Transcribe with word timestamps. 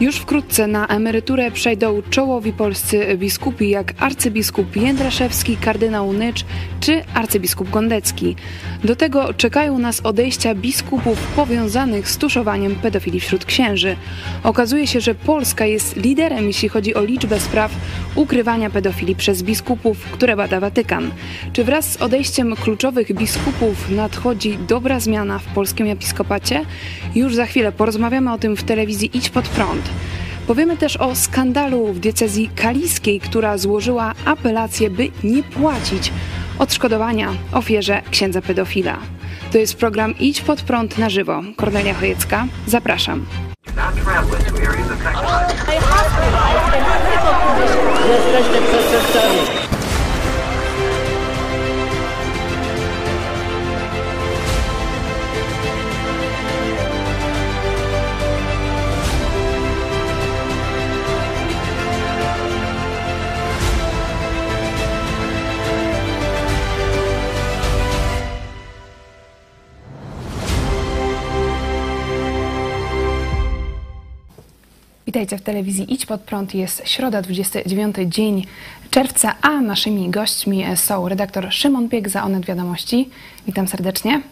Już 0.00 0.16
wkrótce 0.16 0.66
na 0.66 0.86
emeryturę 0.86 1.50
przejdą 1.50 2.02
czołowi 2.10 2.52
polscy 2.52 3.16
biskupi 3.16 3.70
jak 3.70 3.94
arcybiskup 3.98 4.76
Jędraszewski, 4.76 5.56
kardynał 5.56 6.12
Nycz 6.12 6.44
czy 6.80 7.02
arcybiskup 7.14 7.70
Gondecki. 7.70 8.36
Do 8.84 8.96
tego 8.96 9.34
czekają 9.34 9.78
nas 9.78 10.00
odejścia 10.00 10.54
biskupów 10.54 11.18
powiązanych 11.36 12.10
z 12.10 12.16
tuszowaniem 12.16 12.74
pedofilii 12.74 13.20
wśród 13.20 13.44
księży. 13.44 13.96
Okazuje 14.42 14.86
się, 14.86 15.00
że 15.00 15.14
Polska 15.14 15.66
jest 15.66 15.96
liderem, 15.96 16.46
jeśli 16.46 16.68
chodzi 16.68 16.94
o 16.94 17.04
liczbę 17.04 17.40
spraw 17.40 17.72
ukrywania 18.14 18.70
pedofilii 18.70 19.14
przez 19.14 19.42
biskupów, 19.42 20.04
które 20.04 20.36
bada 20.36 20.60
Watykan. 20.60 21.10
Czy 21.52 21.64
wraz 21.64 21.92
z 21.92 22.02
odejściem 22.02 22.56
kluczowych 22.56 23.12
biskupów 23.14 23.90
nadchodzi 23.90 24.58
dobra 24.68 25.00
zmiana 25.00 25.38
w 25.38 25.44
polskim 25.44 25.86
episkopacie? 25.86 26.64
Już 27.14 27.34
za 27.34 27.46
chwilę 27.46 27.72
porozmawiamy 27.72 28.32
o 28.32 28.38
tym 28.38 28.56
w 28.56 28.62
telewizji 28.62 29.10
Idź 29.14 29.30
pod 29.30 29.48
prąd. 29.48 29.89
Powiemy 30.46 30.76
też 30.76 30.96
o 30.96 31.14
skandalu 31.14 31.92
w 31.92 31.98
diecezji 31.98 32.50
kaliskiej, 32.56 33.20
która 33.20 33.58
złożyła 33.58 34.14
apelację, 34.24 34.90
by 34.90 35.08
nie 35.24 35.42
płacić 35.42 36.12
odszkodowania 36.58 37.28
ofierze 37.52 38.02
księdza 38.10 38.42
pedofila. 38.42 38.98
To 39.52 39.58
jest 39.58 39.76
program 39.76 40.14
Idź 40.18 40.40
pod 40.40 40.62
prąd 40.62 40.98
na 40.98 41.10
żywo. 41.10 41.42
Kornelia 41.56 41.94
Chojecka, 41.94 42.46
zapraszam. 42.66 43.26
Jesteście 48.08 48.62
przestępcami. 48.62 49.59
Witajcie 75.10 75.38
w 75.38 75.42
telewizji 75.42 75.94
Idź 75.94 76.06
Pod 76.06 76.20
Prąd. 76.20 76.54
Jest 76.54 76.82
środa, 76.88 77.22
29 77.22 77.96
dzień 78.06 78.46
czerwca, 78.90 79.34
a 79.42 79.60
naszymi 79.60 80.10
gośćmi 80.10 80.64
są 80.74 81.08
redaktor 81.08 81.52
Szymon 81.52 81.88
Piek 81.88 82.08
za 82.08 82.22
Onet 82.24 82.44
Wiadomości. 82.46 83.10
Witam 83.46 83.68
serdecznie. 83.68 84.22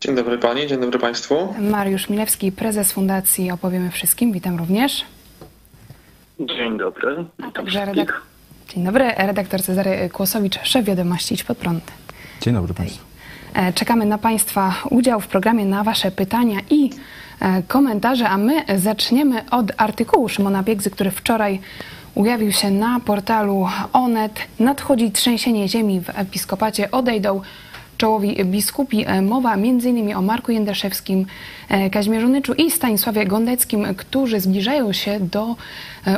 Dzień 0.00 0.14
dobry 0.14 0.38
Pani, 0.38 0.66
dzień 0.66 0.80
dobry 0.80 0.98
Państwu. 0.98 1.54
Mariusz 1.58 2.08
Milewski, 2.08 2.52
prezes 2.52 2.92
Fundacji 2.92 3.50
Opowiemy 3.50 3.90
Wszystkim. 3.90 4.32
Witam 4.32 4.58
również. 4.58 5.04
Dzień 6.40 6.78
dobry. 6.78 7.24
A 7.48 7.50
także 7.50 7.80
redak- 7.86 8.12
Dzień 8.74 8.84
dobry, 8.84 9.10
redaktor 9.16 9.62
Cezary 9.62 10.10
Kłosowicz, 10.12 10.58
szef 10.62 10.84
Wiadomości 10.84 11.34
Idź 11.34 11.44
Pod 11.44 11.58
Prąd. 11.58 11.92
Dzień 12.40 12.54
dobry 12.54 12.74
Państwu. 12.74 13.05
E, 13.54 13.72
Czekamy 13.72 14.06
na 14.06 14.18
Państwa 14.18 14.74
udział 14.90 15.20
w 15.20 15.26
programie, 15.28 15.64
na 15.64 15.84
Wasze 15.84 16.10
pytania 16.10 16.58
i 16.70 16.90
e, 17.40 17.62
komentarze, 17.62 18.28
a 18.28 18.38
my 18.38 18.62
zaczniemy 18.78 19.50
od 19.50 19.72
artykułu 19.76 20.28
Szymona 20.28 20.62
Biegzy, 20.62 20.90
który 20.90 21.10
wczoraj 21.10 21.60
ujawił 22.14 22.52
się 22.52 22.70
na 22.70 23.00
portalu 23.00 23.68
Onet. 23.92 24.38
Nadchodzi 24.58 25.10
trzęsienie 25.10 25.68
ziemi 25.68 26.00
w 26.00 26.10
episkopacie, 26.18 26.90
odejdą 26.90 27.40
czołowi 27.98 28.44
biskupi. 28.44 29.04
E, 29.06 29.22
Mowa 29.22 29.54
m.in. 29.54 30.14
o 30.16 30.22
Marku 30.22 30.52
Jędraszewskim, 30.52 31.26
Kazimierzu 31.92 32.28
Nyczu 32.28 32.54
i 32.54 32.70
Stanisławie 32.70 33.26
Gondeckim, 33.26 33.94
którzy 33.96 34.40
zbliżają 34.40 34.92
się 34.92 35.20
do 35.20 35.56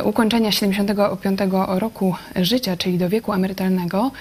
ukończenia 0.03 0.51
75 0.51 1.39
roku 1.67 2.15
życia, 2.35 2.77
czyli 2.77 2.97
do 2.97 3.09
wieku 3.09 3.33
emerytalnego. 3.33 4.11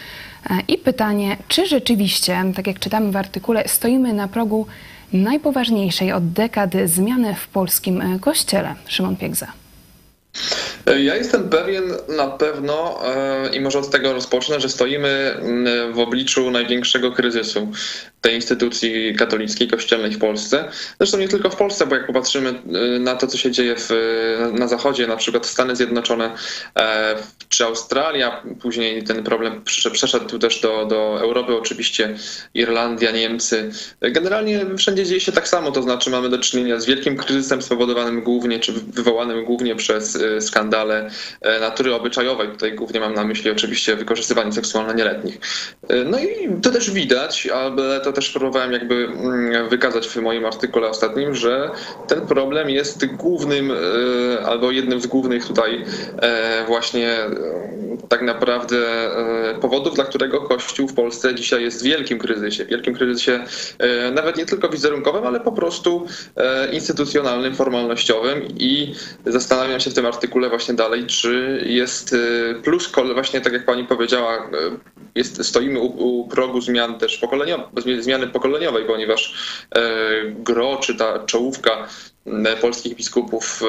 E, 0.51 0.61
I 0.69 0.79
pytanie, 0.79 1.37
czy 1.49 1.67
rzeczywiście, 1.67 2.45
tak 2.57 2.67
jak 2.67 2.79
czytamy 2.79 3.13
w 3.13 3.17
artykule, 3.17 3.69
stoimy 3.69 4.13
na 4.13 4.29
progu 4.29 4.67
najpoważniejszej 5.13 6.13
od 6.13 6.33
dekady 6.33 6.89
zmiany 6.89 7.35
w 7.35 7.49
polskim 7.49 8.01
e, 8.01 8.19
kościele? 8.19 8.75
Szymon 8.87 9.17
Piegza. 9.17 9.47
Ja 10.87 11.17
jestem 11.17 11.49
pewien 11.49 11.85
na 12.17 12.27
pewno 12.27 13.01
e, 13.15 13.57
i 13.57 13.61
może 13.61 13.79
od 13.79 13.91
tego 13.91 14.13
rozpocznę, 14.13 14.61
że 14.61 14.69
stoimy 14.69 15.37
w 15.93 15.99
obliczu 15.99 16.51
największego 16.51 17.13
kryzysu 17.13 17.69
tej 18.21 18.35
instytucji 18.35 19.15
katolickiej, 19.19 19.69
kościelnej 19.69 20.11
w 20.11 20.19
Polsce. 20.19 20.69
Zresztą 20.99 21.19
nie 21.19 21.29
tylko 21.29 21.51
w 21.51 21.57
Polsce, 21.57 21.87
bo 21.87 21.95
jak 21.95 22.07
popatrzymy 22.07 22.49
e, 22.49 22.99
na 22.99 23.15
to, 23.15 23.27
co 23.27 23.39
się 23.39 23.51
dzieje 23.51 23.75
w, 23.79 23.91
na 24.53 24.69
Zachodzie, 24.69 25.07
na 25.07 25.17
przykład 25.17 25.47
Stany 25.47 25.77
Zjednoczone 25.77 26.31
e, 26.79 27.17
czy 27.49 27.65
Australia, 27.65 28.43
później 28.61 29.05
ten 29.05 29.25
problem 29.25 29.63
przeszedł 29.93 30.39
też 30.39 30.61
do, 30.61 30.87
do 30.87 31.21
Europy, 31.21 31.57
oczywiście 31.57 32.17
Irlandia, 32.55 33.11
Niemcy. 33.11 33.71
Generalnie 34.01 34.67
wszędzie 34.79 35.05
dzieje 35.05 35.21
się 35.21 35.33
tak 35.33 35.49
samo, 35.49 35.73
to 35.73 35.83
znaczy 35.83 36.11
mamy 36.11 36.29
do 36.29 36.39
czynienia 36.39 36.81
z 36.81 36.87
wielkim 36.87 37.17
kryzysem 37.17 37.63
spowodowanym 37.63 38.23
głównie, 38.23 38.61
czy 38.61 38.73
wywołanym 38.73 39.45
głównie 39.45 39.77
przez 39.77 40.19
skandale 40.41 41.11
natury 41.61 41.95
obyczajowej. 41.95 42.49
Tutaj 42.49 42.75
głównie 42.75 43.01
mam 43.01 43.15
na 43.15 43.25
myśli 43.25 43.51
oczywiście 43.51 43.97
wykorzystywanie 43.97 44.53
seksualne 44.53 44.95
nieletnich. 44.95 45.39
No 46.07 46.19
i 46.19 46.61
to 46.63 46.71
też 46.71 46.91
widać, 46.91 47.47
ale 47.47 48.01
to 48.01 48.08
też 48.13 48.31
próbowałem 48.31 48.73
jakby 48.73 49.09
wykazać 49.71 50.09
w 50.09 50.17
moim 50.17 50.47
artykule 50.47 50.89
ostatnim, 50.89 51.35
że 51.35 51.71
ten 52.09 52.27
problem 52.27 52.71
jest 52.71 53.07
głównym 53.07 53.73
albo 54.47 54.71
jednym 54.71 55.01
z 55.01 55.07
głównych 55.07 55.47
tutaj 55.47 55.85
właśnie 56.67 57.17
tak 58.09 58.23
naprawdę 58.23 58.77
powodów, 59.61 59.95
dla 59.95 60.05
którego 60.05 60.41
Kościół 60.41 60.89
w 60.89 60.95
Polsce 60.95 61.35
dzisiaj 61.35 61.63
jest 61.63 61.81
w 61.81 61.85
wielkim 61.85 62.19
kryzysie. 62.19 62.65
Wielkim 62.65 62.95
kryzysie 62.95 63.45
nawet 64.15 64.37
nie 64.37 64.47
tylko 64.47 64.69
wizerunkowym, 64.69 65.27
ale 65.27 65.41
po 65.41 65.53
prostu 65.53 66.07
instytucjonalnym, 66.73 67.55
formalnościowym 67.55 68.43
i 68.59 68.95
zastanawiam 69.27 69.81
się 69.81 69.91
w 69.91 69.95
tym 69.95 70.07
artykule 70.07 70.49
właśnie 70.49 70.75
dalej, 70.75 71.07
czy 71.07 71.63
jest 71.67 72.17
plus, 72.65 72.93
właśnie 73.15 73.41
tak 73.41 73.53
jak 73.53 73.65
pani 73.65 73.85
powiedziała, 73.85 74.51
jest, 75.15 75.45
stoimy 75.45 75.81
u, 75.81 76.21
u 76.21 76.29
progu 76.29 76.61
zmian 76.61 76.99
też 76.99 77.19
pokoleniowej, 77.19 77.67
zmiany 78.03 78.27
pokoleniowej, 78.27 78.85
ponieważ 78.85 79.35
gro 80.29 80.77
czy 80.77 80.95
ta 80.95 81.19
czołówka 81.27 81.89
polskich 82.61 82.95
biskupów 82.95 83.61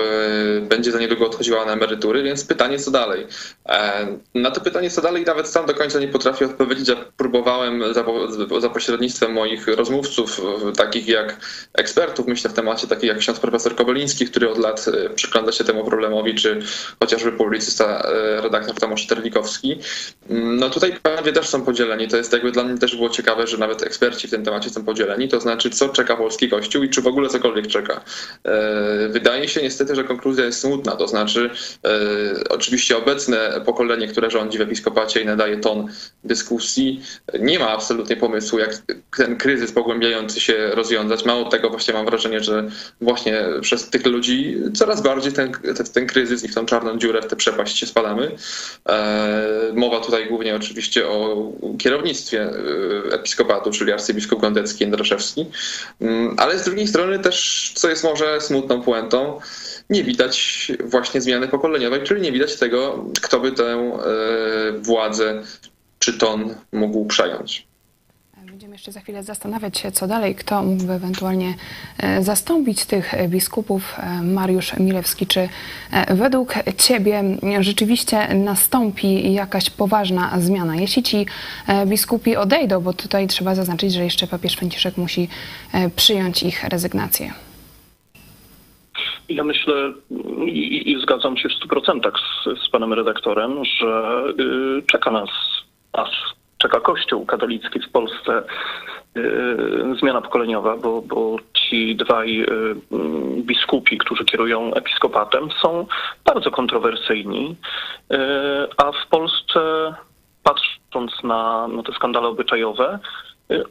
będzie 0.62 0.92
za 0.92 1.00
niedługo 1.00 1.26
odchodziła 1.26 1.66
na 1.66 1.74
emerytury, 1.74 2.24
więc 2.24 2.46
pytanie 2.46 2.80
co 2.80 2.92
dalej. 2.92 3.28
Na 4.36 4.52
to 4.52 4.62
pytanie 4.62 4.90
co 4.90 5.02
dalej 5.02 5.26
nawet 5.26 5.48
sam 5.48 5.66
do 5.66 5.74
końca 5.74 6.00
nie 6.00 6.08
potrafię 6.08 6.46
odpowiedzieć. 6.46 6.88
Ja 6.88 6.96
próbowałem 7.18 7.94
za, 7.94 8.06
za 8.60 8.70
pośrednictwem 8.70 9.34
moich 9.34 9.68
rozmówców, 9.68 10.42
takich 10.78 11.08
jak 11.08 11.38
ekspertów, 11.74 12.28
myślę 12.28 12.50
w 12.50 12.54
temacie, 12.54 12.88
takich 12.88 13.10
jak 13.10 13.18
ksiądz 13.18 13.40
profesor 13.40 13.76
Kowaliński, 13.76 14.26
który 14.26 14.50
od 14.50 14.58
lat 14.58 14.86
przygląda 15.16 15.52
się 15.52 15.64
temu 15.64 15.86
problemowi, 15.86 16.36
czy 16.36 16.60
chociażby 17.00 17.32
publicysta, 17.32 18.08
redaktor 18.42 18.76
Tomasz 18.76 19.08
Terlikowski. 19.08 19.80
No 20.30 20.70
tutaj 20.70 20.96
panowie 21.04 21.34
też 21.34 21.50
są 21.50 21.62
podzieleni. 21.62 22.08
To 22.08 22.18
jest 22.18 22.34
jakby 22.34 22.52
dla 22.52 22.64
mnie 22.64 22.78
też 22.78 22.96
było 22.96 23.10
ciekawe, 23.10 23.48
że 23.48 23.58
nawet 23.58 23.84
eksperci 23.84 24.28
w 24.28 24.32
tym 24.32 24.46
temacie 24.46 24.70
są 24.70 24.86
podzieleni. 24.86 25.28
To 25.28 25.40
znaczy, 25.40 25.70
co 25.70 25.90
czeka 25.90 26.16
polski 26.18 26.50
kościół 26.50 26.84
i 26.84 26.90
czy 26.90 27.02
w 27.02 27.08
ogóle 27.08 27.30
cokolwiek 27.30 27.68
czeka. 27.68 28.02
Wydaje 29.10 29.48
się 29.48 29.62
niestety, 29.62 29.96
że 29.96 30.04
konkluzja 30.04 30.46
jest 30.46 30.60
smutna, 30.60 30.96
to 30.96 31.08
znaczy 31.08 31.50
oczywiście 32.50 32.98
obecne 32.98 33.62
pokolenie, 33.66 34.08
które 34.08 34.32
rządzi 34.32 34.58
w 34.58 34.62
episkopacie 34.62 35.22
i 35.22 35.26
nadaje 35.26 35.58
ton 35.58 35.88
dyskusji, 36.24 37.02
nie 37.40 37.60
ma 37.60 37.70
absolutnie 37.70 38.16
pomysłu, 38.18 38.60
jak 38.60 38.78
ten 39.18 39.38
kryzys 39.38 39.72
pogłębiający 39.72 40.40
się 40.40 40.70
rozwiązać. 40.74 41.26
Mało 41.26 41.50
tego, 41.50 41.70
właśnie 41.70 41.94
mam 41.94 42.06
wrażenie, 42.06 42.40
że 42.40 42.70
właśnie 43.02 43.46
przez 43.62 43.90
tych 43.90 44.06
ludzi 44.06 44.58
coraz 44.76 45.02
bardziej 45.02 45.34
ten, 45.34 45.52
ten, 45.94 46.08
kryzys 46.08 46.44
i 46.44 46.48
w 46.48 46.56
tą 46.56 46.66
czarną 46.66 46.98
dziurę, 46.98 47.22
w 47.22 47.28
tę 47.28 47.36
przepaść 47.36 47.78
się 47.78 47.86
spadamy. 47.86 48.32
Mowa 49.74 50.00
tutaj 50.00 50.28
głównie 50.28 50.56
oczywiście 50.56 51.08
o 51.08 51.52
kierownictwie 51.80 52.50
episkopatu, 53.12 53.72
czyli 53.72 53.92
arcybiskup 53.92 54.42
Gondecki, 54.42 54.84
Jędraszewski, 54.84 55.46
ale 56.38 56.60
z 56.60 56.64
drugiej 56.64 56.88
strony 56.88 57.20
też, 57.20 57.72
co 57.76 57.90
jest 57.90 58.04
może 58.04 58.39
smutną 58.44 58.82
puentą, 58.82 59.40
nie 59.90 60.04
widać 60.04 60.68
właśnie 60.86 61.22
zmiany 61.22 61.48
pokoleniowej, 61.48 62.04
czyli 62.04 62.22
nie 62.22 62.32
widać 62.32 62.60
tego, 62.60 63.06
kto 63.22 63.40
by 63.40 63.52
tę 63.52 64.00
władzę 64.82 65.42
czy 66.00 66.18
ton 66.18 66.56
mógł 66.72 67.06
przejąć. 67.06 67.70
Będziemy 68.46 68.76
jeszcze 68.76 68.92
za 68.92 69.00
chwilę 69.00 69.24
zastanawiać 69.24 69.78
się, 69.78 69.92
co 69.92 70.08
dalej, 70.08 70.36
kto 70.36 70.64
mógłby 70.64 70.94
ewentualnie 70.94 71.54
zastąpić 72.22 72.86
tych 72.86 73.14
biskupów. 73.28 73.96
Mariusz 74.24 74.78
Milewski, 74.78 75.28
czy 75.28 75.50
według 76.10 76.54
Ciebie 76.78 77.24
rzeczywiście 77.60 78.34
nastąpi 78.34 79.34
jakaś 79.34 79.70
poważna 79.70 80.32
zmiana? 80.40 80.76
Jeśli 80.76 81.04
ci 81.04 81.26
biskupi 81.86 82.36
odejdą, 82.36 82.82
bo 82.82 82.94
tutaj 82.94 83.28
trzeba 83.28 83.56
zaznaczyć, 83.56 83.94
że 83.94 84.04
jeszcze 84.04 84.28
papież 84.28 84.54
Franciszek 84.54 84.98
musi 84.98 85.30
przyjąć 85.96 86.44
ich 86.44 86.64
rezygnację. 86.64 87.34
Ja 89.30 89.44
myślę 89.44 89.74
i, 90.46 90.92
i 90.92 91.02
zgadzam 91.02 91.38
się 91.38 91.50
w 91.50 91.68
100% 91.68 92.12
z, 92.18 92.66
z 92.66 92.70
panem 92.70 92.94
redaktorem, 92.94 93.66
że 93.66 94.24
y, 94.40 94.84
czeka 94.86 95.12
nas, 95.12 95.30
nas 95.98 96.10
czeka 96.60 96.80
Kościół 96.80 97.26
katolicki 97.26 97.80
w 97.80 97.92
Polsce 97.92 98.44
y, 99.18 99.96
zmiana 100.00 100.22
pokoleniowa, 100.22 100.78
bo, 100.78 101.02
bo 101.02 101.36
ci 101.54 101.96
dwaj 101.96 102.42
y, 102.42 102.46
mm, 102.92 103.44
biskupi, 103.44 103.98
którzy 103.98 104.26
kierują 104.26 104.74
episkopatem, 104.74 105.50
są 105.62 105.86
bardzo 106.26 106.52
kontrowersyjni, 106.52 107.56
y, 108.12 108.18
a 108.78 108.92
w 108.92 109.08
Polsce, 109.10 109.60
patrząc 110.44 111.24
na, 111.24 111.68
na 111.68 111.84
te 111.84 111.94
skandale 111.94 112.28
obyczajowe, 112.28 113.00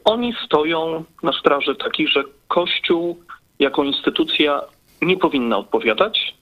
oni 0.05 0.33
stoją 0.45 1.03
na 1.23 1.33
straży 1.33 1.75
takiej, 1.75 2.07
że 2.07 2.23
Kościół 2.47 3.23
jako 3.59 3.83
instytucja 3.83 4.61
nie 5.01 5.17
powinna 5.17 5.57
odpowiadać, 5.57 6.33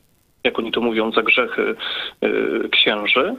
jak 0.44 0.60
oni 0.60 0.72
to 0.72 0.82
mówią, 0.82 1.12
za 1.12 1.24
grzechy 1.24 1.76
y, 2.24 2.70
księży 2.70 3.36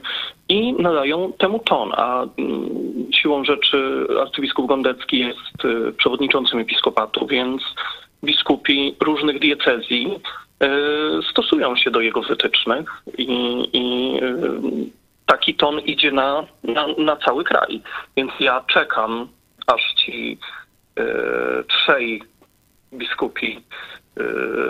i 0.49 0.73
nadają 0.73 1.33
temu 1.33 1.59
ton, 1.59 1.91
a 1.95 2.23
mm, 2.23 2.69
siłą 3.13 3.43
rzeczy 3.43 4.07
arcybiskup 4.21 4.67
Gondecki 4.67 5.19
jest 5.19 5.65
y, 5.65 5.91
przewodniczącym 5.91 6.59
episkopatu, 6.59 7.27
więc 7.27 7.61
biskupi 8.23 8.95
różnych 8.99 9.39
diecezji 9.39 10.07
y, 10.63 10.67
stosują 11.31 11.75
się 11.75 11.91
do 11.91 12.01
jego 12.01 12.21
wytycznych 12.21 13.03
i, 13.17 13.69
i 13.73 14.19
taki 15.25 15.55
ton 15.55 15.79
idzie 15.79 16.11
na, 16.11 16.43
na, 16.63 16.87
na 16.97 17.15
cały 17.15 17.43
kraj. 17.43 17.81
Więc 18.17 18.31
ja 18.39 18.63
czekam, 18.67 19.27
aż 19.67 19.93
ci 19.93 20.37
trzej 21.67 22.23
biskupi 22.93 23.61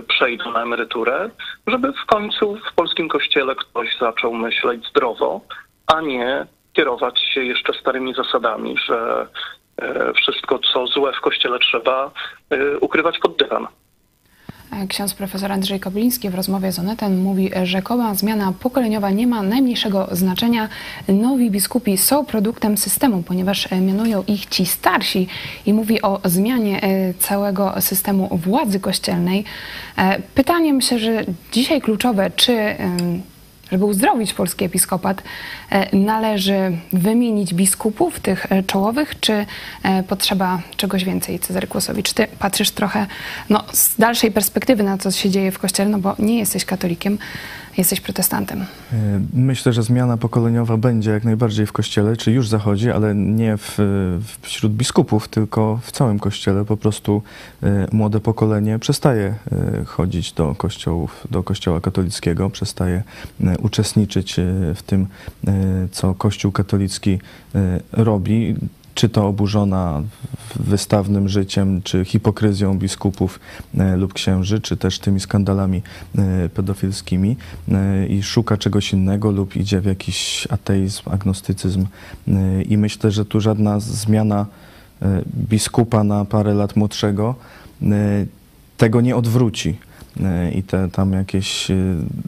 przejdą 0.07 0.51
na 0.51 0.61
emeryturę, 0.61 1.29
żeby 1.67 1.93
w 1.93 2.05
końcu 2.05 2.57
w 2.71 2.75
polskim 2.75 3.09
kościele 3.09 3.55
ktoś 3.55 3.97
zaczął 3.99 4.33
myśleć 4.33 4.87
zdrowo, 4.89 5.41
a 5.87 6.01
nie 6.01 6.45
kierować 6.73 7.19
się 7.19 7.43
jeszcze 7.43 7.73
starymi 7.73 8.13
zasadami, 8.13 8.77
że 8.77 9.27
y, 9.81 10.13
wszystko, 10.13 10.59
co 10.73 10.87
złe 10.87 11.13
w 11.13 11.21
kościele 11.21 11.59
trzeba 11.59 12.11
y, 12.53 12.79
ukrywać 12.79 13.19
pod 13.19 13.37
dywan. 13.37 13.67
Ksiądz 14.89 15.13
profesor 15.13 15.51
Andrzej 15.51 15.79
Kobliński 15.79 16.29
w 16.29 16.35
rozmowie 16.35 16.71
z 16.71 16.79
Onetem 16.79 17.21
mówi, 17.21 17.51
że 17.63 17.79
rzekoma 17.79 18.15
zmiana 18.15 18.53
pokoleniowa 18.59 19.09
nie 19.09 19.27
ma 19.27 19.43
najmniejszego 19.43 20.07
znaczenia. 20.11 20.69
Nowi 21.07 21.51
biskupi 21.51 21.97
są 21.97 22.25
produktem 22.25 22.77
systemu, 22.77 23.23
ponieważ 23.23 23.67
mianują 23.71 24.23
ich 24.27 24.45
ci 24.45 24.65
starsi 24.65 25.27
i 25.65 25.73
mówi 25.73 26.01
o 26.01 26.21
zmianie 26.25 26.83
e, 26.83 27.13
całego 27.13 27.81
systemu 27.81 28.37
władzy 28.37 28.79
kościelnej. 28.79 29.43
E, 29.97 30.19
pytanie 30.35 30.73
myślę, 30.73 30.99
że 30.99 31.25
dzisiaj 31.51 31.81
kluczowe, 31.81 32.31
czy 32.35 32.53
żeby 33.71 33.85
uzdrowić 33.85 34.33
polski 34.33 34.65
episkopat, 34.65 35.23
e, 35.69 35.95
należy 35.95 36.77
wymienić 36.93 37.53
biskupów, 37.53 38.19
tych 38.19 38.51
e, 38.51 38.63
czołowych, 38.63 39.19
czy 39.19 39.45
e, 39.83 40.03
potrzeba 40.03 40.61
czegoś 40.77 41.03
więcej? 41.03 41.39
Cezary 41.39 41.67
Kłosowicz, 41.67 42.13
ty 42.13 42.27
patrzysz 42.39 42.71
trochę 42.71 43.05
no, 43.49 43.63
z 43.73 43.95
dalszej 43.97 44.31
perspektywy 44.31 44.83
na 44.83 44.97
to, 44.97 45.03
co 45.03 45.11
się 45.11 45.29
dzieje 45.29 45.51
w 45.51 45.59
Kościele, 45.59 45.89
no 45.89 45.99
bo 45.99 46.15
nie 46.19 46.39
jesteś 46.39 46.65
katolikiem, 46.65 47.17
jesteś 47.77 48.01
protestantem. 48.01 48.65
Myślę, 49.33 49.73
że 49.73 49.83
zmiana 49.83 50.17
pokoleniowa 50.17 50.77
będzie 50.77 51.11
jak 51.11 51.23
najbardziej 51.23 51.65
w 51.65 51.71
Kościele, 51.71 52.17
czy 52.17 52.31
już 52.31 52.47
zachodzi, 52.47 52.91
ale 52.91 53.15
nie 53.15 53.57
w, 53.57 53.77
wśród 54.41 54.73
biskupów, 54.73 55.27
tylko 55.27 55.79
w 55.83 55.91
całym 55.91 56.19
Kościele. 56.19 56.65
Po 56.65 56.77
prostu 56.77 57.21
młode 57.91 58.19
pokolenie 58.19 58.79
przestaje 58.79 59.35
chodzić 59.85 60.31
do 60.31 60.55
kościołów, 60.55 61.27
do 61.31 61.43
Kościoła 61.43 61.81
katolickiego, 61.81 62.49
przestaje 62.49 63.03
uczestniczyć 63.61 64.39
e, 64.39 64.43
w 64.75 64.83
tym, 64.83 65.07
e, 65.47 65.51
co 65.91 66.13
Kościół 66.13 66.51
katolicki 66.51 67.19
e, 67.55 67.79
robi 67.91 68.55
czy 68.99 69.09
to 69.09 69.27
oburzona 69.27 70.01
wystawnym 70.55 71.29
życiem, 71.29 71.81
czy 71.83 72.05
hipokryzją 72.05 72.77
biskupów 72.77 73.39
lub 73.97 74.13
księży, 74.13 74.61
czy 74.61 74.77
też 74.77 74.99
tymi 74.99 75.19
skandalami 75.19 75.81
pedofilskimi 76.53 77.37
i 78.09 78.23
szuka 78.23 78.57
czegoś 78.57 78.93
innego 78.93 79.31
lub 79.31 79.55
idzie 79.55 79.81
w 79.81 79.85
jakiś 79.85 80.47
ateizm, 80.49 81.09
agnostycyzm. 81.09 81.85
I 82.69 82.77
myślę, 82.77 83.11
że 83.11 83.25
tu 83.25 83.41
żadna 83.41 83.79
zmiana 83.79 84.45
biskupa 85.49 86.03
na 86.03 86.25
parę 86.25 86.53
lat 86.53 86.75
młodszego 86.75 87.35
tego 88.77 89.01
nie 89.01 89.15
odwróci. 89.15 89.77
E, 90.23 90.51
i 90.51 90.63
te 90.63 90.89
tam 90.89 91.13
jakieś 91.13 91.71
e, 91.71 91.75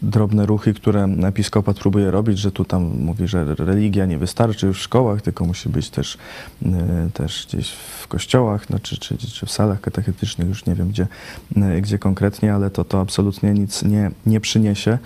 drobne 0.01 0.45
ruchy, 0.45 0.73
które 0.73 1.03
episkopat 1.03 1.79
próbuje 1.79 2.11
robić, 2.11 2.39
że 2.39 2.51
tu 2.51 2.65
tam 2.65 2.83
mówi, 2.83 3.27
że 3.27 3.55
religia 3.55 4.05
nie 4.05 4.17
wystarczy 4.17 4.73
w 4.73 4.77
szkołach, 4.77 5.21
tylko 5.21 5.45
musi 5.45 5.69
być 5.69 5.89
też, 5.89 6.17
e, 6.65 7.09
też 7.13 7.47
gdzieś 7.47 7.71
w 7.71 8.07
kościołach, 8.07 8.69
no, 8.69 8.79
czy, 8.79 8.97
czy, 8.97 9.17
czy 9.17 9.45
w 9.45 9.51
salach 9.51 9.81
katechetycznych, 9.81 10.47
już 10.47 10.65
nie 10.65 10.75
wiem 10.75 10.89
gdzie, 10.89 11.07
gdzie 11.81 11.99
konkretnie, 11.99 12.53
ale 12.53 12.69
to, 12.69 12.83
to 12.83 13.01
absolutnie 13.01 13.53
nic 13.53 13.83
nie, 13.83 14.11
nie 14.25 14.39
przyniesie. 14.39 14.97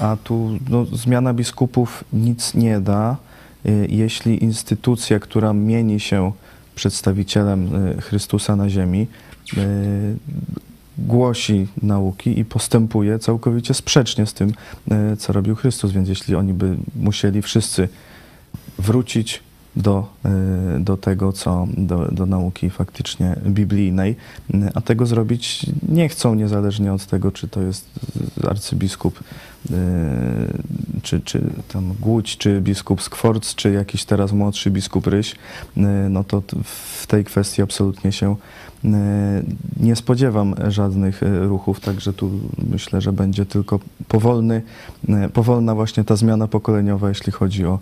A 0.00 0.16
tu 0.24 0.58
no, 0.68 0.84
zmiana 0.84 1.34
biskupów 1.34 2.04
nic 2.12 2.54
nie 2.54 2.80
da, 2.80 3.16
jeśli 3.88 4.44
instytucja, 4.44 5.18
która 5.18 5.52
mieni 5.52 6.00
się 6.00 6.32
przedstawicielem 6.74 7.70
Chrystusa 8.00 8.56
na 8.56 8.68
ziemi, 8.68 9.06
głosi 10.98 11.66
nauki 11.82 12.38
i 12.38 12.44
postępuje 12.44 13.18
całkowicie 13.18 13.74
sprzecznie 13.74 14.26
z 14.26 14.34
tym, 14.34 14.52
e, 14.90 15.16
co 15.16 15.32
robił 15.32 15.54
Chrystus. 15.54 15.92
Więc 15.92 16.08
jeśli 16.08 16.34
oni 16.34 16.54
by 16.54 16.76
musieli 16.96 17.42
wszyscy 17.42 17.88
wrócić 18.78 19.42
do, 19.76 20.08
e, 20.24 20.80
do 20.80 20.96
tego, 20.96 21.32
co 21.32 21.66
do, 21.76 22.08
do 22.12 22.26
nauki 22.26 22.70
faktycznie 22.70 23.36
biblijnej, 23.46 24.16
a 24.74 24.80
tego 24.80 25.06
zrobić 25.06 25.66
nie 25.88 26.08
chcą, 26.08 26.34
niezależnie 26.34 26.92
od 26.92 27.06
tego, 27.06 27.32
czy 27.32 27.48
to 27.48 27.62
jest 27.62 27.90
arcybiskup, 28.48 29.20
e, 29.70 29.74
czy, 31.02 31.20
czy 31.20 31.42
tam 31.68 31.94
Głódź, 32.00 32.36
czy 32.36 32.60
biskup 32.60 33.02
Skworc, 33.02 33.54
czy 33.54 33.72
jakiś 33.72 34.04
teraz 34.04 34.32
młodszy 34.32 34.70
biskup 34.70 35.06
Ryś, 35.06 35.34
no 36.10 36.24
to 36.24 36.42
w 36.64 37.06
tej 37.06 37.24
kwestii 37.24 37.62
absolutnie 37.62 38.12
się 38.12 38.36
E, 38.36 38.61
nie 39.80 39.96
spodziewam 39.96 40.54
żadnych 40.68 41.22
e, 41.22 41.38
ruchów, 41.38 41.80
także 41.80 42.12
tu 42.12 42.30
myślę, 42.70 43.00
że 43.00 43.12
będzie 43.12 43.46
tylko 43.46 43.80
powolny, 44.08 44.62
e, 45.08 45.28
powolna 45.28 45.74
właśnie 45.74 46.04
ta 46.04 46.16
zmiana 46.16 46.48
pokoleniowa, 46.48 47.08
jeśli 47.08 47.32
chodzi 47.32 47.66
o, 47.66 47.78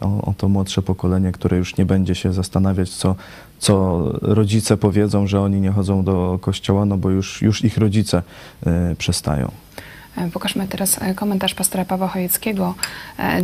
o, 0.00 0.22
o 0.22 0.34
to 0.36 0.48
młodsze 0.48 0.82
pokolenie, 0.82 1.32
które 1.32 1.56
już 1.56 1.76
nie 1.76 1.86
będzie 1.86 2.14
się 2.14 2.32
zastanawiać, 2.32 2.90
co, 2.90 3.14
co 3.58 4.02
rodzice 4.22 4.76
powiedzą, 4.76 5.26
że 5.26 5.40
oni 5.40 5.60
nie 5.60 5.70
chodzą 5.70 6.04
do 6.04 6.38
kościoła, 6.40 6.84
no 6.84 6.96
bo 6.96 7.10
już, 7.10 7.42
już 7.42 7.64
ich 7.64 7.78
rodzice 7.78 8.22
przestają. 8.98 9.50
Pokażmy 10.32 10.68
teraz 10.68 11.00
komentarz 11.16 11.54
pastora 11.54 11.84
Pawła 11.84 12.08
Chojeckiego 12.08 12.74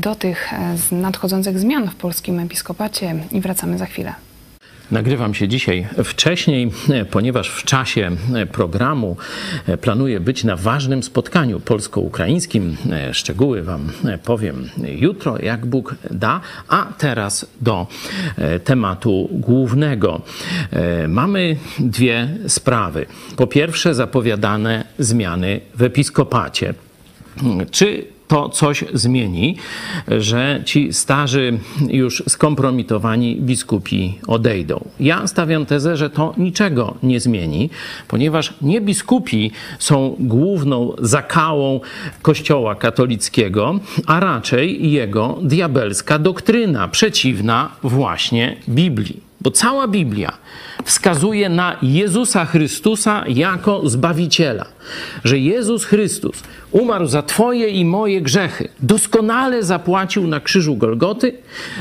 do 0.00 0.14
tych 0.14 0.54
nadchodzących 0.92 1.58
zmian 1.58 1.88
w 1.88 1.94
polskim 1.94 2.38
episkopacie 2.38 3.14
i 3.32 3.40
wracamy 3.40 3.78
za 3.78 3.86
chwilę. 3.86 4.27
Nagrywam 4.90 5.34
się 5.34 5.48
dzisiaj 5.48 5.86
wcześniej, 6.04 6.70
ponieważ 7.10 7.48
w 7.48 7.64
czasie 7.64 8.10
programu 8.52 9.16
planuję 9.80 10.20
być 10.20 10.44
na 10.44 10.56
ważnym 10.56 11.02
spotkaniu 11.02 11.60
polsko-ukraińskim. 11.60 12.76
Szczegóły 13.12 13.62
Wam 13.62 13.90
powiem 14.24 14.70
jutro, 14.78 15.38
jak 15.42 15.66
Bóg 15.66 15.94
da. 16.10 16.40
A 16.68 16.86
teraz 16.98 17.46
do 17.60 17.86
tematu 18.64 19.28
głównego. 19.32 20.20
Mamy 21.08 21.56
dwie 21.78 22.28
sprawy. 22.46 23.06
Po 23.36 23.46
pierwsze, 23.46 23.94
zapowiadane 23.94 24.84
zmiany 24.98 25.60
w 25.74 25.82
episkopacie. 25.82 26.74
Czy 27.70 28.04
to 28.28 28.48
coś 28.48 28.84
zmieni, 28.94 29.56
że 30.08 30.62
ci 30.64 30.92
starzy, 30.92 31.58
już 31.88 32.22
skompromitowani 32.28 33.36
biskupi 33.36 34.18
odejdą. 34.26 34.84
Ja 35.00 35.26
stawiam 35.26 35.66
tezę, 35.66 35.96
że 35.96 36.10
to 36.10 36.34
niczego 36.36 36.94
nie 37.02 37.20
zmieni, 37.20 37.70
ponieważ 38.08 38.54
nie 38.62 38.80
biskupi 38.80 39.50
są 39.78 40.16
główną 40.18 40.92
zakałą 40.98 41.80
Kościoła 42.22 42.74
katolickiego, 42.74 43.80
a 44.06 44.20
raczej 44.20 44.92
jego 44.92 45.38
diabelska 45.42 46.18
doktryna, 46.18 46.88
przeciwna 46.88 47.70
właśnie 47.82 48.56
Biblii. 48.68 49.27
Bo 49.40 49.50
cała 49.50 49.88
Biblia 49.88 50.32
wskazuje 50.84 51.48
na 51.48 51.76
Jezusa 51.82 52.44
Chrystusa 52.44 53.24
jako 53.28 53.88
Zbawiciela. 53.88 54.64
Że 55.24 55.38
Jezus 55.38 55.84
Chrystus 55.84 56.42
umarł 56.70 57.06
za 57.06 57.22
Twoje 57.22 57.68
i 57.68 57.84
moje 57.84 58.20
grzechy, 58.20 58.68
doskonale 58.80 59.62
zapłacił 59.62 60.26
na 60.26 60.40
krzyżu 60.40 60.76
Golgoty, 60.76 61.32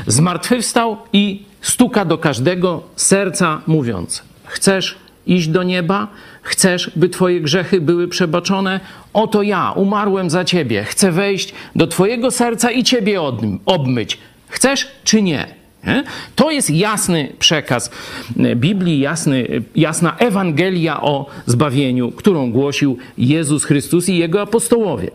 zmartwychwstał 0.06 0.96
i 1.12 1.42
stuka 1.60 2.04
do 2.04 2.18
każdego 2.18 2.82
serca 2.96 3.60
mówiąc: 3.66 4.22
Chcesz 4.44 4.96
iść 5.26 5.48
do 5.48 5.62
nieba? 5.62 6.08
Chcesz, 6.42 6.90
by 6.96 7.08
Twoje 7.08 7.40
grzechy 7.40 7.80
były 7.80 8.08
przebaczone? 8.08 8.80
Oto 9.12 9.42
ja 9.42 9.72
umarłem 9.72 10.30
za 10.30 10.44
Ciebie. 10.44 10.84
Chcę 10.84 11.12
wejść 11.12 11.54
do 11.76 11.86
Twojego 11.86 12.30
serca 12.30 12.70
i 12.70 12.84
Ciebie 12.84 13.20
obmyć. 13.66 14.18
Chcesz 14.48 14.88
czy 15.04 15.22
nie? 15.22 15.57
To 16.36 16.50
jest 16.50 16.70
jasny 16.70 17.32
przekaz 17.38 17.90
Biblii, 18.56 19.00
jasny, 19.00 19.46
jasna 19.76 20.16
Ewangelia 20.18 21.00
o 21.00 21.26
zbawieniu, 21.46 22.10
którą 22.10 22.52
głosił 22.52 22.98
Jezus 23.18 23.64
Chrystus 23.64 24.08
i 24.08 24.16
jego 24.16 24.42
apostołowie. 24.42 25.10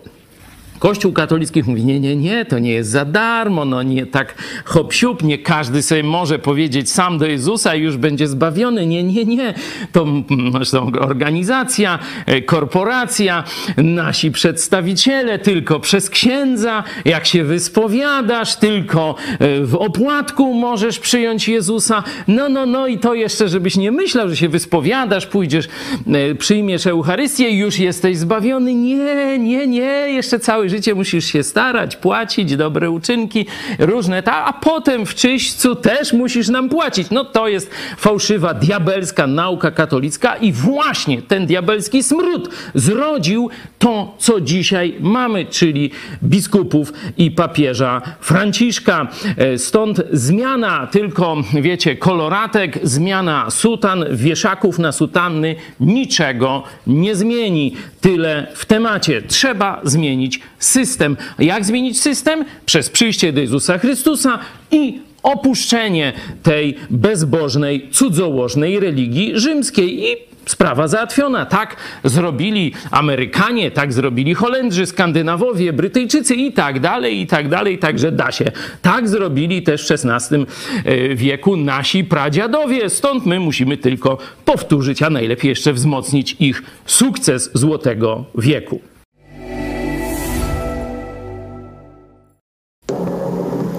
Kościół 0.80 1.14
katolicki 1.14 1.64
mówi, 1.64 1.86
nie, 1.86 2.00
nie, 2.00 2.16
nie, 2.16 2.46
to 2.46 2.60
nie 2.60 2.72
jest 2.72 2.90
za 2.90 3.06
darmo, 3.06 3.66
no 3.66 3.84
nie 3.84 4.06
tak 4.06 4.36
hop 4.66 4.94
siup, 4.94 5.24
nie 5.24 5.38
każdy 5.38 5.82
sobie 5.82 6.04
może 6.04 6.40
powiedzieć 6.40 6.92
sam 6.92 7.18
do 7.18 7.26
Jezusa 7.26 7.76
i 7.76 7.82
już 7.82 7.98
będzie 7.98 8.28
zbawiony. 8.28 8.88
Nie, 8.88 9.04
nie, 9.04 9.26
nie. 9.26 9.54
To 9.92 10.06
zresztą 10.54 10.92
organizacja, 11.00 12.00
e, 12.26 12.42
korporacja, 12.42 13.44
nasi 13.78 14.32
przedstawiciele, 14.32 15.40
tylko 15.40 15.80
przez 15.80 16.10
księdza, 16.10 16.84
jak 17.06 17.26
się 17.26 17.44
wyspowiadasz, 17.44 18.56
tylko 18.56 19.16
e, 19.40 19.66
w 19.66 19.76
opłatku 19.76 20.54
możesz 20.54 21.00
przyjąć 21.00 21.48
Jezusa. 21.48 22.04
No, 22.28 22.50
no, 22.50 22.66
no 22.66 22.88
i 22.88 22.98
to 22.98 23.14
jeszcze, 23.14 23.50
żebyś 23.50 23.78
nie 23.78 23.92
myślał, 23.92 24.30
że 24.30 24.38
się 24.38 24.50
wyspowiadasz, 24.50 25.28
pójdziesz, 25.28 25.68
e, 26.08 26.36
przyjmiesz 26.36 26.88
Eucharystię 26.88 27.50
i 27.50 27.58
już 27.58 27.80
jesteś 27.80 28.18
zbawiony. 28.18 28.74
Nie, 28.76 29.40
nie, 29.40 29.68
nie, 29.68 29.84
jeszcze 30.10 30.40
cały 30.40 30.70
życie 30.74 30.96
musisz 30.96 31.26
się 31.26 31.44
starać, 31.44 31.96
płacić, 31.96 32.56
dobre 32.56 32.92
uczynki, 32.92 33.46
różne, 33.80 34.24
ta, 34.24 34.46
a 34.46 34.54
potem 34.54 35.06
w 35.06 35.16
czyśćcu 35.16 35.76
też 35.76 36.14
musisz 36.14 36.48
nam 36.50 36.70
płacić. 36.70 37.10
No 37.12 37.26
to 37.26 37.48
jest 37.48 37.72
fałszywa, 37.98 38.54
diabelska 38.54 39.28
nauka 39.28 39.72
katolicka 39.72 40.36
i 40.36 40.52
właśnie 40.52 41.22
ten 41.22 41.46
diabelski 41.46 42.04
smród 42.04 42.50
zrodził 42.76 43.50
to, 43.80 44.16
co 44.18 44.42
dzisiaj 44.42 44.96
mamy, 45.00 45.46
czyli 45.46 45.92
biskupów 46.24 46.94
i 47.18 47.32
papieża 47.32 48.02
Franciszka. 48.20 49.08
E, 49.38 49.58
stąd 49.58 50.02
zmiana 50.12 50.88
tylko, 50.88 51.38
wiecie, 51.54 51.96
koloratek, 51.96 52.80
zmiana 52.84 53.50
sutan, 53.50 54.06
wieszaków 54.12 54.80
na 54.80 54.92
sutanny 54.92 55.56
niczego 55.80 56.64
nie 56.88 57.16
zmieni. 57.16 57.76
Tyle 58.02 58.48
w 58.56 58.66
temacie. 58.66 59.22
Trzeba 59.22 59.82
zmienić 59.84 60.40
system. 60.66 61.18
Jak 61.40 61.66
zmienić 61.66 62.02
system? 62.02 62.46
Przez 62.66 62.90
przyjście 62.90 63.34
do 63.34 63.42
Jezusa 63.42 63.78
Chrystusa 63.78 64.40
i 64.72 65.00
opuszczenie 65.24 66.14
tej 66.44 66.76
bezbożnej, 66.90 67.90
cudzołożnej 67.92 68.80
religii 68.80 69.32
rzymskiej 69.36 70.04
i 70.04 70.34
sprawa 70.46 70.88
załatwiona. 70.88 71.46
Tak 71.46 71.76
zrobili 72.04 72.74
Amerykanie, 72.92 73.72
tak 73.72 73.94
zrobili 73.94 74.34
Holendrzy, 74.34 74.86
Skandynawowie, 74.86 75.74
Brytyjczycy 75.74 76.36
i 76.36 76.54
tak 76.54 76.80
dalej, 76.80 77.22
i 77.22 77.28
tak 77.28 77.50
dalej, 77.50 77.80
także 77.80 78.12
da 78.12 78.32
się. 78.32 78.52
Tak 78.82 79.10
zrobili 79.10 79.62
też 79.62 79.88
w 79.88 79.92
XVI 79.92 80.46
e, 80.86 81.16
wieku 81.16 81.58
nasi 81.58 82.04
pradziadowie. 82.04 82.90
Stąd 82.90 83.26
my 83.26 83.40
musimy 83.40 83.78
tylko 83.78 84.18
powtórzyć, 84.46 85.02
a 85.04 85.10
najlepiej 85.10 85.50
jeszcze 85.50 85.74
wzmocnić 85.74 86.36
ich 86.40 86.64
sukces 86.86 87.50
Złotego 87.54 88.26
wieku. 88.36 88.93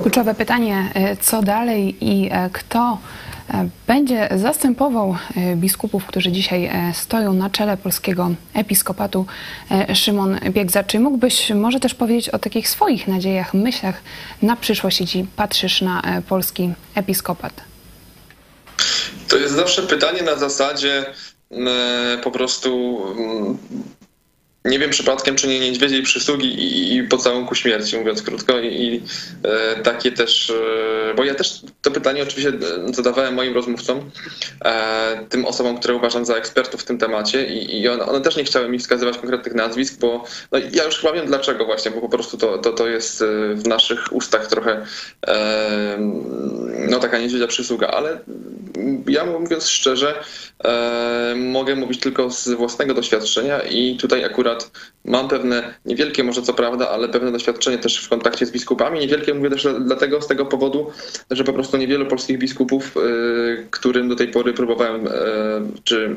Kluczowe 0.04 0.34
pytanie, 0.34 0.90
e, 0.94 1.16
co 1.16 1.42
dalej 1.42 1.96
i 2.00 2.28
e, 2.32 2.50
kto 2.52 2.98
e, 3.54 3.68
będzie 3.86 4.28
zastępował 4.36 5.16
biskupów, 5.56 6.06
którzy 6.06 6.32
dzisiaj 6.32 6.70
stoją 6.92 7.32
na 7.32 7.50
czele 7.50 7.76
polskiego 7.76 8.30
episkopatu, 8.54 9.26
Szymon 9.94 10.38
Biegza. 10.50 10.84
Czy 10.84 11.00
mógłbyś 11.00 11.50
może 11.50 11.80
też 11.80 11.94
powiedzieć 11.94 12.28
o 12.28 12.38
takich 12.38 12.68
swoich 12.68 13.08
nadziejach, 13.08 13.54
myślach 13.54 14.02
na 14.42 14.56
przyszłość, 14.56 15.00
jeśli 15.00 15.26
patrzysz 15.36 15.80
na 15.80 16.02
polski 16.28 16.72
episkopat? 16.94 17.52
To 19.28 19.36
jest 19.36 19.54
zawsze 19.54 19.82
pytanie 19.82 20.22
na 20.22 20.36
zasadzie 20.36 21.06
po 22.24 22.30
prostu 22.30 22.98
nie 24.64 24.78
wiem 24.78 24.90
przypadkiem, 24.90 25.36
czy 25.36 25.48
nie 25.48 25.60
niedźwiedziej 25.60 26.02
przysługi 26.02 26.46
i, 26.46 26.96
i 26.96 27.02
pocałunku 27.02 27.54
śmierci, 27.54 27.98
mówiąc 27.98 28.22
krótko. 28.22 28.58
I, 28.58 28.66
i 28.66 29.02
e, 29.42 29.82
takie 29.82 30.12
też, 30.12 30.50
e, 30.50 31.14
bo 31.14 31.24
ja 31.24 31.34
też 31.34 31.60
to 31.82 31.90
pytanie 31.90 32.22
oczywiście 32.22 32.52
e, 32.88 32.94
zadawałem 32.94 33.34
moim 33.34 33.54
rozmówcom, 33.54 34.10
e, 34.64 35.26
tym 35.28 35.44
osobom, 35.44 35.78
które 35.78 35.94
uważam 35.94 36.24
za 36.24 36.34
ekspertów 36.34 36.80
w 36.80 36.84
tym 36.84 36.98
temacie 36.98 37.46
i, 37.46 37.80
i 37.80 37.88
one, 37.88 38.06
one, 38.06 38.20
też 38.20 38.36
nie 38.36 38.44
chciały 38.44 38.68
mi 38.68 38.78
wskazywać 38.78 39.18
konkretnych 39.18 39.54
nazwisk, 39.54 39.98
bo 40.00 40.24
no, 40.52 40.58
ja 40.72 40.84
już 40.84 40.98
chyba 40.98 41.12
wiem 41.12 41.26
dlaczego 41.26 41.64
właśnie, 41.64 41.90
bo 41.90 42.00
po 42.00 42.08
prostu 42.08 42.36
to, 42.36 42.58
to, 42.58 42.72
to 42.72 42.88
jest 42.88 43.22
e, 43.22 43.54
w 43.54 43.66
naszych 43.66 44.12
ustach 44.12 44.46
trochę 44.46 44.86
e, 45.26 45.96
no 46.88 46.98
taka 46.98 47.18
niedźwiedzia 47.18 47.46
przysługa, 47.46 47.88
ale 47.88 48.18
ja 49.06 49.24
mówiąc 49.24 49.68
szczerze, 49.68 50.24
mogę 51.36 51.76
mówić 51.76 52.00
tylko 52.00 52.30
z 52.30 52.48
własnego 52.48 52.94
doświadczenia 52.94 53.60
i 53.60 53.96
tutaj 53.96 54.24
akurat 54.24 54.53
akurat 54.54 54.70
mam 55.04 55.28
pewne, 55.28 55.74
niewielkie 55.84 56.24
może 56.24 56.42
co 56.42 56.54
prawda, 56.54 56.90
ale 56.90 57.08
pewne 57.08 57.32
doświadczenie 57.32 57.78
też 57.78 58.04
w 58.04 58.08
kontakcie 58.08 58.46
z 58.46 58.50
biskupami. 58.50 59.00
Niewielkie 59.00 59.34
mówię 59.34 59.50
też 59.50 59.66
dlatego, 59.80 60.22
z 60.22 60.26
tego 60.26 60.46
powodu, 60.46 60.90
że 61.30 61.44
po 61.44 61.52
prostu 61.52 61.76
niewielu 61.76 62.06
polskich 62.06 62.38
biskupów, 62.38 62.96
y, 62.96 63.66
którym 63.70 64.08
do 64.08 64.16
tej 64.16 64.28
pory 64.28 64.52
próbowałem, 64.52 65.06
y, 65.06 65.10
czy 65.84 66.16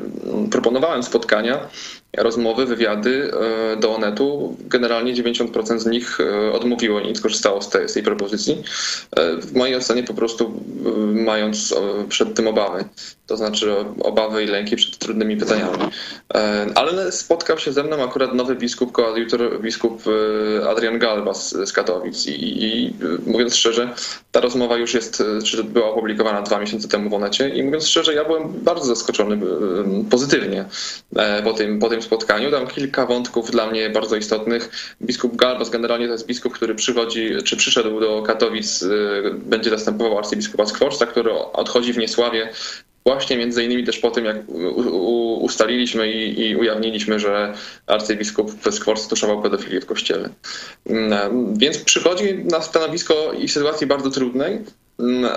proponowałem 0.50 1.02
spotkania, 1.02 1.68
rozmowy, 2.16 2.66
wywiady 2.66 3.30
e, 3.72 3.76
do 3.76 3.94
Onetu, 3.94 4.56
generalnie 4.60 5.14
90% 5.14 5.78
z 5.78 5.86
nich 5.86 6.18
e, 6.20 6.52
odmówiło 6.52 7.00
i 7.00 7.16
skorzystało 7.16 7.62
z 7.62 7.68
tej, 7.68 7.88
z 7.88 7.92
tej 7.92 8.02
propozycji. 8.02 8.62
E, 9.16 9.36
w 9.36 9.54
mojej 9.54 9.76
ocenie 9.76 10.02
po 10.02 10.14
prostu 10.14 10.62
mając 11.12 11.74
przed 12.08 12.34
tym 12.34 12.46
obawy, 12.46 12.84
to 13.26 13.36
znaczy 13.36 13.74
obawy 14.02 14.44
i 14.44 14.46
lęki 14.46 14.76
przed 14.76 14.98
trudnymi 14.98 15.36
pytaniami. 15.36 15.78
Ale 16.74 17.12
spotkał 17.12 17.58
się 17.58 17.72
ze 17.72 17.82
mną 17.82 18.04
akurat 18.04 18.34
nowy 18.34 18.54
biskup, 18.54 18.92
koadjutor 18.92 19.60
biskup 19.60 20.02
Adrian 20.68 20.98
Galba 20.98 21.34
z 21.34 21.72
Katowic 21.72 22.26
i, 22.26 22.64
i 22.64 22.94
mówiąc 23.26 23.56
szczerze, 23.56 23.94
ta 24.32 24.40
rozmowa 24.40 24.76
już 24.76 24.94
jest, 24.94 25.22
czy 25.44 25.64
była 25.64 25.90
opublikowana 25.90 26.42
dwa 26.42 26.58
miesiące 26.58 26.88
temu 26.88 27.10
w 27.10 27.14
Onecie 27.14 27.48
i 27.48 27.62
mówiąc 27.62 27.86
szczerze, 27.86 28.14
ja 28.14 28.24
byłem 28.24 28.52
bardzo 28.52 28.86
zaskoczony 28.86 29.38
pozytywnie 30.10 30.64
po 31.44 31.52
tym, 31.52 31.78
po 31.78 31.88
tym 31.88 31.97
spotkaniu. 32.02 32.50
Tam 32.50 32.66
kilka 32.66 33.06
wątków 33.06 33.50
dla 33.50 33.70
mnie 33.70 33.90
bardzo 33.90 34.16
istotnych. 34.16 34.70
Biskup 35.02 35.36
Galbas 35.36 35.70
generalnie 35.70 36.06
to 36.06 36.12
jest 36.12 36.26
biskup, 36.26 36.52
który 36.52 36.74
przychodzi, 36.74 37.30
czy 37.44 37.56
przyszedł 37.56 38.00
do 38.00 38.22
Katowic, 38.22 38.82
y, 38.82 39.22
będzie 39.34 39.70
zastępował 39.70 40.18
arcybiskupa 40.18 40.66
Skworca, 40.66 41.06
który 41.06 41.32
odchodzi 41.32 41.92
w 41.92 41.98
niesławie 41.98 42.52
właśnie 43.08 43.36
między 43.36 43.64
innymi 43.64 43.84
też 43.84 43.98
po 43.98 44.10
tym, 44.10 44.24
jak 44.24 44.36
ustaliliśmy 45.40 46.12
i, 46.12 46.40
i 46.40 46.56
ujawniliśmy, 46.56 47.20
że 47.20 47.54
arcybiskup 47.86 48.52
Skworc 48.70 49.02
stuszował 49.02 49.42
pedofilię 49.42 49.80
w 49.80 49.86
kościele. 49.86 50.28
Mm, 50.86 51.58
więc 51.58 51.78
przychodzi 51.78 52.44
na 52.44 52.60
stanowisko 52.60 53.32
i 53.32 53.48
sytuacji 53.48 53.86
bardzo 53.86 54.10
trudnej, 54.10 54.60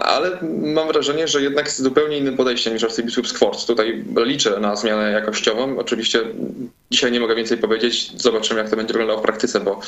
ale 0.01 0.38
mam 0.62 0.88
wrażenie, 0.88 1.27
że 1.27 1.41
jednak 1.41 1.65
jest 1.65 1.82
zupełnie 1.82 2.18
innym 2.18 2.38
podejściem 2.38 2.74
niż 2.74 2.84
arcybiskup 2.84 3.27
Skworc. 3.27 3.65
Tutaj 3.65 4.03
liczę 4.25 4.60
na 4.60 4.75
zmianę 4.75 5.12
jakościową. 5.12 5.80
Oczywiście 5.80 6.20
dzisiaj 6.91 7.12
nie 7.12 7.20
mogę 7.20 7.36
więcej 7.36 7.58
powiedzieć. 7.58 8.12
Zobaczymy, 8.22 8.60
jak 8.60 8.70
to 8.70 8.75
będzie 8.75 8.94
wyglądało 8.94 9.20
w 9.20 9.24
praktyce, 9.24 9.60
bo, 9.60 9.80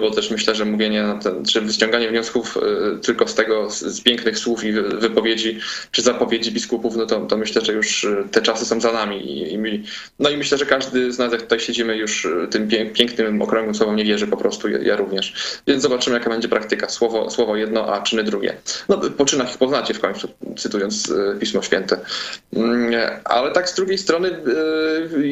bo 0.00 0.10
też 0.10 0.30
myślę, 0.30 0.54
że 0.54 0.64
mówienie, 0.64 1.04
ten, 1.22 1.44
czy 1.44 1.60
wyciąganie 1.60 2.08
wniosków 2.08 2.56
y, 2.56 2.98
tylko 2.98 3.28
z 3.28 3.34
tego, 3.34 3.70
z 3.70 4.00
pięknych 4.00 4.38
słów 4.38 4.64
i 4.64 4.72
wypowiedzi, 4.72 5.58
czy 5.90 6.02
zapowiedzi 6.02 6.52
biskupów, 6.52 6.96
no 6.96 7.06
to, 7.06 7.20
to 7.20 7.36
myślę, 7.36 7.64
że 7.64 7.72
już 7.72 8.04
y, 8.04 8.24
te 8.30 8.42
czasy 8.42 8.66
są 8.66 8.80
za 8.80 8.92
nami. 8.92 9.32
I, 9.32 9.54
i, 9.54 9.84
no 10.18 10.30
i 10.30 10.36
myślę, 10.36 10.58
że 10.58 10.66
każdy 10.66 11.12
z 11.12 11.18
nas, 11.18 11.32
jak 11.32 11.42
tutaj 11.42 11.60
siedzimy, 11.60 11.96
już 11.96 12.24
y, 12.24 12.48
tym 12.50 12.68
pięknym, 12.92 13.42
okrągłym 13.42 13.74
słowom 13.74 13.96
nie 13.96 14.04
wierzy 14.04 14.26
po 14.26 14.36
prostu, 14.36 14.68
ja, 14.68 14.78
ja 14.78 14.96
również. 14.96 15.60
Więc 15.66 15.82
zobaczymy, 15.82 16.16
jaka 16.16 16.30
będzie 16.30 16.48
praktyka. 16.48 16.88
Słowo, 16.88 17.30
słowo 17.30 17.56
jedno, 17.56 17.94
a 17.94 18.02
czyny 18.02 18.24
drugie. 18.24 18.56
No, 18.88 19.09
po 19.16 19.24
czynach 19.24 19.50
ich 19.50 19.58
poznacie 19.58 19.94
w 19.94 20.00
końcu, 20.00 20.28
cytując 20.56 21.10
e, 21.10 21.38
Pismo 21.38 21.62
Święte. 21.62 22.00
Mm, 22.56 22.92
ale 23.24 23.52
tak 23.52 23.68
z 23.68 23.74
drugiej 23.74 23.98
strony 23.98 24.28
e, 24.28 25.26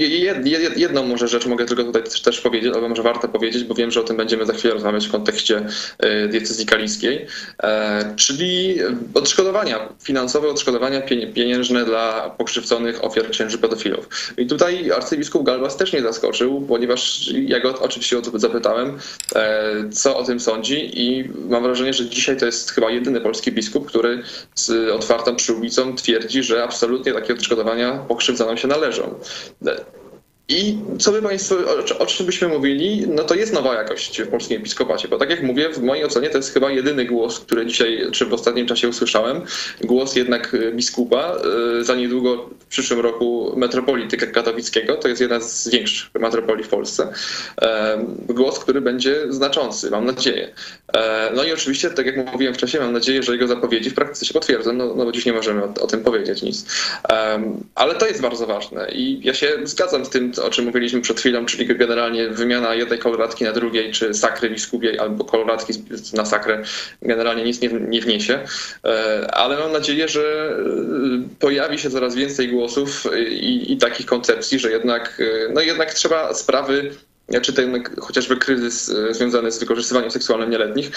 jedną 0.77 1.07
może 1.07 1.29
rzecz 1.29 1.47
mogę 1.47 1.67
tylko 1.67 1.85
tutaj 1.85 2.03
też 2.25 2.41
powiedzieć, 2.41 2.75
albo 2.75 2.89
może 2.89 3.03
warto 3.03 3.29
powiedzieć, 3.29 3.65
bo 3.65 3.75
wiem, 3.75 3.91
że 3.91 4.01
o 4.01 4.05
tym 4.05 4.17
będziemy 4.17 4.47
za 4.47 4.53
chwilę 4.53 4.75
rozmawiać 4.75 5.09
w 5.09 5.11
kontekście 5.11 5.67
e, 5.99 6.29
diecezji 6.29 6.67
kaliskiej, 6.67 7.27
czyli 8.17 8.79
odszkodowania, 9.15 9.89
finansowe 10.03 10.49
odszkodowania 10.49 11.03
pieniężne 11.35 11.85
dla 11.85 12.31
pokrzywdzonych 12.31 13.05
ofiar 13.05 13.31
księży 13.31 13.59
pedofilów. 13.59 14.09
I 14.39 14.47
tutaj 14.47 14.91
arcybiskup 14.91 15.43
Galbas 15.47 15.77
też 15.77 15.93
nie 15.93 16.03
zaskoczył, 16.03 16.61
ponieważ 16.69 17.31
ja 17.33 17.61
go 17.61 17.79
oczywiście 17.81 18.19
o 18.19 18.23
to 18.23 18.39
zapytałem, 18.39 18.99
co 19.93 20.17
o 20.17 20.25
tym 20.25 20.41
sądzi 20.41 20.91
i 21.01 21.31
mam 21.49 21.63
wrażenie, 21.63 21.93
że 21.93 22.07
dzisiaj 22.07 22.37
to 22.37 22.47
jest 22.47 22.71
chyba 22.71 22.91
jedyny 22.91 23.21
polski 23.21 23.53
biskup, 23.53 23.68
który 23.87 24.23
otwartą 24.95 25.37
przyłbicą 25.37 25.97
twierdzi, 25.97 26.43
że 26.43 26.65
absolutnie 26.65 27.13
takie 27.13 27.33
odszkodowania 27.33 27.93
pokrzywdzonym 28.09 28.57
się 28.57 28.69
należą. 28.69 29.15
I 30.51 30.79
co 30.99 31.13
by 31.13 31.23
Państwo, 31.23 31.57
o, 31.99 32.07
czym 32.07 32.27
byśmy 32.27 32.49
mówili, 32.49 33.05
no 33.09 33.25
to 33.25 33.35
jest 33.35 33.53
nowa 33.53 33.75
jakość 33.75 34.23
w 34.23 34.29
polskim 34.29 34.61
episkopacie, 34.61 35.09
bo 35.09 35.19
tak 35.19 35.31
jak 35.31 35.43
mówię, 35.43 35.69
w 35.69 35.83
mojej 35.83 36.05
ocenie 36.05 36.31
to 36.31 36.37
jest 36.37 36.55
chyba 36.55 36.71
jedyny 36.71 37.05
głos, 37.05 37.41
który 37.41 37.67
dzisiaj, 37.67 38.03
czy 38.13 38.27
w 38.27 38.35
ostatnim 38.35 38.67
czasie 38.67 38.89
usłyszałem, 38.89 39.43
głos 39.81 40.17
jednak 40.17 40.57
biskupa, 40.73 41.37
e, 41.81 41.85
za 41.85 41.95
niedługo 41.95 42.51
w 42.59 42.67
przyszłym 42.67 43.01
roku 43.01 43.53
metropolityka 43.57 44.27
katowickiego, 44.27 44.97
to 44.97 45.09
jest 45.09 45.21
jedna 45.21 45.41
z 45.41 45.69
większych 45.69 46.15
metropolii 46.15 46.65
w 46.65 46.69
Polsce, 46.69 47.13
e, 47.63 48.07
głos, 48.29 48.59
który 48.59 48.81
będzie 48.81 49.33
znaczący, 49.33 49.91
mam 49.91 50.05
nadzieję. 50.05 50.55
E, 50.95 51.31
no 51.35 51.45
i 51.45 51.53
oczywiście, 51.53 51.91
tak 51.91 52.07
jak 52.07 52.33
mówiłem 52.33 52.55
wcześniej, 52.55 52.83
mam 52.83 52.93
nadzieję, 52.93 53.23
że 53.23 53.33
jego 53.33 53.47
zapowiedzi 53.47 53.91
w 53.91 53.95
praktyce 53.95 54.27
się 54.27 54.35
potwierdzą, 54.35 54.73
no, 54.73 54.95
no 54.95 55.05
bo 55.05 55.13
dziś 55.13 55.27
nie 55.27 55.33
możemy 55.33 55.65
o, 55.65 55.75
o 55.81 55.87
tym 55.87 56.01
powiedzieć 56.01 56.43
nic. 56.43 56.67
Ale 57.75 57.95
to 57.95 58.07
jest 58.07 58.21
bardzo 58.21 58.47
ważne 58.47 58.91
i 58.93 59.21
ja 59.23 59.35
się 59.35 59.59
zgadzam 59.65 60.05
z 60.05 60.09
tym, 60.09 60.33
o 60.39 60.51
czym 60.51 60.65
mówiliśmy 60.65 61.01
przed 61.01 61.21
chwilą, 61.21 61.47
czyli 61.47 61.67
generalnie 61.67 62.29
wymiana 62.29 62.75
jednej 62.75 62.99
koloratki 62.99 63.45
na 63.45 63.53
drugiej, 63.53 63.93
czy 63.93 64.15
sakry 64.15 64.51
biskupiej 64.51 64.99
albo 64.99 65.25
koloratki 65.25 65.73
na 66.15 66.27
sakrę 66.27 66.63
generalnie 67.03 67.45
nic 67.45 67.61
nie, 67.61 67.69
nie 67.69 68.01
wniesie. 68.01 68.39
E, 68.85 69.31
ale 69.35 69.57
mam 69.57 69.73
nadzieję, 69.73 70.09
że 70.09 70.51
e, 70.51 71.39
pojawi 71.39 71.79
się 71.79 71.91
coraz 71.91 72.15
więcej 72.15 72.49
głosów 72.49 73.05
i, 73.31 73.73
i 73.73 73.77
takich 73.77 74.07
koncepcji, 74.07 74.59
że 74.59 74.71
jednak, 74.71 75.21
e, 75.21 75.53
no 75.53 75.61
jednak 75.61 75.95
trzeba 75.95 76.35
sprawy 76.35 76.91
czy 77.43 77.53
ten 77.53 77.85
chociażby 78.01 78.37
kryzys 78.37 78.93
związany 79.11 79.53
z 79.53 79.59
wykorzystywaniem 79.59 80.11
seksualnym 80.11 80.51
nieletnich, 80.51 80.91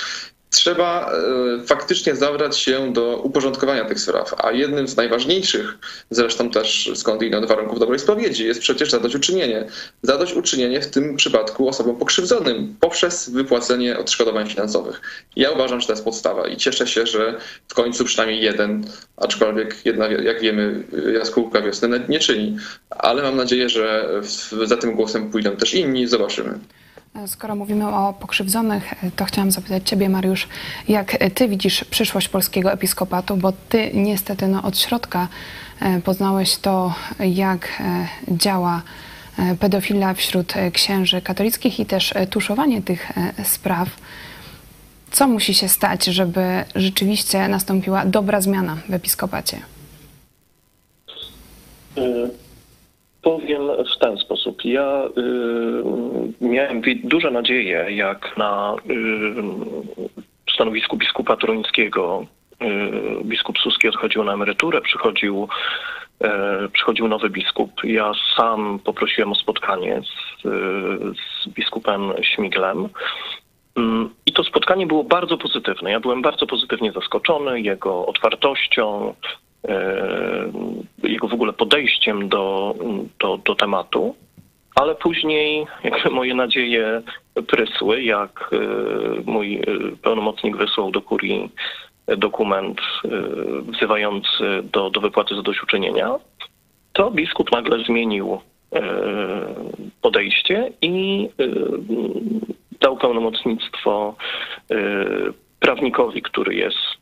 trzeba 0.51 1.11
e, 1.11 1.65
faktycznie 1.65 2.15
zabrać 2.15 2.57
się 2.57 2.93
do 2.93 3.17
uporządkowania 3.17 3.85
tych 3.85 3.99
spraw. 3.99 4.33
A 4.37 4.51
jednym 4.51 4.87
z 4.87 4.95
najważniejszych, 4.95 5.77
zresztą 6.09 6.49
też 6.49 6.91
skądinąd 6.95 7.47
warunków 7.47 7.79
dobrej 7.79 7.99
spowiedzi, 7.99 8.45
jest 8.45 8.59
przecież 8.59 8.91
zadośćuczynienie. 8.91 9.67
Zadośćuczynienie 10.01 10.81
w 10.81 10.87
tym 10.87 11.15
przypadku 11.15 11.67
osobom 11.67 11.95
pokrzywdzonym 11.97 12.75
poprzez 12.79 13.29
wypłacenie 13.29 13.99
odszkodowań 13.99 14.49
finansowych. 14.49 15.01
Ja 15.35 15.51
uważam, 15.51 15.81
że 15.81 15.87
to 15.87 15.93
jest 15.93 16.03
podstawa 16.03 16.47
i 16.47 16.57
cieszę 16.57 16.87
się, 16.87 17.05
że 17.07 17.37
w 17.67 17.73
końcu 17.73 18.05
przynajmniej 18.05 18.41
jeden, 18.41 18.85
aczkolwiek 19.17 19.85
jedna, 19.85 20.07
jak 20.07 20.41
wiemy, 20.41 20.83
jaskółka 21.13 21.61
wiosny 21.61 22.01
nie 22.09 22.19
czyni. 22.19 22.57
Ale 22.89 23.23
mam 23.23 23.37
nadzieję, 23.37 23.69
że 23.69 24.09
za 24.65 24.77
tym 24.77 24.95
głosem 24.95 25.31
pójdą 25.31 25.55
też 25.55 25.73
inni. 25.73 26.07
Zobaczymy. 26.07 26.59
Skoro 27.27 27.55
mówimy 27.55 27.95
o 27.95 28.13
pokrzywdzonych, 28.13 28.93
to 29.15 29.25
chciałam 29.25 29.51
zapytać 29.51 29.89
Ciebie, 29.89 30.09
Mariusz, 30.09 30.47
jak 30.87 31.17
Ty 31.35 31.47
widzisz 31.47 31.83
przyszłość 31.83 32.29
polskiego 32.29 32.71
episkopatu, 32.71 33.37
bo 33.37 33.51
Ty 33.51 33.91
niestety 33.93 34.47
no, 34.47 34.63
od 34.63 34.79
środka 34.79 35.27
e, 35.79 36.01
poznałeś 36.01 36.57
to, 36.57 36.93
jak 37.19 37.67
e, 37.79 38.07
działa 38.37 38.81
e, 39.39 39.55
pedofila 39.55 40.13
wśród 40.13 40.53
księży 40.73 41.21
katolickich 41.21 41.79
i 41.79 41.85
też 41.85 42.13
tuszowanie 42.29 42.81
tych 42.81 43.11
spraw. 43.43 43.89
Co 45.11 45.27
musi 45.27 45.53
się 45.53 45.69
stać, 45.69 46.05
żeby 46.05 46.63
rzeczywiście 46.75 47.47
nastąpiła 47.47 48.05
dobra 48.05 48.41
zmiana 48.41 48.77
w 48.89 48.93
episkopacie? 48.93 49.57
Powiem 53.21 53.61
w 53.95 53.97
ten 53.99 54.17
sposób. 54.17 54.65
Ja 54.65 55.05
y, 55.05 56.45
miałem 56.45 56.81
duże 57.03 57.31
nadzieje, 57.31 57.85
jak 57.89 58.37
na 58.37 58.75
y, 58.89 60.53
stanowisku 60.53 60.97
biskupa 60.97 61.37
toruńskiego 61.37 62.25
y, 62.61 63.23
biskup 63.23 63.59
Suski 63.59 63.87
odchodził 63.87 64.23
na 64.23 64.33
emeryturę, 64.33 64.81
przychodził, 64.81 65.47
y, 66.65 66.69
przychodził 66.69 67.07
nowy 67.07 67.29
biskup. 67.29 67.83
Ja 67.83 68.11
sam 68.35 68.79
poprosiłem 68.79 69.31
o 69.31 69.35
spotkanie 69.35 70.01
z, 70.01 70.41
z 71.17 71.49
biskupem 71.49 72.13
Śmiglem. 72.21 72.89
Mm, 73.75 74.09
I 74.25 74.31
to 74.31 74.43
spotkanie 74.43 74.87
było 74.87 75.03
bardzo 75.03 75.37
pozytywne. 75.37 75.91
Ja 75.91 75.99
byłem 75.99 76.21
bardzo 76.21 76.47
pozytywnie 76.47 76.91
zaskoczony 76.91 77.61
jego 77.61 78.05
otwartością, 78.05 79.13
E, 79.13 79.50
jego 81.03 81.27
w 81.27 81.33
ogóle 81.33 81.53
podejściem 81.53 82.29
do, 82.29 82.75
do, 83.19 83.37
do 83.37 83.55
tematu, 83.55 84.15
ale 84.75 84.95
później 84.95 85.65
jakby 85.83 86.09
moje 86.09 86.35
nadzieje 86.35 87.01
prysły, 87.47 88.03
jak 88.03 88.49
e, 88.53 88.57
mój 89.31 89.55
e, 89.55 89.61
pełnomocnik 90.01 90.57
wysłał 90.57 90.91
do 90.91 91.01
kurii 91.01 91.49
dokument 92.07 92.81
wzywający 93.61 94.63
do, 94.63 94.89
do 94.89 95.01
wypłaty 95.01 95.35
zadośćuczynienia, 95.35 96.15
to 96.93 97.11
biskup 97.11 97.51
nagle 97.51 97.83
zmienił 97.83 98.39
podejście 100.01 100.71
i 100.81 101.29
dał 102.79 102.97
pełnomocnictwo 102.97 104.15
prawnikowi, 105.59 106.21
który 106.21 106.55
jest 106.55 107.01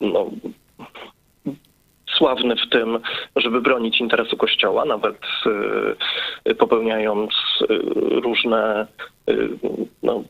no, 0.00 0.30
sławny 2.18 2.56
w 2.56 2.68
tym, 2.70 2.98
żeby 3.36 3.60
bronić 3.60 4.00
interesu 4.00 4.36
Kościoła, 4.36 4.84
nawet 4.84 5.16
y, 6.48 6.54
popełniając 6.54 7.32
y, 7.62 7.66
różne 8.20 8.86
y, 9.30 9.48
no, 10.02 10.24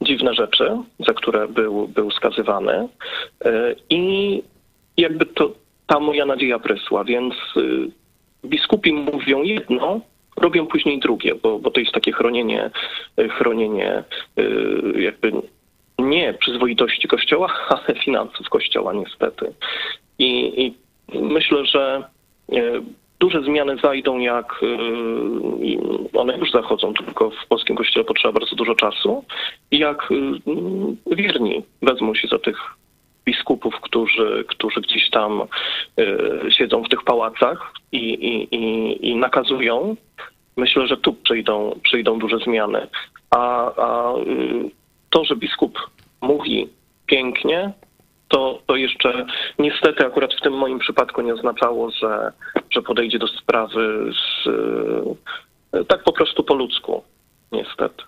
dziwne 0.00 0.34
rzeczy, 0.34 0.76
za 0.98 1.14
które 1.14 1.48
był, 1.48 1.88
był 1.88 2.10
skazywany. 2.10 2.88
I 3.90 4.42
jakby 4.96 5.26
to 5.26 5.52
ta 5.86 6.00
moja 6.00 6.26
nadzieja 6.26 6.58
prysła, 6.58 7.04
więc 7.04 7.34
biskupi 8.44 8.92
mówią 8.92 9.42
jedno, 9.42 10.00
robią 10.36 10.66
później 10.66 10.98
drugie, 10.98 11.34
bo, 11.34 11.58
bo 11.58 11.70
to 11.70 11.80
jest 11.80 11.92
takie 11.92 12.12
chronienie, 12.12 12.70
chronienie 13.38 14.04
jakby 14.94 15.32
nie 15.98 16.34
przyzwoitości 16.34 17.08
Kościoła, 17.08 17.54
ale 17.68 18.00
finansów 18.04 18.48
Kościoła 18.48 18.92
niestety. 18.92 19.52
I, 20.18 20.64
i 20.66 20.74
myślę, 21.14 21.66
że 21.66 22.04
e, 22.52 22.62
duże 23.20 23.42
zmiany 23.42 23.76
zajdą, 23.76 24.18
jak 24.18 24.60
e, 24.62 26.18
one 26.18 26.38
już 26.38 26.50
zachodzą, 26.50 26.94
tylko 26.94 27.30
w 27.30 27.46
polskim 27.48 27.76
kościele 27.76 28.04
potrzeba 28.04 28.32
bardzo 28.32 28.56
dużo 28.56 28.74
czasu, 28.74 29.24
jak 29.70 30.08
e, 30.12 31.14
wierni 31.14 31.62
wezmą 31.82 32.14
się 32.14 32.28
za 32.28 32.38
tych 32.38 32.56
biskupów, 33.24 33.80
którzy, 33.80 34.44
którzy 34.48 34.80
gdzieś 34.80 35.10
tam 35.10 35.42
siedzą 36.50 36.82
w 36.82 36.88
tych 36.88 37.02
pałacach 37.02 37.72
i, 37.92 37.98
i, 37.98 38.54
i, 38.54 39.08
i 39.10 39.16
nakazują, 39.16 39.96
myślę, 40.56 40.86
że 40.86 40.96
tu 40.96 41.12
przyjdą, 41.12 41.80
przyjdą 41.82 42.18
duże 42.18 42.38
zmiany. 42.38 42.86
A, 43.30 43.72
a 43.76 44.14
to, 45.10 45.24
że 45.24 45.36
biskup 45.36 45.78
mówi 46.20 46.68
pięknie, 47.06 47.72
to, 48.30 48.62
to 48.66 48.76
jeszcze 48.76 49.26
niestety 49.58 50.06
akurat 50.06 50.34
w 50.34 50.40
tym 50.40 50.52
moim 50.52 50.78
przypadku 50.78 51.22
nie 51.22 51.34
oznaczało, 51.34 51.90
że, 51.90 52.32
że 52.70 52.82
podejdzie 52.82 53.18
do 53.18 53.26
sprawy 53.26 54.12
z, 54.12 54.48
e, 55.72 55.84
tak 55.84 56.02
po 56.02 56.12
prostu 56.12 56.44
po 56.44 56.54
ludzku, 56.54 57.04
niestety. 57.52 58.02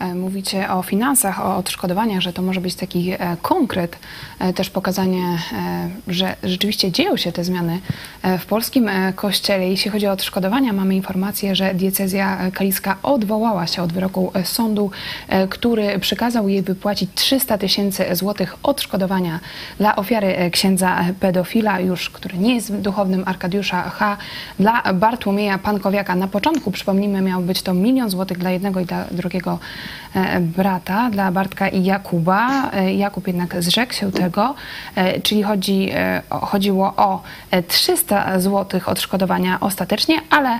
E, 0.00 0.14
mówicie 0.14 0.70
o 0.70 0.82
finansach, 0.82 1.46
o 1.46 1.56
odszkodowaniach, 1.56 2.20
że 2.20 2.32
to 2.32 2.42
może 2.42 2.60
być 2.60 2.74
taki 2.74 3.10
e, 3.10 3.36
konkret, 3.42 3.98
e, 4.38 4.52
też 4.52 4.70
pokazanie, 4.70 5.38
że 6.08 6.36
rzeczywiście 6.42 6.92
dzieją 6.92 7.16
się 7.16 7.32
te 7.32 7.44
zmiany 7.44 7.80
w 8.38 8.46
polskim 8.46 8.90
kościele. 9.14 9.68
Jeśli 9.68 9.90
chodzi 9.90 10.06
o 10.06 10.12
odszkodowania, 10.12 10.72
mamy 10.72 10.96
informację, 10.96 11.54
że 11.54 11.74
diecezja 11.74 12.50
kaliska 12.50 12.96
odwołała 13.02 13.66
się 13.66 13.82
od 13.82 13.92
wyroku 13.92 14.32
sądu, 14.44 14.90
który 15.50 15.98
przykazał 15.98 16.48
jej 16.48 16.62
wypłacić 16.62 17.10
300 17.14 17.58
tysięcy 17.58 18.04
złotych 18.12 18.56
odszkodowania 18.62 19.40
dla 19.78 19.96
ofiary 19.96 20.50
księdza 20.52 21.04
pedofila, 21.20 21.80
już 21.80 22.10
który 22.10 22.38
nie 22.38 22.54
jest 22.54 22.76
duchownym 22.76 23.22
Arkadiusza 23.26 23.82
H. 23.82 24.16
Dla 24.58 24.82
Bartłomieja 24.94 25.58
Pankowiaka 25.58 26.14
na 26.14 26.28
początku, 26.28 26.70
przypomnijmy, 26.70 27.20
miał 27.20 27.42
być 27.42 27.62
to 27.62 27.74
milion 27.74 28.10
złotych 28.10 28.38
dla 28.38 28.50
jednego 28.50 28.80
i 28.80 28.84
dla 28.84 29.04
drugiego 29.10 29.58
brata, 30.40 31.10
dla 31.10 31.32
Bartka 31.32 31.68
i 31.68 31.84
Jakuba. 31.84 32.70
E, 32.70 32.94
Jakub 32.94 33.26
jednak 33.26 33.62
zrzekł 33.62 33.92
się 33.92 34.12
tego, 34.12 34.54
e, 34.94 35.20
czyli 35.20 35.42
chodzi, 35.42 35.90
chodziło 36.30 36.92
o 36.96 37.22
300 37.68 38.40
zł 38.40 38.80
odszkodowania 38.86 39.60
ostatecznie, 39.60 40.14
ale 40.30 40.58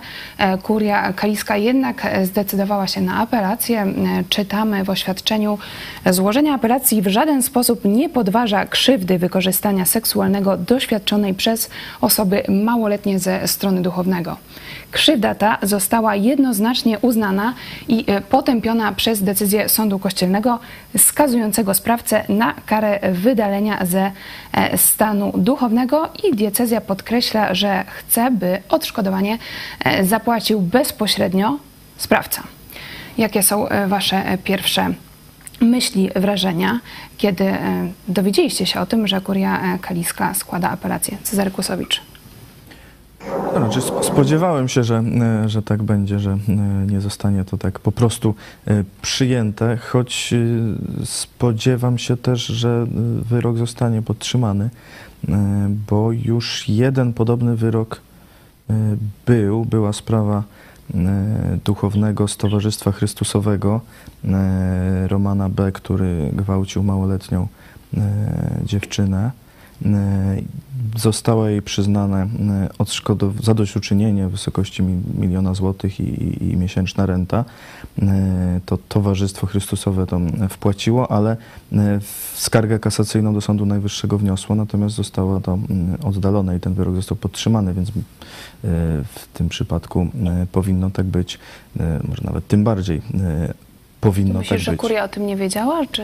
kuria 0.62 1.12
kaliska 1.12 1.56
jednak 1.56 2.06
zdecydowała 2.24 2.86
się 2.86 3.00
na 3.00 3.16
apelację. 3.16 3.86
Czytamy 4.28 4.84
w 4.84 4.90
oświadczeniu, 4.90 5.58
złożenie 6.06 6.52
apelacji 6.52 7.02
w 7.02 7.06
żaden 7.08 7.42
sposób 7.42 7.80
nie 7.84 8.08
podważa 8.08 8.66
krzywdy 8.66 9.18
wykorzystania 9.18 9.84
seksualnego 9.84 10.56
doświadczonej 10.56 11.34
przez 11.34 11.70
osoby 12.00 12.42
małoletnie 12.48 13.18
ze 13.18 13.48
strony 13.48 13.82
duchownego. 13.82 14.36
Krzywda 14.90 15.34
ta 15.34 15.58
została 15.62 16.14
jednoznacznie 16.14 16.98
uznana 16.98 17.54
i 17.88 18.04
potępiona 18.30 18.92
przez 18.92 19.22
decyzję 19.22 19.68
sądu 19.68 19.98
kościelnego 19.98 20.58
skazującego 20.98 21.74
sprawcę 21.74 22.24
na 22.28 22.54
karę 22.66 23.00
wydalenia 23.12 23.86
ze 23.86 24.12
e, 24.52 24.78
stanu 24.78 25.32
duchownego 25.36 26.08
i 26.24 26.36
diecezja 26.36 26.80
podkreśla, 26.80 27.54
że 27.54 27.84
chce, 27.88 28.30
by 28.30 28.62
odszkodowanie 28.68 29.38
e, 29.84 30.04
zapłacił 30.04 30.60
bezpośrednio 30.60 31.58
sprawca. 31.96 32.42
Jakie 33.18 33.42
są 33.42 33.68
e, 33.68 33.88
Wasze 33.88 34.38
pierwsze 34.44 34.94
myśli, 35.60 36.10
wrażenia, 36.16 36.80
kiedy 37.18 37.52
dowiedzieliście 38.08 38.66
się 38.66 38.80
o 38.80 38.86
tym, 38.86 39.08
że 39.08 39.20
Kuria 39.20 39.78
Kaliska 39.80 40.34
składa 40.34 40.70
apelację? 40.70 41.16
Cezary 41.22 41.50
Kłosowicz. 41.50 42.09
Znaczy 43.56 43.80
spodziewałem 44.02 44.68
się, 44.68 44.84
że, 44.84 45.02
e, 45.20 45.48
że 45.48 45.62
tak 45.62 45.82
będzie, 45.82 46.18
że 46.18 46.30
e, 46.30 46.36
nie 46.86 47.00
zostanie 47.00 47.44
to 47.44 47.58
tak 47.58 47.78
po 47.78 47.92
prostu 47.92 48.34
e, 48.66 48.84
przyjęte, 49.02 49.76
choć 49.76 50.34
spodziewam 51.04 51.98
się 51.98 52.16
też, 52.16 52.46
że 52.46 52.86
wyrok 53.28 53.58
zostanie 53.58 54.02
podtrzymany, 54.02 54.70
bo 55.90 56.12
już 56.12 56.68
jeden 56.68 57.12
podobny 57.12 57.56
wyrok 57.56 58.00
był, 59.26 59.64
była 59.64 59.92
sprawa 59.92 60.42
duchownego 61.64 62.28
z 62.28 62.36
Towarzystwa 62.36 62.92
Chrystusowego 62.92 63.80
Romana 65.06 65.48
B., 65.48 65.72
który 65.72 66.30
gwałcił 66.32 66.82
małoletnią 66.82 67.48
dziewczynę. 68.64 69.30
E, 69.86 70.42
zostało 70.96 71.48
jej 71.48 71.62
przyznane 71.62 72.22
e, 72.22 73.42
zadośćuczynienie 73.42 74.28
w 74.28 74.30
wysokości 74.30 74.82
miliona 75.18 75.54
złotych 75.54 76.00
i, 76.00 76.02
i, 76.02 76.50
i, 76.50 76.56
miesięczna 76.56 77.06
renta. 77.06 77.44
E, 78.02 78.60
to 78.66 78.78
Towarzystwo 78.88 79.46
Chrystusowe 79.46 80.06
to 80.06 80.20
wpłaciło, 80.50 81.12
ale 81.12 81.36
skargę 82.34 82.78
kasacyjną 82.78 83.34
do 83.34 83.40
Sądu 83.40 83.66
Najwyższego 83.66 84.18
wniosło, 84.18 84.56
natomiast 84.56 84.94
zostało 84.94 85.40
to 85.40 85.58
oddalone 86.04 86.56
i 86.56 86.60
ten 86.60 86.74
wyrok 86.74 86.94
został 86.94 87.16
podtrzymany, 87.16 87.74
więc 87.74 87.90
w 89.04 89.28
tym 89.34 89.48
przypadku 89.48 90.06
powinno 90.52 90.90
tak 90.90 91.06
być, 91.06 91.38
może 92.08 92.22
nawet 92.24 92.46
tym 92.46 92.64
bardziej 92.64 93.02
powinno 94.00 94.38
Myślisz, 94.38 94.48
tak 94.48 94.58
że 94.58 94.70
być. 94.70 94.80
kuria 94.80 95.04
o 95.04 95.08
tym 95.08 95.26
nie 95.26 95.36
wiedziała, 95.36 95.86
czy 95.92 96.02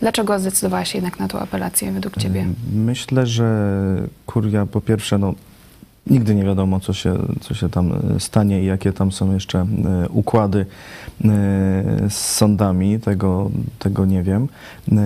dlaczego 0.00 0.38
zdecydowała 0.38 0.84
się 0.84 0.98
jednak 0.98 1.20
na 1.20 1.28
tą 1.28 1.38
apelację 1.38 1.92
według 1.92 2.16
ciebie? 2.16 2.46
Myślę, 2.74 3.26
że 3.26 3.68
kuria 4.26 4.66
po 4.66 4.80
pierwsze, 4.80 5.18
no, 5.18 5.34
nigdy 6.06 6.34
nie 6.34 6.44
wiadomo, 6.44 6.80
co 6.80 6.92
się, 6.92 7.16
co 7.40 7.54
się 7.54 7.68
tam 7.68 7.92
stanie 8.18 8.62
i 8.62 8.66
jakie 8.66 8.92
tam 8.92 9.12
są 9.12 9.34
jeszcze 9.34 9.58
e, 9.58 10.08
układy 10.08 10.66
e, 11.24 11.26
z 12.10 12.14
sądami, 12.14 13.00
tego, 13.00 13.50
tego 13.78 14.06
nie 14.06 14.22
wiem. 14.22 14.48
E, 14.92 14.96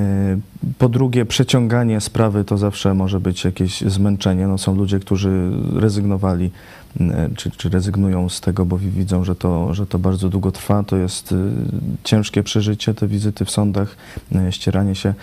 po 0.79 0.89
drugie, 0.89 1.25
przeciąganie 1.25 2.01
sprawy 2.01 2.45
to 2.45 2.59
zawsze 2.59 2.95
może 2.95 3.21
być 3.21 3.45
jakieś 3.45 3.81
zmęczenie. 3.81 4.47
No, 4.47 4.59
są 4.59 4.75
ludzie, 4.75 4.99
którzy 5.01 5.51
rezygnowali 5.75 6.51
E, 6.88 6.88
czy, 7.37 7.51
czy 7.51 7.69
rezygnują 7.69 8.29
z 8.29 8.41
tego, 8.41 8.65
bo 8.65 8.79
widzą, 8.79 9.25
że 9.25 9.37
to, 9.37 9.75
że 9.75 9.87
to 9.87 9.99
bardzo 9.99 10.29
długo 10.29 10.53
trwa. 10.53 10.83
To 10.83 10.97
jest 10.97 11.33
e, 11.33 11.37
ciężkie 12.05 12.43
przeżycie, 12.43 12.95
te 12.95 13.09
wizyty 13.09 13.45
w 13.45 13.51
sądach, 13.51 13.97
e, 14.35 14.53
ścieranie 14.53 14.95
się 14.95 15.15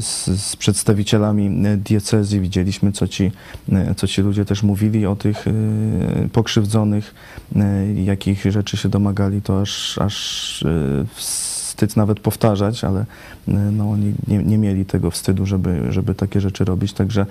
z, 0.00 0.26
z 0.40 0.56
przedstawicielami 0.56 1.62
diecezji. 1.78 2.40
Widzieliśmy, 2.40 2.92
co 2.92 3.08
ci, 3.08 3.32
co 3.96 4.06
ci 4.06 4.22
ludzie 4.22 4.44
też 4.44 4.62
mówili 4.62 5.06
o 5.06 5.16
tych 5.16 5.44
pokrzywdzonych, 6.32 7.14
jakich 7.94 8.44
rzeczy 8.52 8.76
się 8.76 8.88
domagali, 8.88 9.42
to 9.42 9.60
aż, 9.60 9.98
aż 9.98 10.64
wstyd 11.82 11.96
nawet 11.96 12.20
powtarzać, 12.20 12.84
ale 12.84 13.04
no, 13.72 13.90
oni 13.90 14.14
nie, 14.28 14.38
nie, 14.38 14.58
mieli 14.58 14.84
tego 14.84 15.10
wstydu, 15.10 15.46
żeby, 15.46 15.92
żeby 15.92 16.14
takie 16.14 16.40
rzeczy 16.40 16.64
robić, 16.64 16.92
także 16.92 17.26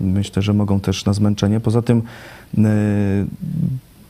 myślę, 0.00 0.42
że 0.42 0.52
mogą 0.52 0.80
też 0.80 1.04
na 1.04 1.12
zmęczenie. 1.12 1.60
Poza 1.60 1.82
tym 1.82 2.02
Y, 2.58 3.26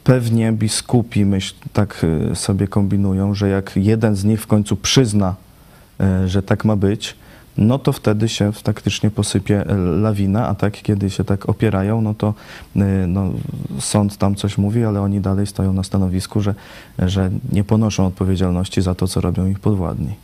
pewnie 0.04 0.52
biskupi 0.52 1.24
myśl, 1.24 1.54
tak 1.72 2.06
sobie 2.34 2.68
kombinują, 2.68 3.34
że 3.34 3.48
jak 3.48 3.72
jeden 3.76 4.16
z 4.16 4.24
nich 4.24 4.42
w 4.42 4.46
końcu 4.46 4.76
przyzna, 4.76 5.34
że 6.26 6.42
tak 6.42 6.64
ma 6.64 6.76
być, 6.76 7.16
no 7.60 7.78
to 7.78 7.92
wtedy 7.92 8.28
się 8.28 8.52
faktycznie 8.52 9.10
posypie 9.10 9.64
lawina, 10.00 10.48
a 10.48 10.54
tak 10.54 10.82
kiedy 10.82 11.10
się 11.10 11.24
tak 11.24 11.48
opierają, 11.48 12.00
no 12.00 12.14
to 12.14 12.34
no, 13.06 13.30
sąd 13.78 14.16
tam 14.16 14.34
coś 14.34 14.58
mówi, 14.58 14.84
ale 14.84 15.00
oni 15.00 15.20
dalej 15.20 15.46
stoją 15.46 15.72
na 15.72 15.82
stanowisku, 15.82 16.40
że, 16.40 16.54
że 16.98 17.30
nie 17.52 17.64
ponoszą 17.64 18.06
odpowiedzialności 18.06 18.82
za 18.82 18.94
to, 18.94 19.08
co 19.08 19.20
robią 19.20 19.46
ich 19.46 19.60
podwładni. 19.60 20.14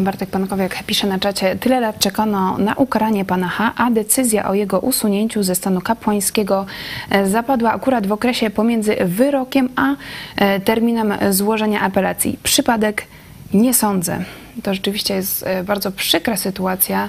Bartek 0.00 0.30
Pankowiak 0.30 0.82
pisze 0.86 1.06
na 1.06 1.18
czacie, 1.18 1.56
tyle 1.56 1.80
lat 1.80 1.98
czekano 1.98 2.58
na 2.58 2.74
ukaranie 2.74 3.24
pana 3.24 3.48
H, 3.48 3.72
a 3.76 3.90
decyzja 3.90 4.48
o 4.48 4.54
jego 4.54 4.80
usunięciu 4.80 5.42
ze 5.42 5.54
stanu 5.54 5.80
kapłańskiego 5.80 6.66
e, 7.10 7.26
zapadła 7.26 7.72
akurat 7.72 8.06
w 8.06 8.12
okresie 8.12 8.50
pomiędzy 8.50 8.96
wyrokiem 9.04 9.68
a 9.76 9.94
e, 10.36 10.60
terminem 10.60 11.14
złożenia 11.30 11.80
apelacji. 11.80 12.38
Przypadek 12.42 13.06
nie 13.54 13.74
sądzę. 13.74 14.24
To 14.62 14.74
rzeczywiście 14.74 15.14
jest 15.14 15.42
e, 15.46 15.64
bardzo 15.64 15.92
przykra 15.92 16.36
sytuacja. 16.36 17.08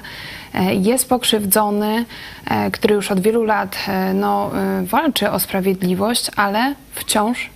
Jest 0.72 1.08
pokrzywdzony, 1.08 2.04
który 2.72 2.94
już 2.94 3.10
od 3.10 3.20
wielu 3.20 3.44
lat 3.44 3.76
no, 4.14 4.50
walczy 4.82 5.30
o 5.30 5.38
sprawiedliwość, 5.38 6.30
ale 6.36 6.74
wciąż 6.94 7.50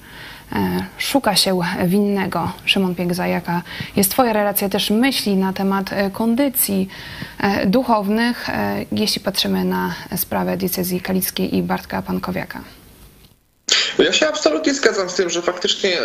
E, 0.53 0.85
szuka 0.99 1.37
się 1.37 1.59
winnego. 1.87 2.53
Szymon 2.65 2.95
Piegza, 2.95 3.27
jaka 3.27 3.63
jest 3.97 4.11
Twoja 4.11 4.33
relacja 4.33 4.69
też 4.69 4.91
myśli 4.91 5.37
na 5.37 5.53
temat 5.53 5.93
e, 5.93 6.11
kondycji 6.11 6.89
e, 7.39 7.67
duchownych, 7.67 8.49
jeśli 8.93 9.21
patrzymy 9.21 9.65
na 9.65 9.95
sprawę 10.17 10.57
diecezji 10.57 11.01
kalickiej 11.01 11.57
i 11.57 11.63
Bartka 11.63 12.03
Pankowiaka? 12.03 12.61
Ja 13.99 14.13
się 14.13 14.29
absolutnie 14.29 14.75
zgadzam 14.75 15.11
z 15.11 15.15
tym, 15.15 15.31
że 15.31 15.43
faktycznie 15.43 15.99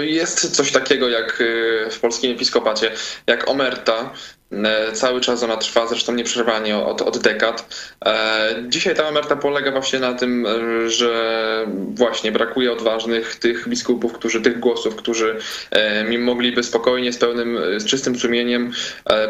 jest 0.00 0.56
coś 0.56 0.72
takiego 0.72 1.08
jak 1.08 1.42
w 1.90 1.98
polskim 2.00 2.32
episkopacie, 2.32 2.92
jak 3.26 3.48
omerta, 3.48 4.12
cały 4.92 5.20
czas 5.20 5.42
ona 5.42 5.56
trwa, 5.56 5.86
zresztą 5.86 6.14
nieprzerwanie 6.14 6.76
od, 6.76 7.02
od 7.02 7.18
dekad. 7.18 7.76
E, 8.06 8.64
dzisiaj 8.68 8.94
ta 8.94 9.02
emerta 9.02 9.36
polega 9.36 9.72
właśnie 9.72 9.98
na 9.98 10.14
tym, 10.14 10.46
e, 10.46 10.90
że 10.90 11.66
właśnie 11.94 12.32
brakuje 12.32 12.72
odważnych 12.72 13.36
tych 13.36 13.68
biskupów, 13.68 14.12
którzy, 14.12 14.40
tych 14.40 14.60
głosów, 14.60 14.96
którzy 14.96 15.36
mogliby 16.18 16.62
spokojnie, 16.62 17.12
z 17.12 17.18
pełnym, 17.18 17.58
z 17.76 17.84
czystym 17.84 18.18
sumieniem 18.18 18.72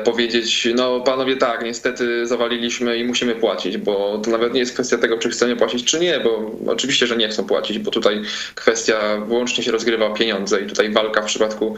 powiedzieć, 0.04 0.68
no 0.74 1.00
panowie 1.00 1.37
tak, 1.37 1.64
niestety 1.64 2.26
zawaliliśmy 2.26 2.98
i 2.98 3.04
musimy 3.04 3.35
płacić, 3.35 3.76
bo 3.78 4.18
to 4.24 4.30
nawet 4.30 4.52
nie 4.54 4.61
jest 4.61 4.74
kwestia 4.74 4.98
tego, 4.98 5.18
czy 5.18 5.30
chcemy 5.30 5.56
płacić, 5.56 5.85
czy 5.85 6.00
nie, 6.00 6.20
bo 6.20 6.50
oczywiście, 6.66 7.06
że 7.06 7.16
nie 7.16 7.28
chcą 7.28 7.44
płacić, 7.44 7.78
bo 7.78 7.90
tutaj 7.90 8.22
kwestia 8.54 8.96
wyłącznie 9.28 9.64
się 9.64 9.72
rozgrywa 9.72 10.06
o 10.06 10.14
pieniądze 10.14 10.61
i 10.61 10.66
tutaj 10.66 10.90
walka 10.90 11.22
w 11.22 11.24
przypadku 11.24 11.76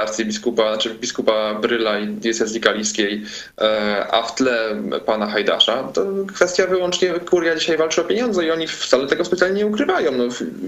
arcybiskupa, 0.00 0.68
znaczy 0.68 0.94
biskupa 0.94 1.54
Bryla 1.54 1.98
i 1.98 2.06
diecezji 2.06 2.60
Kaliskiej, 2.64 3.22
e, 3.60 4.06
a 4.10 4.22
w 4.22 4.34
tle 4.34 4.76
pana 5.06 5.26
Hajdasza, 5.26 5.82
to 5.82 6.06
kwestia 6.34 6.66
wyłącznie 6.66 7.12
kuria 7.12 7.56
dzisiaj 7.56 7.76
walczy 7.76 8.00
o 8.00 8.04
pieniądze 8.04 8.46
i 8.46 8.50
oni 8.50 8.66
wcale 8.66 9.06
tego 9.06 9.24
specjalnie 9.24 9.56
nie 9.56 9.66
ukrywają. 9.66 10.12
No, 10.12 10.24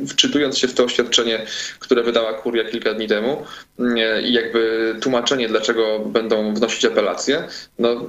wczytując 0.09 0.59
się 0.59 0.68
w 0.68 0.74
to 0.74 0.85
oświadczenie, 0.85 1.46
które 1.78 2.02
wydała 2.02 2.32
kuria 2.32 2.64
kilka 2.64 2.94
dni 2.94 3.09
temu 3.09 3.44
e, 3.78 4.22
i 4.22 4.32
jakby 4.32 4.94
tłumaczenie, 5.00 5.48
dlaczego 5.48 5.98
będą 5.98 6.54
wnosić 6.54 6.85
apelację, 6.85 7.44
no 7.78 8.06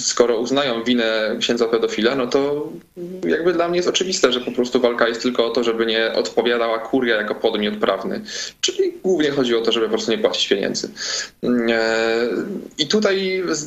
skoro 0.00 0.38
uznają 0.38 0.84
winę 0.84 1.36
księdza 1.40 1.68
pedofila, 1.68 2.14
no 2.14 2.26
to 2.26 2.68
jakby 3.26 3.52
dla 3.52 3.68
mnie 3.68 3.76
jest 3.76 3.88
oczywiste, 3.88 4.32
że 4.32 4.40
po 4.40 4.52
prostu 4.52 4.80
walka 4.80 5.08
jest 5.08 5.22
tylko 5.22 5.46
o 5.46 5.50
to, 5.50 5.64
żeby 5.64 5.86
nie 5.86 6.12
odpowiadała 6.12 6.78
kuria 6.78 7.16
jako 7.16 7.34
podmiot 7.34 7.76
prawny. 7.76 8.20
Czyli 8.60 8.92
głównie 9.02 9.30
chodzi 9.30 9.56
o 9.56 9.60
to, 9.60 9.72
żeby 9.72 9.86
po 9.86 9.92
prostu 9.92 10.10
nie 10.10 10.18
płacić 10.18 10.48
pieniędzy. 10.48 10.88
E, 11.44 12.28
I 12.78 12.86
tutaj 12.86 13.23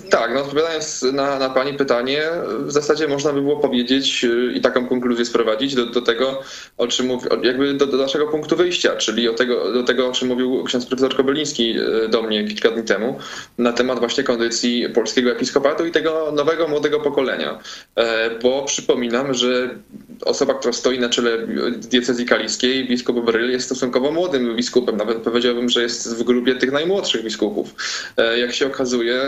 tak, 0.09 0.33
no 0.33 0.41
odpowiadając 0.41 1.01
na, 1.01 1.39
na 1.39 1.49
Pani 1.49 1.73
pytanie, 1.73 2.23
w 2.59 2.71
zasadzie 2.71 3.07
można 3.07 3.33
by 3.33 3.41
było 3.41 3.57
powiedzieć 3.57 4.23
y, 4.23 4.53
i 4.55 4.61
taką 4.61 4.87
konkluzję 4.87 5.25
sprowadzić 5.25 5.75
do, 5.75 5.85
do 5.85 6.01
tego, 6.01 6.41
o 6.77 6.87
czym 6.87 7.09
jakby 7.43 7.73
do, 7.73 7.85
do, 7.87 7.97
naszego 7.97 8.27
punktu 8.27 8.55
wyjścia, 8.55 8.95
czyli 8.95 9.29
o 9.29 9.33
tego, 9.33 9.73
do 9.73 9.83
tego, 9.83 10.07
o 10.07 10.11
czym 10.11 10.27
mówił 10.27 10.63
ksiądz 10.63 10.85
profesor 10.85 11.15
Kobeliński 11.15 11.79
y, 11.79 12.07
do 12.09 12.21
mnie 12.21 12.47
kilka 12.47 12.71
dni 12.71 12.83
temu, 12.83 13.19
na 13.57 13.73
temat 13.73 13.99
właśnie 13.99 14.23
kondycji 14.23 14.89
polskiego 14.89 15.31
episkopatu 15.31 15.85
i 15.85 15.91
tego 15.91 16.31
nowego, 16.35 16.67
młodego 16.67 16.99
pokolenia. 16.99 17.59
E, 17.95 18.29
bo 18.39 18.63
przypominam, 18.63 19.33
że 19.33 19.69
osoba, 20.25 20.53
która 20.53 20.73
stoi 20.73 20.99
na 20.99 21.09
czele 21.09 21.47
diecezji 21.77 22.25
kaliskiej, 22.25 22.87
biskup 22.87 23.25
Bryl, 23.25 23.51
jest 23.51 23.65
stosunkowo 23.65 24.11
młodym 24.11 24.55
biskupem. 24.55 24.97
Nawet 24.97 25.17
powiedziałbym, 25.17 25.69
że 25.69 25.81
jest 25.81 26.15
w 26.15 26.23
grupie 26.23 26.55
tych 26.55 26.71
najmłodszych 26.71 27.23
biskupów. 27.23 27.75
Jak 28.37 28.53
się 28.53 28.67
okazuje, 28.67 29.21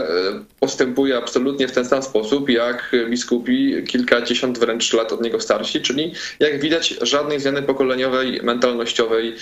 postępuje 0.59 1.17
absolutnie 1.17 1.67
w 1.67 1.71
ten 1.71 1.85
sam 1.85 2.03
sposób, 2.03 2.49
jak 2.49 2.95
biskupi 3.09 3.83
kilkadziesiąt 3.87 4.59
wręcz 4.59 4.93
lat 4.93 5.11
od 5.11 5.21
niego 5.21 5.39
starsi, 5.39 5.81
czyli 5.81 6.13
jak 6.39 6.59
widać 6.59 6.95
żadnej 7.01 7.39
zmiany 7.39 7.61
pokoleniowej, 7.61 8.39
mentalnościowej, 8.43 9.35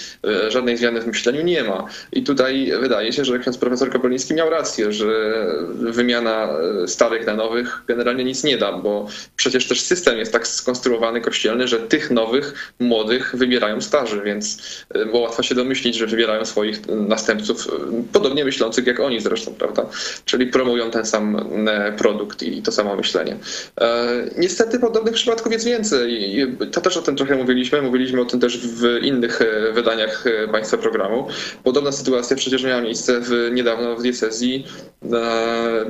żadnej 0.49 0.77
zmiany 0.77 1.01
w 1.01 1.07
myśleniu 1.07 1.43
nie 1.43 1.63
ma. 1.63 1.85
I 2.13 2.23
tutaj 2.23 2.71
wydaje 2.81 3.13
się, 3.13 3.25
że 3.25 3.39
ksiądz 3.39 3.57
profesor 3.57 3.91
Kopernicki 3.91 4.33
miał 4.33 4.49
rację, 4.49 4.91
że 4.93 5.45
wymiana 5.69 6.49
starych 6.87 7.25
na 7.25 7.33
nowych 7.33 7.81
generalnie 7.87 8.23
nic 8.23 8.43
nie 8.43 8.57
da, 8.57 8.71
bo 8.71 9.07
przecież 9.35 9.67
też 9.67 9.81
system 9.81 10.17
jest 10.17 10.31
tak 10.31 10.47
skonstruowany 10.47 11.21
kościelny, 11.21 11.67
że 11.67 11.79
tych 11.79 12.11
nowych, 12.11 12.73
młodych 12.79 13.35
wybierają 13.35 13.81
starzy, 13.81 14.21
więc 14.25 14.57
e, 14.89 15.05
bo 15.05 15.19
łatwo 15.19 15.43
się 15.43 15.55
domyślić, 15.55 15.95
że 15.95 16.07
wybierają 16.07 16.45
swoich 16.45 16.87
następców, 16.87 17.67
e, 17.67 18.03
podobnie 18.13 18.45
myślących 18.45 18.87
jak 18.87 18.99
oni 18.99 19.19
zresztą, 19.19 19.53
prawda? 19.53 19.85
Czyli 20.25 20.47
promują 20.67 20.91
ten 20.91 21.05
sam 21.05 21.35
e, 21.67 21.91
produkt 21.91 22.43
i 22.43 22.61
to 22.61 22.71
samo 22.71 22.95
myślenie. 22.95 23.37
Niestety 24.37 24.79
podobnych 24.79 25.13
przypadków 25.13 25.51
jest 25.51 25.65
więcej. 25.65 26.47
To 26.71 26.81
też 26.81 26.97
o 26.97 27.01
tym 27.01 27.15
trochę 27.15 27.35
mówiliśmy, 27.35 27.81
mówiliśmy 27.81 28.21
o 28.21 28.25
tym 28.25 28.39
też 28.39 28.57
w 28.57 29.03
innych 29.03 29.39
wydaniach 29.73 30.23
Państwa 30.51 30.77
programu. 30.77 31.27
Podobna 31.63 31.91
sytuacja 31.91 32.35
przecież 32.35 32.63
miała 32.63 32.81
miejsce 32.81 33.19
w, 33.21 33.49
niedawno 33.53 33.95
w 33.95 34.01
diecezji 34.01 34.65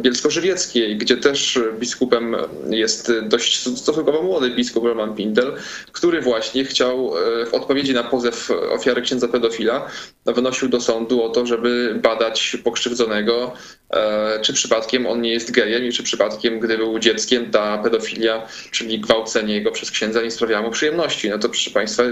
bielsko-żywieckiej, 0.02 0.98
gdzie 0.98 1.18
też 1.18 1.60
biskupem 1.80 2.36
jest 2.70 3.12
dość 3.22 3.78
stosunkowo 3.78 4.22
młody 4.22 4.50
biskup 4.50 4.84
Roman 4.84 5.16
Pindel, 5.16 5.54
który 5.92 6.22
właśnie 6.22 6.66
chciał 6.66 7.14
e, 7.18 7.46
w 7.46 7.54
odpowiedzi 7.54 7.94
na 7.94 8.04
pozew 8.04 8.52
ofiary 8.72 9.02
księdza 9.02 9.28
pedofila 9.28 9.88
wnosił 10.26 10.70
do 10.70 10.82
sądu 10.82 11.24
o 11.24 11.30
to, 11.30 11.46
żeby 11.46 12.00
badać 12.04 12.58
pokrzywdzonego, 12.64 13.54
e, 13.90 14.40
czy 14.42 14.54
przypadkiem 14.68 15.08
on 15.08 15.22
nie 15.22 15.34
jest 15.34 15.52
gejem 15.52 15.86
i 15.86 15.92
czy 15.92 16.04
przypadkiem, 16.04 16.60
gdy 16.60 16.78
był 16.78 17.00
dzieckiem, 17.00 17.52
ta 17.52 17.78
pedofilia, 17.78 18.48
czyli 18.72 19.00
gwałcenie 19.00 19.54
jego 19.54 19.72
przez 19.72 19.92
księdza 19.92 20.22
nie 20.22 20.32
sprawiało 20.32 20.66
mu 20.66 20.72
przyjemności. 20.72 21.30
No 21.30 21.38
to 21.38 21.50
proszę 21.50 21.72
Państwa, 21.72 22.04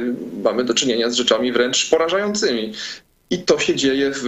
mamy 0.44 0.64
do 0.64 0.74
czynienia 0.74 1.10
z 1.10 1.16
rzeczami 1.16 1.52
wręcz 1.52 1.90
porażającymi. 1.90 2.74
I 3.30 3.40
to 3.40 3.60
się 3.60 3.76
dzieje 3.76 4.12
w, 4.14 4.26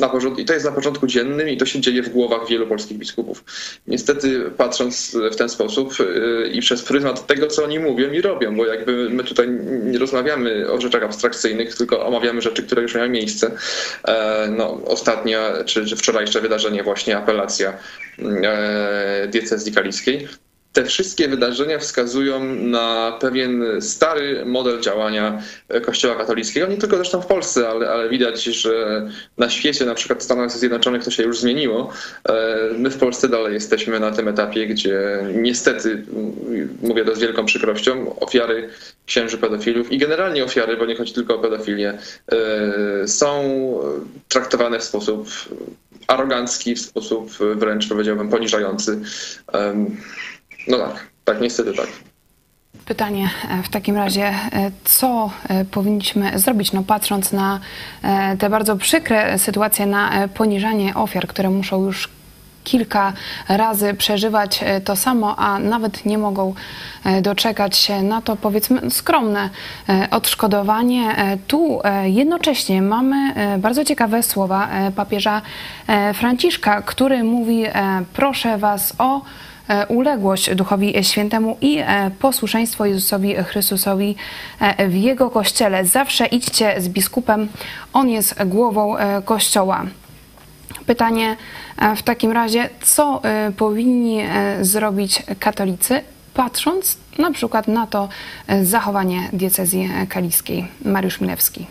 na 0.00 0.08
porządku, 0.08 0.40
i 0.40 0.44
to 0.44 0.52
jest 0.52 0.66
na 0.66 0.72
porządku 0.72 1.06
dziennym, 1.06 1.48
i 1.48 1.56
to 1.56 1.66
się 1.66 1.80
dzieje 1.80 2.02
w 2.02 2.08
głowach 2.08 2.48
wielu 2.48 2.66
polskich 2.66 2.98
biskupów. 2.98 3.44
Niestety, 3.86 4.50
patrząc 4.56 5.16
w 5.32 5.36
ten 5.36 5.48
sposób 5.48 5.98
yy, 5.98 6.48
i 6.52 6.60
przez 6.60 6.82
pryzmat 6.82 7.26
tego, 7.26 7.46
co 7.46 7.64
oni 7.64 7.78
mówią 7.78 8.12
i 8.12 8.20
robią, 8.20 8.56
bo 8.56 8.66
jakby 8.66 9.10
my 9.10 9.24
tutaj 9.24 9.48
nie 9.84 9.98
rozmawiamy 9.98 10.70
o 10.70 10.80
rzeczach 10.80 11.02
abstrakcyjnych, 11.02 11.74
tylko 11.74 12.06
omawiamy 12.06 12.42
rzeczy, 12.42 12.62
które 12.62 12.82
już 12.82 12.94
miały 12.94 13.08
miejsce. 13.08 13.50
E, 14.04 14.48
no, 14.56 14.80
ostatnia, 14.84 15.64
czy, 15.64 15.86
czy 15.86 15.96
wczorajsze 15.96 16.40
wydarzenie, 16.40 16.82
właśnie 16.82 17.16
apelacja 17.16 17.78
e, 18.18 19.28
diecezji 19.30 19.72
kaliskiej, 19.72 20.28
te 20.74 20.84
wszystkie 20.84 21.28
wydarzenia 21.28 21.78
wskazują 21.78 22.44
na 22.54 23.18
pewien 23.20 23.64
stary 23.80 24.44
model 24.46 24.80
działania 24.80 25.42
Kościoła 25.86 26.14
katolickiego, 26.14 26.66
nie 26.66 26.76
tylko 26.76 26.96
zresztą 26.96 27.20
w 27.20 27.26
Polsce, 27.26 27.68
ale, 27.68 27.90
ale 27.90 28.08
widać, 28.08 28.44
że 28.44 29.06
na 29.38 29.50
świecie, 29.50 29.84
na 29.84 29.94
przykład 29.94 30.18
w 30.18 30.22
Stanach 30.22 30.50
Zjednoczonych 30.50 31.04
to 31.04 31.10
się 31.10 31.22
już 31.22 31.38
zmieniło. 31.38 31.92
E, 32.28 32.34
my 32.78 32.90
w 32.90 32.98
Polsce 32.98 33.28
dalej 33.28 33.54
jesteśmy 33.54 34.00
na 34.00 34.10
tym 34.10 34.28
etapie, 34.28 34.66
gdzie 34.66 35.26
niestety, 35.34 36.02
mówię 36.82 37.04
to 37.04 37.14
z 37.14 37.18
wielką 37.18 37.44
przykrością, 37.44 38.18
ofiary 38.20 38.68
księży 39.06 39.38
pedofilów 39.38 39.92
i 39.92 39.98
generalnie 39.98 40.44
ofiary, 40.44 40.76
bo 40.76 40.86
nie 40.86 40.96
chodzi 40.96 41.12
tylko 41.12 41.34
o 41.34 41.38
pedofilię, 41.38 41.98
e, 42.32 43.08
są 43.08 43.44
traktowane 44.28 44.78
w 44.78 44.84
sposób 44.84 45.28
arogancki, 46.06 46.74
w 46.74 46.80
sposób 46.80 47.30
wręcz 47.56 47.88
powiedziałbym 47.88 48.28
poniżający. 48.28 49.00
No 50.68 50.78
tak, 50.78 51.06
tak, 51.24 51.40
niestety 51.40 51.72
tak. 51.72 51.88
Pytanie 52.84 53.30
e, 53.50 53.62
w 53.62 53.68
takim 53.68 53.96
razie, 53.96 54.24
e, 54.26 54.34
co 54.84 55.30
e, 55.48 55.64
powinniśmy 55.64 56.38
zrobić, 56.38 56.72
no 56.72 56.82
patrząc 56.82 57.32
na 57.32 57.60
te 58.38 58.50
bardzo 58.50 58.76
przykre 58.76 59.38
sytuacje, 59.38 59.86
na 59.86 60.28
poniżanie 60.28 60.94
ofiar, 60.94 61.26
które 61.26 61.50
muszą 61.50 61.84
już 61.84 62.08
kilka 62.64 63.12
razy 63.48 63.94
przeżywać 63.94 64.64
to 64.84 64.96
samo, 64.96 65.36
a 65.36 65.58
nawet 65.58 66.06
nie 66.06 66.18
mogą 66.18 66.54
doczekać 67.22 67.76
się 67.76 68.02
na 68.02 68.22
to 68.22 68.36
powiedzmy 68.36 68.90
skromne 68.90 69.50
odszkodowanie. 70.10 71.16
Tu 71.46 71.80
jednocześnie 72.04 72.82
mamy 72.82 73.34
bardzo 73.58 73.84
ciekawe 73.84 74.22
słowa 74.22 74.68
papieża 74.96 75.42
Franciszka, 76.14 76.82
który 76.82 77.24
mówi 77.24 77.64
proszę 78.12 78.58
was 78.58 78.94
o 78.98 79.20
uległość 79.88 80.54
Duchowi 80.54 81.04
Świętemu 81.04 81.56
i 81.60 81.78
e, 81.78 82.10
posłuszeństwo 82.20 82.86
Jezusowi 82.86 83.34
Chrystusowi 83.34 84.16
e, 84.60 84.88
w 84.88 84.96
Jego 84.96 85.30
Kościele. 85.30 85.84
Zawsze 85.84 86.26
idźcie 86.26 86.80
z 86.80 86.88
biskupem, 86.88 87.48
on 87.92 88.08
jest 88.08 88.44
głową 88.44 88.96
Kościoła. 89.24 89.86
Pytanie 90.86 91.36
w 91.96 92.02
takim 92.02 92.32
razie, 92.32 92.70
co 92.80 93.22
powinni 93.56 94.22
zrobić 94.60 95.22
katolicy, 95.40 96.00
patrząc 96.34 96.98
na 97.18 97.30
przykład 97.30 97.68
na 97.68 97.86
to 97.86 98.08
zachowanie 98.62 99.28
diecezji 99.32 99.90
kaliskiej? 100.08 100.68
Mariusz 100.84 101.20
Milewski. 101.20 101.66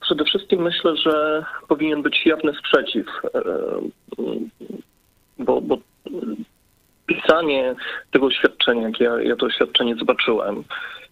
Przede 0.00 0.24
wszystkim 0.24 0.62
myślę, 0.62 0.96
że 0.96 1.44
powinien 1.68 2.02
być 2.02 2.26
jawny 2.26 2.52
sprzeciw 2.54 3.06
bo, 5.40 5.60
bo 5.60 5.78
pisanie 7.06 7.74
tego 8.10 8.26
oświadczenia, 8.26 8.82
jak 8.82 9.00
ja, 9.00 9.22
ja 9.22 9.36
to 9.36 9.46
oświadczenie 9.46 9.96
zobaczyłem 9.96 10.64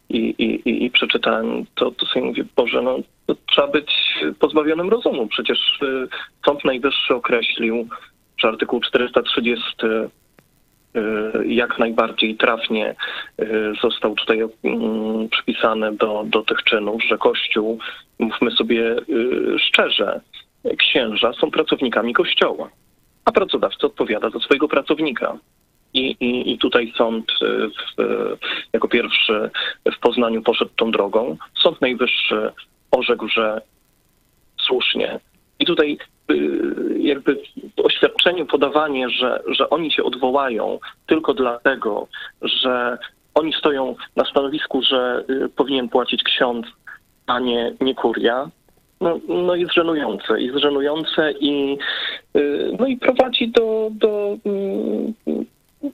i, 0.08 0.18
i, 0.18 0.84
i 0.84 0.90
przeczytałem, 0.90 1.64
to, 1.74 1.90
to 1.90 2.06
sobie 2.06 2.26
mówię, 2.26 2.44
Boże, 2.56 2.82
no 2.82 2.98
trzeba 3.46 3.68
być 3.68 3.90
pozbawionym 4.38 4.88
rozumu. 4.88 5.26
Przecież 5.26 5.58
y, 5.82 6.08
Sąd 6.46 6.64
Najwyższy 6.64 7.14
określił, 7.14 7.88
że 8.38 8.48
artykuł 8.48 8.80
430 8.80 9.64
y, 9.84 11.46
jak 11.46 11.78
najbardziej 11.78 12.36
trafnie 12.36 12.94
y, 13.40 13.46
został 13.82 14.14
tutaj 14.14 14.40
mm, 14.64 15.28
przypisany 15.28 15.96
do, 15.96 16.24
do 16.26 16.42
tych 16.42 16.62
czynów, 16.62 17.02
że 17.04 17.18
Kościół, 17.18 17.78
mówmy 18.18 18.50
sobie 18.50 18.96
szczerze, 19.58 20.20
księża 20.78 21.32
są 21.32 21.50
pracownikami 21.50 22.14
Kościoła 22.14 22.70
a 23.28 23.32
pracodawca 23.32 23.86
odpowiada 23.86 24.30
za 24.30 24.38
swojego 24.38 24.68
pracownika. 24.68 25.38
I, 25.94 26.16
i, 26.20 26.52
I 26.52 26.58
tutaj 26.58 26.92
sąd 26.96 27.32
e, 27.42 27.46
w, 27.68 28.36
jako 28.72 28.88
pierwszy 28.88 29.50
w 29.96 29.98
Poznaniu 30.00 30.42
poszedł 30.42 30.70
tą 30.76 30.90
drogą. 30.90 31.36
Sąd 31.62 31.80
Najwyższy 31.80 32.52
orzekł, 32.90 33.28
że 33.28 33.60
słusznie. 34.60 35.20
I 35.58 35.66
tutaj 35.66 35.98
e, 36.30 36.34
jakby 36.98 37.42
w 37.76 37.80
oświadczeniu 37.80 38.46
podawanie, 38.46 39.10
że, 39.10 39.42
że 39.46 39.70
oni 39.70 39.92
się 39.92 40.04
odwołają 40.04 40.78
tylko 41.06 41.34
dlatego, 41.34 42.08
że 42.42 42.98
oni 43.34 43.52
stoją 43.52 43.94
na 44.16 44.24
stanowisku, 44.24 44.82
że 44.82 45.24
e, 45.28 45.48
powinien 45.48 45.88
płacić 45.88 46.22
ksiądz, 46.22 46.66
a 47.26 47.40
nie, 47.40 47.74
nie 47.80 47.94
kuria, 47.94 48.50
no, 49.00 49.20
no 49.28 49.54
jest 49.54 49.72
żenujące. 49.72 50.40
Jest 50.40 50.58
żenujące 50.58 51.32
i, 51.32 51.78
y, 52.36 52.76
no 52.78 52.86
i 52.86 52.96
prowadzi 52.96 53.48
do, 53.48 53.88
do 53.92 54.36
mm, 54.46 55.14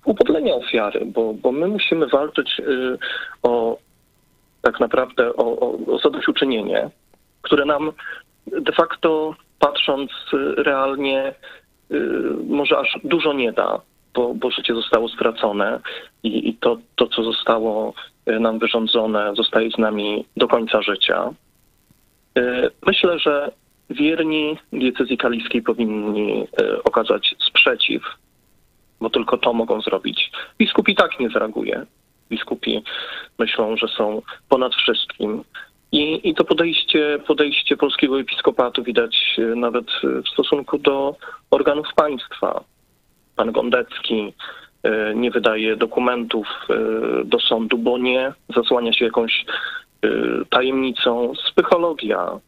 upodlenia 0.05 0.55
ofiary, 0.55 1.07
bo, 1.07 1.35
bo 1.35 1.53
my 1.53 1.69
musimy 1.69 2.07
walczyć 2.07 2.61
y, 2.61 2.99
o 3.43 3.79
tak 4.63 4.81
naprawdę 4.81 5.37
o, 5.37 5.61
o, 5.61 5.79
o 5.95 5.99
zadośćuczynienie, 5.99 6.91
które 7.43 7.65
nam 7.65 7.93
de 8.47 8.73
facto 8.73 9.35
patrząc 9.59 10.11
realnie 10.57 11.35
może 12.49 12.79
aż 12.79 12.99
dużo 13.05 13.33
nie 13.33 13.53
da, 13.53 13.81
bo, 14.15 14.35
bo 14.35 14.51
życie 14.51 14.75
zostało 14.75 15.09
stracone 15.09 15.81
i, 16.23 16.49
i 16.49 16.55
to, 16.55 16.77
to, 16.97 17.07
co 17.07 17.23
zostało 17.23 17.95
nam 18.27 18.59
wyrządzone, 18.59 19.33
zostaje 19.37 19.71
z 19.71 19.79
nami 19.79 20.25
do 20.37 20.49
końca 20.49 20.83
życia. 20.83 21.31
E, 22.39 22.71
myślę, 22.87 23.19
że 23.19 23.53
wierni 23.91 24.59
diecezji 24.73 25.19
kaliskiej 25.19 25.63
powinni 25.63 26.47
e, 26.61 26.83
okazać 26.85 27.35
sprzeciw, 27.49 28.03
bo 29.01 29.11
tylko 29.11 29.39
to 29.39 29.53
mogą 29.53 29.81
zrobić. 29.81 30.31
Biskup 30.59 30.89
i 30.89 30.95
tak 30.95 31.21
nie 31.21 31.31
zareaguje. 31.31 31.87
Biskupi 32.31 32.83
myślą, 33.39 33.77
że 33.77 33.89
są 33.89 34.23
ponad 34.49 34.75
wszystkim. 34.75 35.45
I, 35.93 36.29
i 36.29 36.35
to 36.35 36.45
podejście, 36.45 37.19
podejście 37.27 37.77
polskiego 37.77 38.21
episkopatu 38.21 38.83
widać 38.83 39.37
e, 39.39 39.43
nawet 39.43 39.87
w 40.25 40.29
stosunku 40.29 40.79
do 40.79 41.17
organów 41.51 41.87
państwa. 41.97 42.65
Pan 43.37 43.53
Gondecki, 43.53 44.33
nie 45.15 45.31
wydaje 45.31 45.77
dokumentów 45.77 46.47
do 47.25 47.41
sądu, 47.41 47.79
bo 47.79 47.99
nie 47.99 48.33
zasłania 48.57 48.93
się 48.93 49.05
jakąś 49.05 49.45
tajemnicą. 50.51 51.33
Psychologia. 51.53 52.41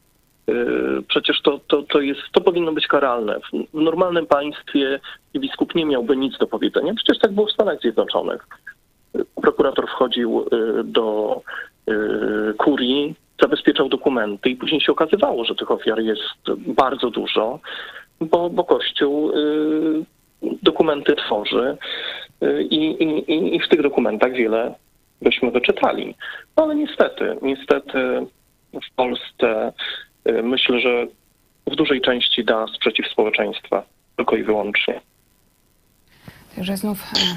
E, 0.49 0.53
Przecież 1.09 1.43
to, 1.43 1.61
to, 1.69 1.83
to, 1.83 2.01
jest, 2.01 2.21
to 2.33 2.41
powinno 2.41 2.73
być 2.73 2.87
karalne. 2.87 3.41
W 3.75 3.81
normalnym 3.81 4.27
państwie 4.27 5.01
biskup 5.37 5.75
nie 5.75 5.85
miałby 5.87 6.17
nic 6.17 6.39
do 6.39 6.47
powiedzenia. 6.47 6.95
Przecież 6.95 7.19
tak 7.19 7.33
było 7.33 7.47
w 7.47 7.53
Stanach 7.53 7.81
Zjednoczonych. 7.81 8.47
Prokurator 9.43 9.87
wchodził 9.89 10.47
e, 10.53 10.85
do 10.85 11.41
kurii, 12.59 13.15
zabezpieczał 13.43 13.89
dokumenty 13.89 14.51
i 14.51 14.57
później 14.57 14.81
się 14.81 14.93
okazywało, 14.93 15.45
że 15.45 15.55
tych 15.55 15.71
ofiar 15.71 16.01
jest 16.01 16.23
bardzo 16.67 17.11
dużo, 17.11 17.61
bo, 18.21 18.51
bo 18.51 18.65
Kościół 18.65 19.31
y, 19.31 20.05
dokumenty 20.63 21.17
tworzy 21.17 21.77
y, 22.43 22.63
i, 22.63 23.03
i- 23.03 23.57
i 23.57 23.61
w 23.61 23.69
tych 23.69 23.83
dokumentach 23.83 24.33
wiele 24.33 24.75
byśmy 25.23 25.51
wyczytali. 25.51 26.15
No 26.57 26.63
ale 26.65 26.75
niestety, 26.75 27.37
niestety 27.43 27.99
w 28.73 28.95
Polsce 28.97 29.73
y, 30.29 30.43
myślę, 30.43 30.81
że 30.81 31.07
w 31.67 31.77
dużej 31.77 32.01
części 32.01 32.45
da 32.45 32.67
sprzeciw 32.77 33.07
społeczeństwa, 33.07 33.83
tylko 34.17 34.37
i 34.37 34.43
wyłącznie. 34.43 35.01
Także 36.57 36.77
znów 36.77 37.03
e, 37.03 37.37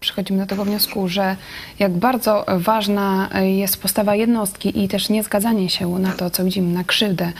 przychodzimy 0.00 0.38
do 0.38 0.46
tego 0.46 0.64
wniosku, 0.64 1.08
że 1.08 1.36
jak 1.78 1.92
bardzo 1.92 2.44
ważna 2.58 3.28
jest 3.42 3.82
postawa 3.82 4.16
jednostki 4.16 4.84
i 4.84 4.88
też 4.88 5.08
niezgadzanie 5.08 5.68
się 5.68 5.88
na 5.88 6.12
to, 6.12 6.30
co 6.30 6.44
widzimy, 6.44 6.72
na 6.72 6.84
krzywdę 6.84 7.32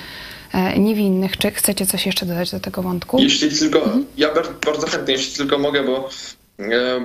e, 0.55 0.79
niewinnych. 0.79 1.37
Czy 1.37 1.51
chcecie 1.51 1.87
coś 1.87 2.07
jeszcze 2.07 2.27
dodać 2.27 2.51
do 2.51 2.61
tego 2.61 2.83
wątku? 2.83 3.19
Jeśli 3.19 3.59
tylko, 3.59 3.93
ja 4.17 4.35
bar- 4.35 4.55
bardzo 4.67 4.87
chętnie, 4.87 5.15
jeśli 5.15 5.37
tylko 5.37 5.59
mogę, 5.59 5.85
bo 5.85 6.09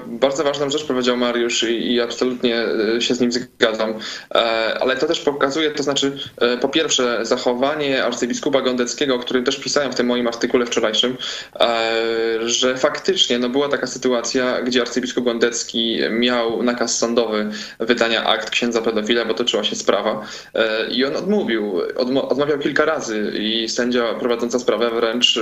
bardzo 0.06 0.44
ważną 0.44 0.70
rzecz 0.70 0.86
powiedział 0.86 1.18
Mariusz 1.18 1.63
i, 1.63 2.02
absolutnie 2.02 2.65
e, 2.96 3.02
się 3.02 3.15
z 3.15 3.20
nim 3.22 3.32
zgadzam, 3.32 3.94
E, 4.36 4.78
ale 4.82 4.96
to 4.98 5.08
też 5.08 5.20
pokazuje, 5.20 5.72
to 5.72 5.84
znaczy 5.84 6.18
e, 6.38 6.58
po 6.58 6.70
pierwsze 6.70 7.26
zachowanie 7.26 8.04
arcybiskupa 8.04 8.62
Gondeckiego, 8.62 9.15
o 9.15 9.20
którym 9.20 9.44
też 9.44 9.60
pisałem 9.60 9.91
w 9.91 9.96
tym 9.96 10.08
moim 10.08 10.28
artykule 10.28 10.65
wczorajszym, 10.65 11.18
e, 11.60 12.39
że 12.50 12.78
faktycznie 12.78 13.39
no, 13.39 13.50
była 13.50 13.70
taka 13.70 13.88
sytuacja, 13.88 14.62
gdzie 14.62 14.82
arcybiskup 14.82 15.26
Gondecki 15.26 16.00
miał 16.12 16.63
nakaz 16.63 16.98
sądowy 16.98 17.50
wydania 17.80 18.24
akt 18.26 18.50
księdza 18.50 18.82
pedofila, 18.82 19.26
bo 19.26 19.34
toczyła 19.34 19.63
się 19.63 19.76
sprawa 19.76 20.26
e, 20.54 20.89
i 20.89 21.06
on 21.06 21.15
odmówił, 21.15 21.82
odmawiał 22.30 22.60
kilka 22.60 22.86
razy 22.86 23.32
i 23.39 23.70
sędzia 23.70 24.13
prowadząca 24.13 24.60
sprawę 24.60 24.91
wręcz 24.91 25.38
e, 25.38 25.41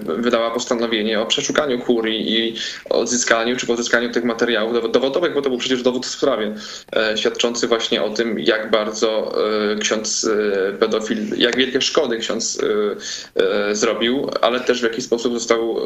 wydała 0.00 0.50
postanowienie 0.50 1.20
o 1.20 1.26
przeszukaniu 1.26 1.78
kurii 1.78 2.38
i 2.38 2.54
odzyskaniu 2.90 3.51
czy 3.56 3.66
pozyskaniu 3.66 4.10
tych 4.12 4.24
materiałów 4.24 4.74
dowo- 4.74 4.88
dowodowych, 4.90 5.34
bo 5.34 5.42
to 5.42 5.48
był 5.48 5.58
przecież 5.58 5.82
dowód 5.82 6.06
w 6.06 6.10
sprawie, 6.10 6.54
e, 6.96 7.16
świadczący 7.16 7.68
właśnie 7.68 8.02
o 8.02 8.10
tym, 8.10 8.38
jak 8.38 8.70
bardzo 8.70 9.32
e, 9.72 9.76
ksiądz 9.78 10.24
e, 10.24 10.72
pedofil, 10.72 11.18
jak 11.36 11.56
wielkie 11.56 11.80
szkody 11.80 12.18
ksiądz 12.18 12.58
zrobił, 13.72 14.30
ale 14.40 14.60
też 14.60 14.80
w 14.80 14.84
jaki 14.84 15.02
sposób 15.02 15.32
został 15.34 15.76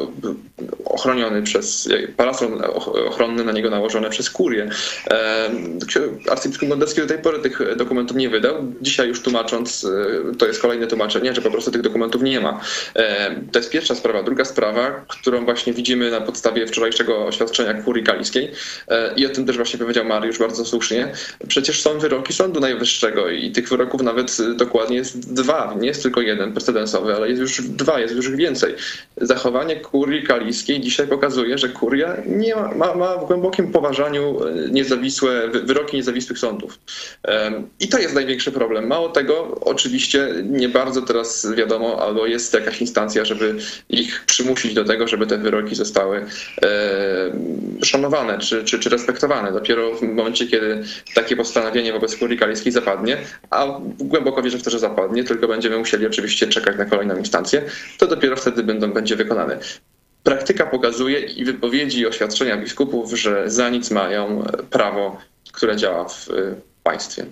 ochroniony 0.85 1.41
przez 1.43 1.89
parasol 2.17 2.49
och- 2.59 3.07
ochronny 3.07 3.43
na 3.43 3.51
niego 3.51 3.69
nałożony 3.69 4.09
przez 4.09 4.29
kurię. 4.29 4.69
Arcybiskup 6.31 6.69
Gondecki 6.69 7.01
do 7.01 7.07
tej 7.07 7.17
pory 7.19 7.39
tych 7.39 7.75
dokumentów 7.77 8.17
nie 8.17 8.29
wydał. 8.29 8.55
Dzisiaj 8.81 9.07
już 9.07 9.21
tłumacząc, 9.21 9.87
to 10.37 10.47
jest 10.47 10.61
kolejne 10.61 10.87
tłumaczenie, 10.87 11.35
że 11.35 11.41
po 11.41 11.51
prostu 11.51 11.71
tych 11.71 11.81
dokumentów 11.81 12.21
nie 12.21 12.39
ma. 12.39 12.59
To 13.51 13.59
jest 13.59 13.71
pierwsza 13.71 13.95
sprawa. 13.95 14.23
Druga 14.23 14.45
sprawa, 14.45 15.05
którą 15.07 15.45
właśnie 15.45 15.73
widzimy 15.73 16.11
na 16.11 16.21
podstawie 16.21 16.67
wczorajszego 16.67 17.25
oświadczenia 17.25 17.46
kurii 17.85 18.03
kaliskiej 18.03 18.51
e, 18.87 19.13
i 19.15 19.25
o 19.25 19.29
tym 19.29 19.45
też 19.45 19.55
właśnie 19.55 19.79
powiedział 19.79 20.05
Mariusz 20.05 20.39
bardzo 20.39 20.65
słusznie. 20.65 21.11
Przecież 21.47 21.81
są 21.81 21.99
wyroki 21.99 22.33
Sądu 22.33 22.59
Najwyższego 22.59 23.29
i 23.29 23.51
tych 23.51 23.69
wyroków 23.69 24.01
nawet 24.01 24.37
e, 24.39 24.53
dokładnie 24.53 24.97
jest 24.97 25.33
dwa. 25.33 25.75
Nie 25.79 25.87
jest 25.87 26.03
tylko 26.03 26.21
jeden 26.21 26.53
precedensowy, 26.53 27.15
ale 27.15 27.29
jest 27.29 27.41
już 27.41 27.61
dwa, 27.61 27.99
jest 27.99 28.15
już 28.15 28.29
więcej. 28.31 28.75
Zachowanie 29.17 29.75
kurii 29.75 30.23
kaliskiej 30.23 30.79
dzisiaj 30.81 31.07
pokazuje, 31.07 31.57
że 31.57 31.69
kuria 31.69 32.17
nie 32.25 32.55
ma, 32.55 32.75
ma, 32.75 32.95
ma 32.95 33.17
w 33.17 33.25
głębokim 33.27 33.71
poważaniu 33.71 34.39
e, 34.47 34.69
niezawisłe, 34.71 35.47
wy- 35.47 35.61
wyroki 35.61 35.97
niezawisłych 35.97 36.39
sądów. 36.39 36.79
I 37.79 37.87
to 37.87 37.99
jest 37.99 38.15
największy 38.15 38.51
problem. 38.51 38.87
Mało 38.87 39.09
tego, 39.09 39.57
oczywiście 39.61 40.27
nie 40.43 40.69
bardzo 40.69 41.01
teraz 41.01 41.47
wiadomo, 41.55 42.01
albo 42.01 42.25
jest 42.27 42.53
jakaś 42.53 42.81
instancja, 42.81 43.25
żeby 43.25 43.55
ich 43.89 44.23
przymusić 44.25 44.73
do 44.73 44.83
tego, 44.83 45.07
żeby 45.07 45.27
te 45.27 45.37
wyroki 45.37 45.75
zostały 45.75 46.25
szanowane 47.83 48.37
czy, 48.37 48.63
czy, 48.63 48.79
czy 48.79 48.89
respektowane. 48.89 49.51
Dopiero 49.51 49.95
w 49.95 50.01
momencie, 50.01 50.47
kiedy 50.47 50.83
takie 51.15 51.35
postanowienie 51.35 51.93
wobec 51.93 52.15
kurii 52.15 52.37
kaliskiej 52.37 52.71
zapadnie, 52.71 53.17
a 53.49 53.65
głęboko 53.99 54.41
wierzę 54.41 54.57
w 54.57 54.63
to, 54.63 54.69
że 54.69 54.79
zapadnie, 54.79 55.23
tylko 55.23 55.47
będziemy 55.47 55.77
musieli 55.77 56.05
oczywiście 56.07 56.47
czekać 56.47 56.77
na 56.77 56.85
kolejną 56.85 57.17
instancję, 57.17 57.61
to 57.97 58.07
dopiero 58.07 58.35
wtedy 58.35 58.63
będą, 58.63 58.91
będzie 58.91 59.15
wykonane. 59.15 59.59
Praktyka 60.23 60.65
pokazuje 60.65 61.19
i 61.19 61.45
wypowiedzi 61.45 61.99
i 61.99 62.07
oświadczenia 62.07 62.57
biskupów, 62.57 63.13
że 63.13 63.49
za 63.49 63.69
nic 63.69 63.91
mają 63.91 64.43
prawo, 64.69 65.17
które 65.53 65.75
działa 65.75 66.09
w 66.09 66.29
y, 66.29 66.55
państwie. 66.83 67.25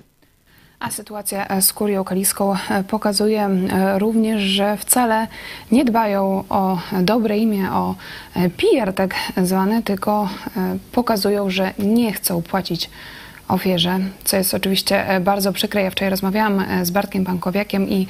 A 0.86 0.92
sytuacja 0.92 1.48
e, 1.48 1.62
z 1.62 1.74
kurią 1.74 2.04
kaliską 2.04 2.54
e, 2.54 2.84
pokazuje 2.84 3.42
e, 3.42 4.00
również, 4.00 4.42
że 4.42 4.78
wcale 4.78 5.28
nie 5.72 5.86
dbają 5.86 6.44
o 6.50 6.78
dobre 7.02 7.38
imię, 7.38 7.72
o 7.72 7.96
PR 8.34 8.94
tak 8.94 9.16
zwany, 9.44 9.84
tylko 9.84 10.30
pokazują, 10.92 11.50
że 11.50 11.74
nie 11.80 12.14
chcą 12.14 12.42
płacić 12.42 12.90
ofierze, 13.48 14.00
co 14.24 14.38
jest 14.38 14.54
oczywiście 14.54 15.06
bardzo 15.22 15.54
przykre. 15.54 15.82
Ja 15.82 15.92
wczoraj 15.92 16.10
rozmawiałam 16.10 16.66
z 16.84 16.92
Bartkiem 16.92 17.26
Pankowiakiem 17.26 17.90
i 17.90 18.08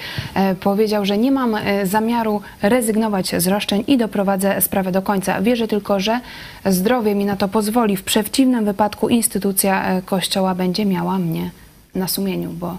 powiedział, 0.60 1.06
że 1.06 1.18
nie 1.18 1.32
mam 1.32 1.56
zamiaru 1.84 2.42
rezygnować 2.62 3.42
z 3.42 3.48
roszczeń 3.48 3.84
i 3.88 3.98
doprowadzę 3.98 4.62
sprawę 4.62 4.92
do 4.92 5.02
końca. 5.02 5.42
Wierzę 5.42 5.68
tylko, 5.68 6.00
że 6.00 6.20
zdrowie 6.66 7.16
mi 7.16 7.26
na 7.26 7.36
to 7.36 7.48
pozwoli. 7.48 7.98
W 7.98 8.04
przeciwnym 8.04 8.66
wypadku 8.66 9.10
instytucja 9.10 10.02
Kościoła 10.06 10.56
będzie 10.56 10.86
miała 10.86 11.20
mnie 11.20 11.50
na 11.96 12.08
sumieniu, 12.08 12.50
bo 12.50 12.78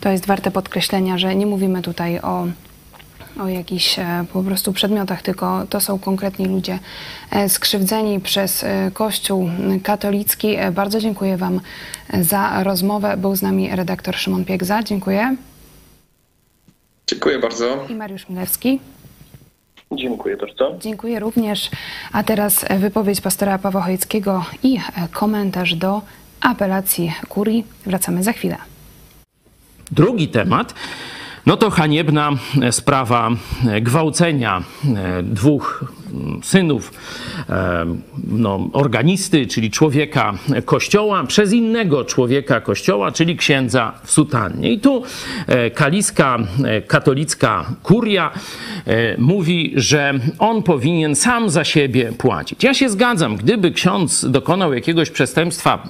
to 0.00 0.08
jest 0.08 0.26
warte 0.26 0.50
podkreślenia, 0.50 1.18
że 1.18 1.34
nie 1.34 1.46
mówimy 1.46 1.82
tutaj 1.82 2.20
o, 2.20 2.46
o 3.40 3.48
jakichś 3.48 3.98
e, 3.98 4.24
po 4.32 4.42
prostu 4.42 4.72
przedmiotach, 4.72 5.22
tylko 5.22 5.66
to 5.70 5.80
są 5.80 5.98
konkretni 5.98 6.46
ludzie 6.46 6.78
e, 7.30 7.48
skrzywdzeni 7.48 8.20
przez 8.20 8.64
e, 8.64 8.90
Kościół 8.94 9.50
katolicki. 9.82 10.56
Bardzo 10.72 11.00
dziękuję 11.00 11.36
Wam 11.36 11.60
za 12.20 12.62
rozmowę. 12.62 13.16
Był 13.16 13.36
z 13.36 13.42
nami 13.42 13.76
redaktor 13.76 14.16
Szymon 14.16 14.44
Piegza. 14.44 14.82
Dziękuję. 14.82 15.36
Dziękuję 17.06 17.38
bardzo. 17.38 17.86
I 17.88 17.94
Mariusz 17.94 18.28
Milewski. 18.28 18.80
Dziękuję 19.92 20.36
bardzo. 20.36 20.76
Dziękuję 20.80 21.20
również. 21.20 21.70
A 22.12 22.22
teraz 22.22 22.64
wypowiedź 22.78 23.20
pastora 23.20 23.58
Pawła 23.58 23.82
Chojeckiego 23.82 24.44
i 24.62 24.78
komentarz 25.12 25.74
do 25.74 26.02
apelacji 26.42 27.12
kurii. 27.28 27.64
Wracamy 27.86 28.22
za 28.22 28.32
chwilę. 28.32 28.56
Drugi 29.90 30.28
temat. 30.28 30.74
No 31.46 31.56
to 31.56 31.70
haniebna 31.70 32.30
sprawa 32.70 33.30
gwałcenia 33.80 34.62
e, 34.96 35.22
dwóch 35.22 35.84
mm, 36.12 36.40
synów 36.42 36.92
e, 37.48 37.86
no, 38.28 38.68
organisty, 38.72 39.46
czyli 39.46 39.70
człowieka 39.70 40.34
kościoła, 40.64 41.24
przez 41.24 41.52
innego 41.52 42.04
człowieka 42.04 42.60
kościoła, 42.60 43.12
czyli 43.12 43.36
księdza 43.36 43.92
w 44.04 44.10
sutannie. 44.10 44.72
I 44.72 44.80
tu 44.80 45.02
e, 45.46 45.70
kaliska 45.70 46.38
katolicka 46.86 47.64
kuria 47.82 48.30
mówi, 49.18 49.72
że 49.76 50.14
on 50.38 50.62
powinien 50.62 51.16
sam 51.16 51.50
za 51.50 51.64
siebie 51.64 52.12
płacić. 52.12 52.64
Ja 52.64 52.74
się 52.74 52.90
zgadzam, 52.90 53.36
gdyby 53.36 53.70
ksiądz 53.70 54.26
dokonał 54.30 54.74
jakiegoś 54.74 55.10
przestępstwa 55.10 55.88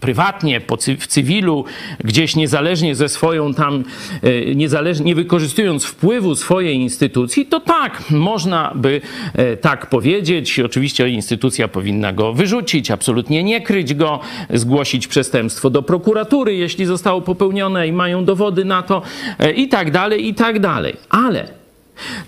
prywatnie, 0.00 0.60
po 0.60 0.76
w 0.76 1.06
cywilu, 1.06 1.64
gdzieś 2.04 2.36
niezależnie 2.36 2.94
ze 2.94 3.08
swoją 3.08 3.54
tam, 3.54 3.84
e, 4.22 4.54
niezależnie, 4.54 5.06
nie 5.06 5.14
wykorzystując 5.14 5.84
wpływu 5.84 6.34
swojej 6.34 6.76
instytucji, 6.76 7.46
to 7.46 7.60
tak, 7.60 8.10
można 8.10 8.72
by 8.74 9.00
e, 9.34 9.56
tak 9.56 9.86
powiedzieć. 9.90 10.60
Oczywiście 10.60 11.08
instytucja 11.08 11.68
powinna 11.68 12.12
go 12.12 12.32
wyrzucić, 12.32 12.90
absolutnie 12.90 13.42
nie 13.42 13.60
kryć 13.60 13.94
go, 13.94 14.20
zgłosić 14.50 15.06
przestępstwo 15.06 15.70
do 15.70 15.82
prokuratury, 15.82 16.54
jeśli 16.54 16.86
zostało 16.86 17.20
popełnione 17.20 17.88
i 17.88 17.92
mają 17.92 18.24
dowody 18.24 18.64
na 18.64 18.82
to 18.82 19.02
e, 19.38 19.52
i 19.52 19.68
tak 19.68 19.90
dalej, 19.90 20.28
i 20.28 20.34
tak 20.34 20.60
dalej. 20.60 20.96
Ale 21.10 21.61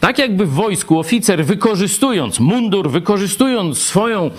Tak 0.01 0.19
jakby 0.19 0.47
w 0.47 0.51
wojsku 0.51 0.99
oficer 0.99 1.45
wykorzystując 1.45 2.41
mundur, 2.41 2.91
wykorzystując 2.91 3.79
swoją 3.79 4.25
e, 4.27 4.31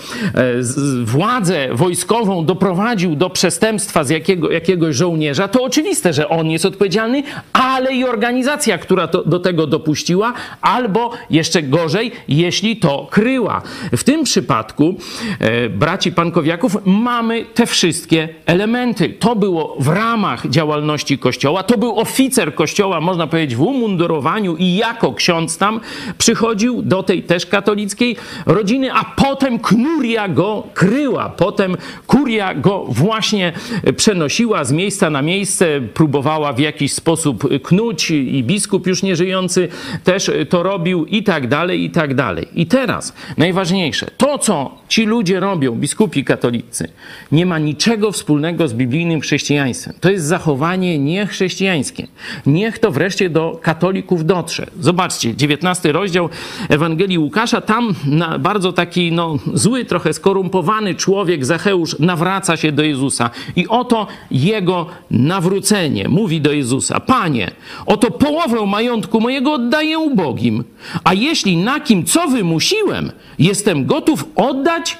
władzę 1.04 1.68
wojskową 1.72 2.44
doprowadził 2.44 3.16
do 3.16 3.30
przestępstwa 3.30 4.04
z 4.04 4.10
jakiego, 4.10 4.50
jakiegoś 4.50 4.96
żołnierza, 4.96 5.48
to 5.48 5.62
oczywiste, 5.62 6.12
że 6.12 6.28
on 6.28 6.50
jest 6.50 6.64
odpowiedzialny, 6.64 7.22
ale 7.52 7.94
i 7.94 8.04
organizacja, 8.04 8.78
która 8.78 9.08
to, 9.08 9.24
do 9.24 9.40
tego 9.40 9.66
dopuściła, 9.66 10.32
albo 10.60 11.10
jeszcze 11.30 11.62
gorzej, 11.62 12.12
jeśli 12.28 12.76
to 12.76 13.06
kryła. 13.10 13.62
W 13.96 14.04
tym 14.04 14.24
przypadku, 14.24 14.94
e, 15.38 15.68
braci 15.68 16.12
Pankowiaków, 16.12 16.76
mamy 16.84 17.44
te 17.54 17.66
wszystkie 17.66 18.28
elementy. 18.46 19.08
To 19.08 19.36
było 19.36 19.76
w 19.80 19.88
ramach 19.88 20.48
działalności 20.48 21.18
Kościoła, 21.18 21.62
to 21.62 21.78
był 21.78 21.98
oficer 22.00 22.54
Kościoła, 22.54 23.00
można 23.00 23.26
powiedzieć, 23.26 23.56
w 23.56 23.62
umundurowaniu 23.62 24.56
i 24.56 24.76
jako 24.76 25.12
ksiądz 25.12 25.25
tam 25.58 25.80
przychodził 26.18 26.82
do 26.82 27.02
tej 27.02 27.22
też 27.22 27.46
katolickiej 27.46 28.16
rodziny, 28.46 28.92
a 28.92 29.04
potem 29.04 29.58
knuria 29.58 30.28
go 30.28 30.66
kryła, 30.74 31.28
potem 31.28 31.76
kuria 32.06 32.54
go 32.54 32.84
właśnie 32.88 33.52
przenosiła 33.96 34.64
z 34.64 34.72
miejsca 34.72 35.10
na 35.10 35.22
miejsce, 35.22 35.80
próbowała 35.94 36.52
w 36.52 36.58
jakiś 36.58 36.92
sposób 36.92 37.62
knuć 37.62 38.10
i 38.10 38.44
biskup 38.44 38.86
już 38.86 39.02
nieżyjący 39.02 39.68
też 40.04 40.30
to 40.48 40.62
robił 40.62 41.04
i 41.04 41.22
tak 41.22 41.48
dalej, 41.48 41.84
i 41.84 41.90
tak 41.90 42.14
dalej. 42.14 42.48
I 42.54 42.66
teraz 42.66 43.12
najważniejsze, 43.36 44.06
to 44.16 44.38
co 44.38 44.78
ci 44.88 45.04
ludzie 45.04 45.40
robią, 45.40 45.74
biskupi 45.74 46.24
katolicy, 46.24 46.88
nie 47.32 47.46
ma 47.46 47.58
niczego 47.58 48.12
wspólnego 48.12 48.68
z 48.68 48.74
biblijnym 48.74 49.20
chrześcijaństwem. 49.20 49.94
To 50.00 50.10
jest 50.10 50.24
zachowanie 50.24 50.98
niechrześcijańskie. 50.98 52.06
Niech 52.46 52.78
to 52.78 52.90
wreszcie 52.90 53.30
do 53.30 53.58
katolików 53.62 54.24
dotrze. 54.24 54.66
Zobaczcie, 54.80 55.05
19 55.14 55.92
rozdział 55.92 56.28
Ewangelii 56.68 57.18
Łukasza, 57.18 57.60
tam 57.60 57.94
bardzo 58.38 58.72
taki 58.72 59.12
no, 59.12 59.38
zły, 59.54 59.84
trochę 59.84 60.12
skorumpowany 60.12 60.94
człowiek, 60.94 61.44
Zacheusz, 61.44 61.98
nawraca 61.98 62.56
się 62.56 62.72
do 62.72 62.82
Jezusa. 62.82 63.30
I 63.56 63.68
oto 63.68 64.06
jego 64.30 64.86
nawrócenie 65.10 66.08
mówi 66.08 66.40
do 66.40 66.52
Jezusa: 66.52 67.00
Panie, 67.00 67.50
oto 67.86 68.10
połowę 68.10 68.66
majątku 68.66 69.20
mojego 69.20 69.52
oddaję 69.52 69.98
ubogim, 69.98 70.64
a 71.04 71.14
jeśli 71.14 71.56
na 71.56 71.80
kim 71.80 72.04
co 72.04 72.28
wymusiłem, 72.28 73.12
jestem 73.38 73.86
gotów 73.86 74.24
oddać 74.36 74.98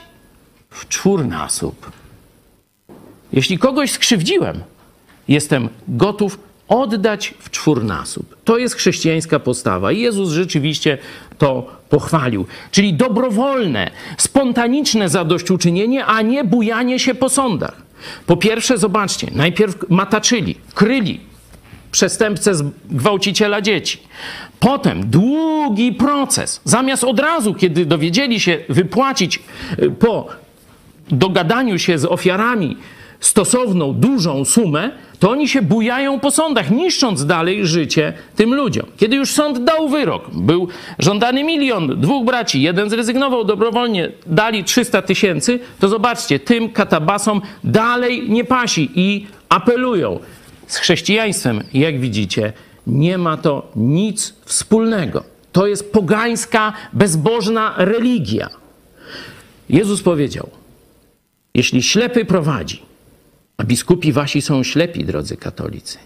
w 0.71 0.89
czwórnasób. 0.89 1.91
Jeśli 3.33 3.59
kogoś 3.59 3.91
skrzywdziłem, 3.91 4.61
jestem 5.29 5.69
gotów 5.89 6.39
oddać 6.69 7.35
w 7.39 7.51
czwórnasób. 7.51 8.37
To 8.45 8.59
jest 8.59 8.75
chrześcijańska 8.75 9.39
postawa. 9.39 9.93
Jezus 9.93 10.31
rzeczywiście 10.31 10.99
to 11.39 11.71
pochwalił. 11.89 12.47
Czyli 12.71 12.95
dobrowolne, 12.95 13.91
spontaniczne 14.19 15.09
zadośćuczynienie, 15.09 16.07
a 16.07 16.23
nie 16.23 16.45
bujanie 16.45 16.99
się 16.99 17.15
po 17.15 17.29
sądach. 17.29 17.83
Po 18.27 18.37
pierwsze, 18.37 18.79
zobaczcie, 18.79 19.27
najpierw 19.35 19.91
mataczyli, 19.91 20.55
kryli 20.75 21.21
przestępcę 21.91 22.53
gwałciciela 22.85 23.61
dzieci. 23.61 23.99
Potem 24.61 25.11
długi 25.11 25.93
proces. 25.93 26.61
Zamiast 26.65 27.05
od 27.05 27.21
razu, 27.21 27.55
kiedy 27.55 27.87
dowiedzieli 27.87 28.41
się 28.41 28.59
wypłacić 28.69 29.43
y, 29.79 29.91
po 29.91 30.29
dogadaniu 31.09 31.79
się 31.79 31.99
z 31.99 32.05
ofiarami 32.05 32.77
stosowną, 33.21 33.93
dużą 33.93 34.45
sumę, 34.45 34.91
to 35.19 35.31
oni 35.31 35.49
się 35.49 35.63
bujają 35.63 36.21
po 36.21 36.31
sądach, 36.31 36.71
niszcząc 36.71 37.27
dalej 37.27 37.67
życie 37.67 38.13
tym 38.37 38.55
ludziom. 38.55 38.87
Kiedy 38.97 39.17
już 39.17 39.31
sąd 39.31 39.65
dał 39.65 39.89
wyrok, 39.89 40.31
był 40.33 40.69
żądany 40.99 41.45
milion, 41.45 42.01
dwóch 42.01 42.27
braci, 42.27 42.63
jeden 42.63 42.91
zrezygnował 42.91 43.45
dobrowolnie, 43.45 44.13
dali 44.27 44.65
300 44.65 45.03
tysięcy, 45.03 45.61
to 45.81 45.89
zobaczcie, 45.89 46.41
tym 46.41 46.69
katabasom 46.69 47.41
dalej 47.65 48.31
nie 48.31 48.45
pasi 48.45 48.91
i 48.95 49.27
apelują. 49.49 50.19
Z 50.67 50.77
chrześcijaństwem, 50.77 51.63
jak 51.75 52.01
widzicie, 52.01 52.53
nie 52.87 53.19
ma 53.19 53.37
to 53.37 53.67
nic 53.77 54.35
wspólnego. 54.45 55.25
To 55.53 55.67
jest 55.67 55.93
pogańska, 55.93 56.73
bezbożna 56.93 57.75
religia. 57.77 58.49
Jezus 59.69 60.03
powiedział: 60.03 60.49
Jeśli 61.55 61.83
ślepy 61.83 62.25
prowadzi, 62.25 62.83
a 63.57 63.65
biskupi 63.65 64.13
wasi 64.13 64.43
są 64.43 64.63
ślepi, 64.63 65.05
drodzy 65.05 65.37
katolicy, 65.37 65.99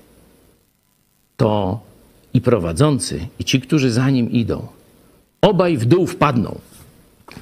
to 1.36 1.80
i 2.34 2.40
prowadzący, 2.40 3.26
i 3.38 3.44
ci, 3.44 3.60
którzy 3.60 3.90
za 3.90 4.10
nim 4.10 4.30
idą, 4.30 4.66
obaj 5.40 5.76
w 5.76 5.84
dół 5.84 6.06
wpadną. 6.06 6.58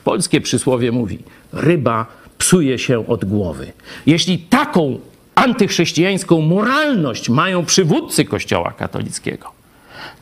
Polskie 0.05 0.41
przysłowie 0.41 0.93
mówi: 0.93 1.19
ryba 1.53 2.07
psuje 2.39 2.79
się 2.79 3.07
od 3.07 3.25
głowy. 3.25 3.73
Jeśli 4.07 4.39
taką 4.39 4.99
antychrześcijańską 5.35 6.41
moralność 6.41 7.29
mają 7.29 7.65
przywódcy 7.65 8.25
Kościoła 8.25 8.73
katolickiego, 8.73 9.51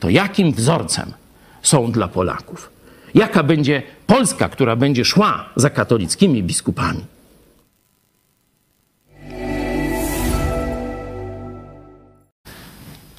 to 0.01 0.11
jakim 0.11 0.53
wzorcem 0.53 1.13
są 1.63 1.93
dla 1.93 2.09
Polaków? 2.09 2.71
Jaka 3.15 3.43
będzie 3.43 3.83
Polska, 4.07 4.49
która 4.49 4.77
będzie 4.77 5.05
szła 5.05 5.49
za 5.57 5.71
katolickimi 5.71 6.43
biskupami? 6.43 7.05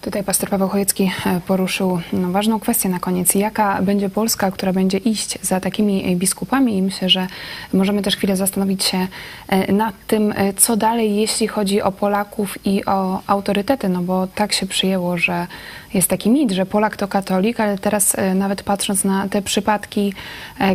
Tutaj 0.07 0.23
pastor 0.23 0.49
Paweł 0.49 0.67
Chojecki 0.67 1.11
e, 1.25 1.41
poruszył 1.47 1.99
no, 2.13 2.31
ważną 2.31 2.59
kwestię 2.59 2.89
na 2.89 2.99
koniec. 2.99 3.35
Jaka 3.35 3.81
będzie 3.81 4.09
Polska, 4.09 4.51
która 4.51 4.73
będzie 4.73 4.97
iść 4.97 5.39
za 5.41 5.59
takimi 5.59 6.15
biskupami? 6.15 6.77
I 6.77 6.81
myślę, 6.81 7.09
że 7.09 7.27
możemy 7.73 8.01
też 8.01 8.15
chwilę 8.15 8.35
zastanowić 8.35 8.83
się 8.83 9.07
e, 9.47 9.71
nad 9.71 9.95
tym, 10.07 10.33
e, 10.37 10.53
co 10.53 10.77
dalej, 10.77 11.15
jeśli 11.15 11.47
chodzi 11.47 11.81
o 11.81 11.91
Polaków 11.91 12.57
i 12.65 12.85
o 12.85 13.21
autorytety, 13.27 13.89
no 13.89 14.01
bo 14.01 14.27
tak 14.27 14.53
się 14.53 14.65
przyjęło, 14.65 15.17
że 15.17 15.47
jest 15.93 16.07
taki 16.07 16.29
mit, 16.29 16.51
że 16.51 16.65
Polak 16.65 16.97
to 16.97 17.07
katolik, 17.07 17.59
ale 17.59 17.77
teraz 17.77 18.15
nawet 18.35 18.63
patrząc 18.63 19.03
na 19.03 19.27
te 19.27 19.41
przypadki 19.41 20.13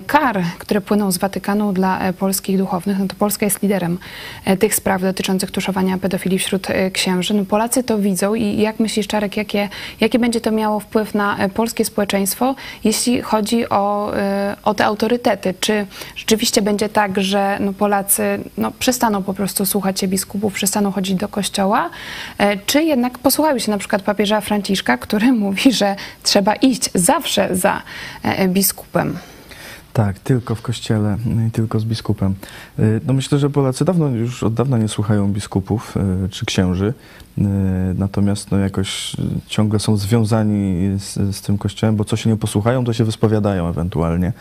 kar, 0.06 0.42
które 0.58 0.80
płyną 0.80 1.12
z 1.12 1.18
Watykanu 1.18 1.72
dla 1.72 2.12
polskich 2.12 2.58
duchownych, 2.58 2.98
no 2.98 3.06
to 3.06 3.14
Polska 3.18 3.46
jest 3.46 3.62
liderem 3.62 3.98
tych 4.58 4.74
spraw 4.74 5.02
dotyczących 5.02 5.50
tuszowania 5.50 5.98
pedofilii 5.98 6.38
wśród 6.38 6.66
księży. 6.92 7.34
No 7.34 7.44
Polacy 7.44 7.82
to 7.82 7.98
widzą 7.98 8.34
i 8.34 8.60
jak 8.60 8.80
myślisz, 8.80 9.06
Jakie, 9.36 9.68
jakie 10.00 10.18
będzie 10.18 10.40
to 10.40 10.50
miało 10.50 10.80
wpływ 10.80 11.14
na 11.14 11.38
e, 11.38 11.48
polskie 11.48 11.84
społeczeństwo, 11.84 12.54
jeśli 12.84 13.22
chodzi 13.22 13.68
o, 13.68 14.16
e, 14.16 14.56
o 14.62 14.74
te 14.74 14.84
autorytety? 14.84 15.54
Czy 15.60 15.86
rzeczywiście 16.16 16.62
będzie 16.62 16.88
tak, 16.88 17.20
że 17.20 17.56
no 17.60 17.72
Polacy 17.72 18.22
no, 18.58 18.70
przestaną 18.78 19.22
po 19.22 19.34
prostu 19.34 19.66
słuchać 19.66 20.00
się 20.00 20.08
biskupów, 20.08 20.54
przestaną 20.54 20.92
chodzić 20.92 21.14
do 21.14 21.28
kościoła, 21.28 21.90
e, 22.38 22.56
czy 22.56 22.82
jednak 22.82 23.18
posłuchają 23.18 23.58
się 23.58 23.70
na 23.70 23.78
przykład 23.78 24.02
papieża 24.02 24.40
Franciszka, 24.40 24.98
który 24.98 25.32
mówi, 25.46 25.72
że 25.72 25.96
trzeba 26.22 26.54
iść 26.54 26.90
zawsze 26.94 27.56
za 27.56 27.82
biskupem? 28.48 29.18
Tak, 29.92 30.18
tylko 30.18 30.54
w 30.54 30.62
kościele, 30.62 31.18
tylko 31.52 31.80
z 31.80 31.84
biskupem. 31.84 32.34
No 33.06 33.12
myślę, 33.12 33.38
że 33.38 33.50
Polacy 33.50 33.84
dawno, 33.84 34.08
już 34.08 34.42
od 34.42 34.54
dawna 34.54 34.78
nie 34.78 34.88
słuchają 34.88 35.32
biskupów 35.32 35.94
czy 36.30 36.46
księży. 36.46 36.94
E, 37.38 37.42
natomiast 37.98 38.50
no, 38.50 38.58
jakoś 38.58 39.16
ciągle 39.46 39.78
są 39.78 39.96
związani 39.96 40.90
z, 40.98 41.36
z, 41.36 41.42
tym 41.42 41.58
kościołem, 41.58 41.96
bo 41.96 42.04
co 42.04 42.16
się 42.16 42.30
nie 42.30 42.36
posłuchają, 42.36 42.84
to 42.84 42.92
się 42.92 43.04
wyspowiadają 43.04 43.68
ewentualnie. 43.68 44.32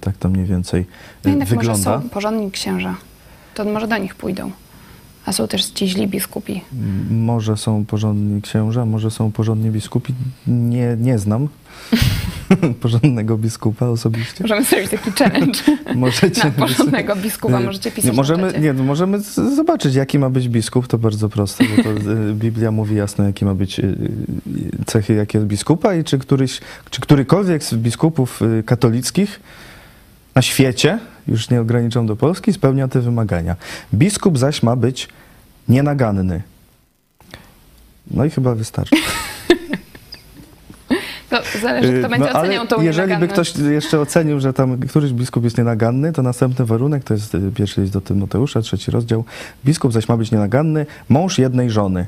Tak 0.00 0.16
to 0.16 0.28
mniej 0.28 0.46
więcej 0.46 0.86
no 1.24 1.30
jednak 1.30 1.48
wygląda. 1.48 1.90
może 1.90 2.02
są 2.02 2.08
porządni 2.08 2.50
księża, 2.50 2.96
to 3.54 3.64
może 3.64 3.88
do 3.88 3.98
nich 3.98 4.14
pójdą. 4.14 4.50
A 5.26 5.32
są 5.32 5.48
też 5.48 5.64
ci 5.64 5.88
źli 5.88 6.08
biskupi. 6.08 6.60
Może 7.10 7.56
są 7.56 7.84
porządni 7.84 8.42
księża, 8.42 8.86
może 8.86 9.10
są 9.10 9.32
porządni 9.32 9.70
biskupi. 9.70 10.14
Nie, 10.46 10.96
nie 11.00 11.18
znam 11.18 11.48
porządnego 12.82 13.38
biskupa 13.38 13.86
osobiście. 13.86 14.44
Możemy 14.44 14.64
zrobić 14.64 14.90
taki 14.90 15.10
challenge. 15.12 15.60
Możecie 15.94 16.44
na 16.44 16.50
porządnego 16.50 17.16
biskupa 17.16 17.60
możecie 17.60 17.90
pisać 17.90 18.10
nie, 18.10 18.16
możemy, 18.16 18.52
nie, 18.60 18.72
no 18.72 18.84
możemy 18.84 19.20
zobaczyć, 19.56 19.94
jaki 19.94 20.18
ma 20.18 20.30
być 20.30 20.48
biskup. 20.48 20.86
To 20.86 20.98
bardzo 20.98 21.28
proste, 21.28 21.64
bo 21.64 21.82
to 21.82 21.90
y, 21.90 22.34
Biblia 22.34 22.70
mówi 22.70 22.96
jasno, 22.96 23.24
jaki 23.24 23.44
ma 23.44 23.54
być 23.54 23.78
y, 23.78 23.82
y, 23.82 24.84
cechy 24.86 25.14
jakiego 25.14 25.46
biskupa 25.46 25.94
i 25.94 26.04
czy, 26.04 26.18
któryś, 26.18 26.60
czy 26.90 27.00
którykolwiek 27.00 27.64
z 27.64 27.74
biskupów 27.74 28.40
katolickich 28.66 29.40
na 30.34 30.42
świecie, 30.42 30.98
już 31.28 31.50
nie 31.50 31.60
ograniczam 31.60 32.06
do 32.06 32.16
Polski, 32.16 32.52
spełnia 32.52 32.88
te 32.88 33.00
wymagania. 33.00 33.56
Biskup 33.94 34.38
zaś 34.38 34.62
ma 34.62 34.76
być 34.76 35.08
nienaganny. 35.68 36.42
No 38.10 38.24
i 38.24 38.30
chyba 38.30 38.54
wystarczy. 38.54 38.96
To 41.30 41.42
zależy, 41.62 41.98
kto 41.98 42.08
będzie 42.08 42.32
no, 42.32 42.40
oceniał 42.40 42.66
tą 42.66 42.82
Jeżeli 42.82 43.16
by 43.16 43.28
ktoś 43.28 43.56
jeszcze 43.56 44.00
ocenił, 44.00 44.40
że 44.40 44.52
tam 44.52 44.78
któryś 44.78 45.12
biskup 45.12 45.44
jest 45.44 45.58
nienaganny, 45.58 46.12
to 46.12 46.22
następny 46.22 46.64
warunek, 46.64 47.04
to 47.04 47.14
jest 47.14 47.34
y, 47.34 47.52
pierwszy 47.54 47.80
list 47.80 47.92
do 47.92 48.00
Tymoteusza, 48.00 48.62
trzeci 48.62 48.90
rozdział. 48.90 49.24
Biskup 49.64 49.92
zaś 49.92 50.08
ma 50.08 50.16
być 50.16 50.30
nienaganny, 50.30 50.86
mąż 51.08 51.38
jednej 51.38 51.70
żony. 51.70 52.06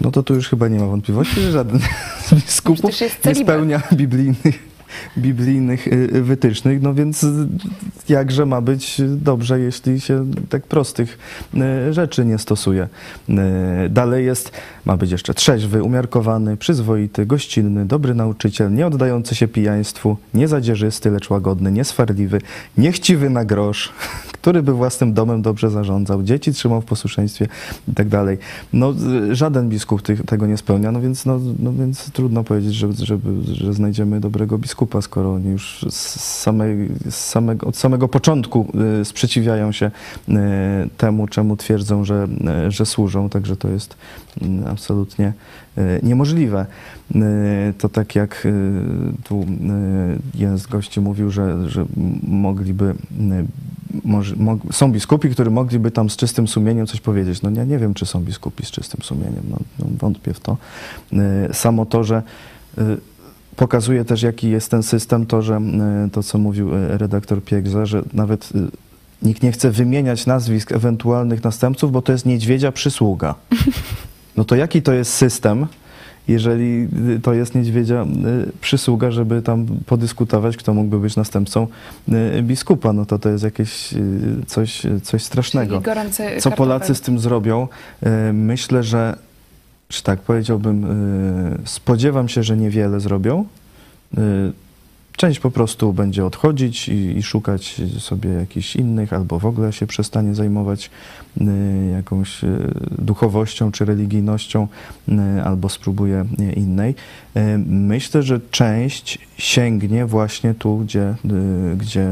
No 0.00 0.10
to 0.10 0.22
tu 0.22 0.34
już 0.34 0.48
chyba 0.48 0.68
nie 0.68 0.78
ma 0.78 0.86
wątpliwości, 0.86 1.40
że 1.40 1.52
żaden 1.52 1.78
z 2.26 2.34
biskupów 2.34 3.00
nie 3.24 3.34
spełnia 3.34 3.82
biblijnych, 3.92 4.71
biblijnych 5.18 5.88
y, 5.88 6.22
wytycznych, 6.22 6.82
no 6.82 6.94
więc 6.94 7.24
y, 7.24 7.28
jakże 8.08 8.46
ma 8.46 8.60
być 8.60 9.00
dobrze, 9.06 9.60
jeśli 9.60 10.00
się 10.00 10.26
tak 10.48 10.62
prostych 10.62 11.18
y, 11.88 11.92
rzeczy 11.92 12.24
nie 12.24 12.38
stosuje. 12.38 12.88
Y, 13.28 13.34
Dalej 13.88 14.26
jest, 14.26 14.52
ma 14.84 14.96
być 14.96 15.10
jeszcze 15.10 15.34
trzeźwy, 15.34 15.82
umiarkowany, 15.82 16.56
przyzwoity, 16.56 17.26
gościnny, 17.26 17.86
dobry 17.86 18.14
nauczyciel, 18.14 18.74
nie 18.74 18.86
oddający 18.86 19.34
się 19.34 19.48
pijaństwu, 19.48 20.16
nie 20.34 20.48
zadzierzysty, 20.48 21.10
lecz 21.10 21.30
łagodny, 21.30 21.72
nieswarliwy, 21.72 22.40
niechciwy 22.78 23.30
na 23.30 23.44
grosz, 23.44 23.92
który 24.42 24.62
by 24.62 24.72
własnym 24.72 25.14
domem 25.14 25.42
dobrze 25.42 25.70
zarządzał, 25.70 26.22
dzieci 26.22 26.52
trzymał 26.52 26.80
w 26.80 26.84
posłuszeństwie 26.84 27.48
i 27.88 27.94
tak 27.94 28.08
dalej. 28.08 28.38
No, 28.72 28.94
żaden 29.30 29.68
biskup 29.68 30.02
tych, 30.02 30.24
tego 30.26 30.46
nie 30.46 30.56
spełnia, 30.56 30.92
no 30.92 31.00
więc, 31.00 31.26
no, 31.26 31.40
no 31.58 31.72
więc 31.72 32.10
trudno 32.10 32.44
powiedzieć, 32.44 32.74
że, 32.74 32.92
żeby, 32.92 33.54
że 33.54 33.72
znajdziemy 33.72 34.20
dobrego 34.20 34.58
biskupa, 34.58 35.02
skoro 35.02 35.34
oni 35.34 35.50
już 35.50 35.86
z 35.90 36.20
samej, 36.20 36.88
z 37.10 37.14
samego, 37.14 37.66
od 37.66 37.76
samego 37.76 38.08
początku 38.08 38.66
y, 39.00 39.04
sprzeciwiają 39.04 39.72
się 39.72 39.90
y, 40.28 40.32
temu, 40.96 41.26
czemu 41.26 41.56
twierdzą, 41.56 42.04
że, 42.04 42.28
y, 42.66 42.70
że 42.70 42.86
służą, 42.86 43.28
także 43.28 43.56
to 43.56 43.68
jest 43.68 43.96
y, 44.42 44.68
absolutnie 44.70 45.32
niemożliwe. 46.02 46.66
Y, 47.16 47.74
To 47.78 47.88
tak 47.88 48.14
jak 48.14 48.46
y, 48.46 48.52
tu 49.24 49.40
y, 49.40 49.46
jeden 50.34 50.58
z 50.58 50.66
gości 50.66 51.00
mówił, 51.00 51.30
że, 51.30 51.68
że 51.68 51.84
mogliby, 52.22 52.94
może, 54.04 54.36
mog, 54.36 54.60
są 54.72 54.92
biskupi, 54.92 55.30
którzy 55.30 55.50
mogliby 55.50 55.90
tam 55.90 56.10
z 56.10 56.16
czystym 56.16 56.48
sumieniem 56.48 56.86
coś 56.86 57.00
powiedzieć. 57.00 57.42
No 57.42 57.50
ja 57.50 57.64
nie 57.64 57.78
wiem, 57.78 57.94
czy 57.94 58.06
są 58.06 58.20
biskupi 58.20 58.66
z 58.66 58.70
czystym 58.70 59.02
sumieniem, 59.02 59.42
no, 59.50 59.56
no 59.78 59.86
wątpię 59.98 60.34
w 60.34 60.40
to. 60.40 60.56
Samo 61.52 61.86
to, 61.86 62.04
że 62.04 62.22
pokazuje 63.56 64.04
też, 64.04 64.22
jaki 64.22 64.50
jest 64.50 64.70
ten 64.70 64.82
system, 64.82 65.26
to, 65.26 65.42
że 65.42 65.60
to, 66.12 66.22
co 66.22 66.38
mówił 66.38 66.70
redaktor 66.88 67.42
Piegza, 67.44 67.86
że 67.86 68.02
nawet 68.12 68.52
nikt 69.22 69.42
nie 69.42 69.52
chce 69.52 69.70
wymieniać 69.70 70.26
nazwisk 70.26 70.72
ewentualnych 70.72 71.44
następców, 71.44 71.92
bo 71.92 72.02
to 72.02 72.12
jest 72.12 72.26
niedźwiedzia 72.26 72.72
przysługa. 72.72 73.34
No 74.36 74.44
to 74.44 74.56
jaki 74.56 74.82
to 74.82 74.92
jest 74.92 75.12
system, 75.12 75.66
jeżeli 76.28 76.88
to 77.22 77.34
jest 77.34 77.54
niedźwiedzia 77.54 78.02
y, 78.02 78.06
przysługa, 78.60 79.10
żeby 79.10 79.42
tam 79.42 79.66
podyskutować, 79.86 80.56
kto 80.56 80.74
mógłby 80.74 80.98
być 80.98 81.16
następcą 81.16 81.66
y, 82.38 82.42
biskupa? 82.42 82.92
No 82.92 83.06
to 83.06 83.18
to 83.18 83.28
jest 83.28 83.44
jakieś 83.44 83.92
y, 83.92 83.98
coś, 84.46 84.82
coś 85.02 85.22
strasznego. 85.22 85.74
Co. 86.40 86.50
Polacy 86.50 86.94
z 86.94 87.00
tym 87.00 87.18
zrobią? 87.18 87.68
Myślę, 88.32 88.82
że, 88.82 89.16
czy 89.88 90.02
tak 90.02 90.20
powiedziałbym, 90.20 90.86
spodziewam 91.64 92.28
się, 92.28 92.42
że 92.42 92.56
niewiele 92.56 93.00
zrobią. 93.00 93.44
Część 95.16 95.40
po 95.40 95.50
prostu 95.50 95.92
będzie 95.92 96.26
odchodzić 96.26 96.88
i, 96.88 97.18
i 97.18 97.22
szukać 97.22 97.80
sobie 97.98 98.30
jakichś 98.30 98.76
innych, 98.76 99.12
albo 99.12 99.38
w 99.38 99.46
ogóle 99.46 99.72
się 99.72 99.86
przestanie 99.86 100.34
zajmować 100.34 100.90
y, 101.40 101.44
jakąś 101.92 102.44
y, 102.44 102.74
duchowością 102.98 103.72
czy 103.72 103.84
religijnością, 103.84 104.68
y, 105.08 105.42
albo 105.44 105.68
spróbuje 105.68 106.24
innej. 106.56 106.94
Myślę, 107.66 108.22
że 108.22 108.40
część 108.50 109.18
sięgnie 109.38 110.06
właśnie 110.06 110.54
tu, 110.54 110.78
gdzie, 110.78 111.14
gdzie 111.76 112.08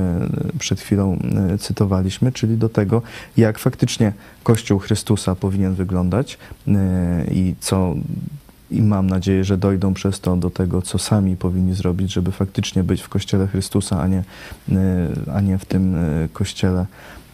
przed 0.59 0.81
chwilą 0.81 1.19
cytowaliśmy, 1.59 2.33
czyli 2.33 2.57
do 2.57 2.69
tego, 2.69 3.03
jak 3.37 3.59
faktycznie 3.59 4.13
Kościół 4.43 4.79
Chrystusa 4.79 5.35
powinien 5.35 5.75
wyglądać 5.75 6.39
i 7.31 7.55
co 7.61 7.95
i 8.71 8.83
mam 8.83 9.07
nadzieję, 9.07 9.45
że 9.45 9.57
dojdą 9.59 9.95
przez 9.95 10.21
to 10.21 10.37
do 10.37 10.51
tego, 10.51 10.83
co 10.83 10.99
sami 10.99 11.37
powinni 11.37 11.75
zrobić, 11.75 12.13
żeby 12.13 12.33
faktycznie 12.33 12.85
być 12.85 13.03
w 13.03 13.09
Kościele 13.09 13.47
Chrystusa, 13.47 14.01
a 14.03 14.07
nie, 14.07 14.19
y, 14.69 14.73
a 15.35 15.41
nie 15.41 15.59
w 15.59 15.65
tym 15.65 15.95
y, 15.95 16.29
Kościele, 16.33 16.87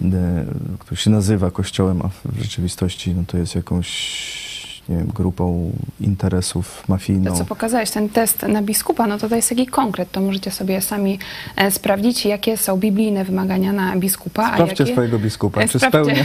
y, 0.02 0.06
który 0.78 0.96
się 0.96 1.10
nazywa 1.10 1.50
Kościołem, 1.50 2.02
a 2.02 2.08
w 2.08 2.42
rzeczywistości 2.42 3.14
no, 3.14 3.22
to 3.26 3.38
jest 3.38 3.54
jakąś 3.54 4.46
nie 4.88 4.96
wiem, 4.96 5.06
grupą 5.14 5.72
interesów 6.00 6.82
To, 6.86 6.92
mafijną. 6.92 7.36
co 7.36 7.44
pokazałeś, 7.44 7.90
ten 7.90 8.08
test 8.08 8.42
na 8.42 8.62
biskupa, 8.62 9.06
no 9.06 9.18
to 9.18 9.28
to 9.28 9.36
jest 9.36 9.48
taki 9.48 9.66
konkret, 9.66 10.10
to 10.12 10.20
możecie 10.20 10.50
sobie 10.50 10.80
sami 10.80 11.18
e, 11.56 11.70
sprawdzić, 11.70 12.26
jakie 12.26 12.56
są 12.56 12.76
biblijne 12.76 13.24
wymagania 13.24 13.72
na 13.72 13.96
biskupa, 13.96 14.52
Sprawdźcie 14.52 14.82
jakie... 14.84 14.92
swojego 14.94 15.18
biskupa, 15.18 15.60
E, 15.60 15.68
czy 15.68 15.78
sprawdźcie 15.78 16.24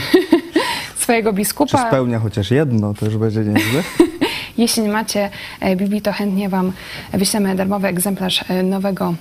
swojego 1.02 1.30
czy 1.30 1.36
biskupa. 1.36 1.88
spełnia 1.88 2.18
chociaż 2.18 2.50
jedno, 2.50 2.94
to 2.94 3.06
już 3.06 3.16
będzie 3.16 3.40
nieźle. 3.40 3.82
Jeśli 4.58 4.82
nie 4.82 4.88
macie 4.88 5.30
e, 5.60 5.76
Biblii, 5.76 6.02
to 6.02 6.12
chętnie 6.12 6.48
Wam 6.48 6.72
wyślemy 7.12 7.54
darmowy 7.56 7.88
egzemplarz 7.88 8.44
e, 8.48 8.62
Nowego 8.62 9.14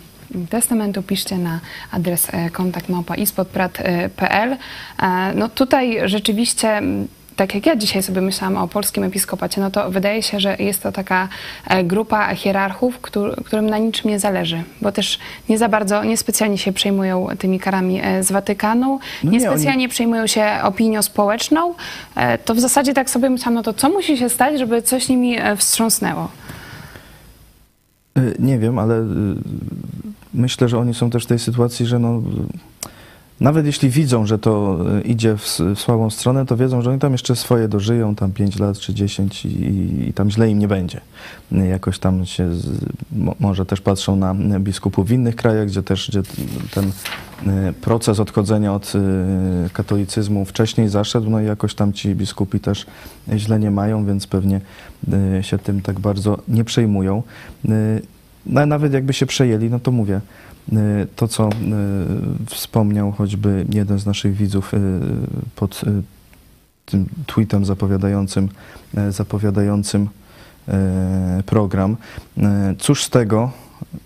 Testamentu. 0.50 1.04
Piszcie 1.04 1.38
na 1.38 1.60
adres 1.92 2.28
e. 2.34 2.50
E, 5.00 5.34
No 5.36 5.50
tutaj 5.50 5.98
rzeczywiście, 6.06 6.70
m, 6.78 7.08
tak 7.42 7.56
jak 7.56 7.66
ja 7.66 7.76
dzisiaj 7.76 8.04
sobie 8.04 8.22
myślałam 8.22 8.58
o 8.58 8.68
polskim 8.68 9.04
episkopacie, 9.04 9.62
no 9.62 9.72
to 9.72 9.92
wydaje 9.92 10.24
się, 10.24 10.40
że 10.40 10.56
jest 10.60 10.84
to 10.84 10.92
taka 10.92 11.28
e, 11.68 11.84
grupa 11.84 12.36
hierarchów, 12.36 13.02
któr- 13.02 13.44
którym 13.44 13.70
na 13.70 13.78
niczym 13.78 14.10
nie 14.10 14.20
zależy, 14.20 14.64
bo 14.82 14.92
też 14.92 15.20
nie 15.50 15.58
za 15.58 15.70
bardzo, 15.70 16.04
niespecjalnie 16.04 16.58
się 16.58 16.74
przejmują 16.74 17.28
tymi 17.40 17.60
karami 17.60 18.00
e, 18.04 18.24
z 18.24 18.32
Watykanu, 18.32 19.00
No 19.24 19.32
nie, 19.32 19.38
niespecjalnie 19.38 19.90
przejmują 19.90 20.28
się 20.28 20.46
opinią 20.64 21.02
społeczną, 21.02 21.74
e, 22.16 22.38
to 22.38 22.56
w 22.56 22.60
zasadzie 22.60 22.94
tak 22.94 23.10
sobie 23.10 23.30
myślałam, 23.30 23.54
no 23.54 23.64
to 23.64 23.74
co 23.74 23.90
musi 23.90 24.18
się 24.18 24.30
stać, 24.30 24.60
żeby 24.60 24.82
coś 24.82 25.10
nimi 25.10 25.38
wstrząsnęło? 25.58 26.30
Nie 28.40 28.60
wiem, 28.60 28.80
ale 28.80 29.06
myślę, 30.34 30.70
że 30.70 30.78
oni 30.80 30.94
są 30.94 31.10
też 31.10 31.24
w 31.24 31.28
tej 31.28 31.40
sytuacji, 31.40 31.86
że 31.86 32.00
no, 32.00 32.22
nawet 33.42 33.66
jeśli 33.66 33.90
widzą, 33.90 34.26
że 34.26 34.40
to 34.40 34.80
y, 34.98 35.02
idzie 35.02 35.38
w, 35.38 35.60
w 35.76 35.80
słabą 35.80 36.10
stronę, 36.10 36.46
to 36.46 36.58
wiedzą, 36.58 36.82
że 36.82 36.90
oni 36.90 37.00
tam 37.00 37.12
jeszcze 37.12 37.36
swoje 37.36 37.68
dożyją, 37.68 38.16
tam 38.16 38.32
5 38.32 38.60
lat 38.60 38.80
czy 38.80 38.94
10 38.94 39.46
i, 39.46 39.50
i 40.10 40.14
tam 40.14 40.32
źle 40.32 40.50
im 40.50 40.60
nie 40.60 40.68
będzie. 40.68 41.02
Jakoś 41.52 42.00
tam 42.00 42.26
się, 42.26 42.56
z, 42.56 42.70
mo, 43.12 43.36
może 43.40 43.66
też 43.66 43.82
patrzą 43.82 44.16
na 44.16 44.34
biskupów 44.60 45.08
w 45.08 45.12
innych 45.12 45.36
krajach, 45.36 45.68
gdzie 45.68 45.84
też 45.84 46.10
gdzie 46.10 46.22
ten 46.74 46.86
y, 47.70 47.74
proces 47.74 48.20
odchodzenia 48.20 48.74
od 48.74 48.94
y, 48.96 49.70
katolicyzmu 49.74 50.46
wcześniej 50.46 50.90
zaszedł, 50.90 51.30
no 51.30 51.42
i 51.42 51.46
jakoś 51.46 51.76
tam 51.76 51.94
ci 51.94 52.16
biskupi 52.16 52.60
też 52.60 52.86
źle 53.36 53.60
nie 53.60 53.72
mają, 53.72 54.06
więc 54.06 54.28
pewnie 54.28 54.62
się 55.42 55.58
tym 55.58 55.82
tak 55.82 56.00
bardzo 56.00 56.38
nie 56.48 56.64
przejmują. 56.64 57.24
No, 58.46 58.66
nawet 58.66 58.94
jakby 58.94 59.14
się 59.14 59.26
przejęli, 59.26 59.70
no 59.70 59.80
to 59.80 59.92
mówię, 59.92 60.22
to 61.16 61.28
co 61.28 61.50
y, 61.50 61.52
wspomniał 62.46 63.12
choćby 63.12 63.66
jeden 63.74 64.00
z 64.00 64.06
naszych 64.06 64.34
widzów 64.34 64.74
y, 64.74 64.78
pod 65.56 65.84
y, 65.84 66.04
tym 66.86 67.06
tweetem 67.26 67.66
zapowiadającym, 67.66 68.50
y, 68.98 69.12
zapowiadającym 69.12 70.10
y, 70.68 71.44
program. 71.44 71.98
Y, 72.38 72.42
Cóż 72.80 73.04
z 73.04 73.10
tego, 73.10 73.52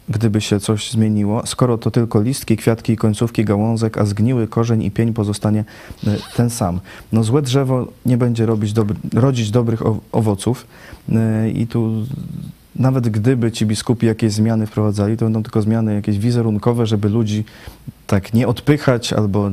gdyby 0.10 0.42
się 0.42 0.60
coś 0.60 0.92
zmieniło, 0.92 1.46
skoro 1.46 1.78
to 1.78 1.92
tylko 1.92 2.22
listki, 2.22 2.58
kwiatki 2.58 2.94
i 2.94 2.98
końcówki 2.98 3.46
gałązek, 3.46 3.98
a 3.98 4.06
zgniły 4.06 4.48
korzeń 4.48 4.84
i 4.84 4.92
pień 4.92 5.14
pozostanie 5.14 5.66
y, 6.04 6.18
ten 6.36 6.50
sam. 6.50 6.80
No 7.12 7.24
złe 7.24 7.42
drzewo 7.42 7.88
nie 8.06 8.18
będzie 8.18 8.46
robić 8.46 8.74
rodzić 9.14 9.52
dobrych 9.52 9.82
owoców 10.12 10.68
y, 11.10 11.52
i 11.52 11.68
tu 11.68 12.06
nawet 12.76 13.10
gdyby 13.10 13.52
ci 13.52 13.66
biskupi 13.66 14.06
jakieś 14.08 14.32
zmiany 14.32 14.68
wprowadzali, 14.68 15.18
to 15.18 15.26
będą 15.26 15.44
tylko 15.44 15.62
zmiany 15.62 15.96
jakieś 15.96 16.20
wizerunkowe, 16.20 16.86
żeby 16.86 17.10
ludzi 17.10 17.44
tak 18.08 18.34
nie 18.34 18.48
odpychać 18.48 19.14
albo 19.14 19.48
y, 19.48 19.52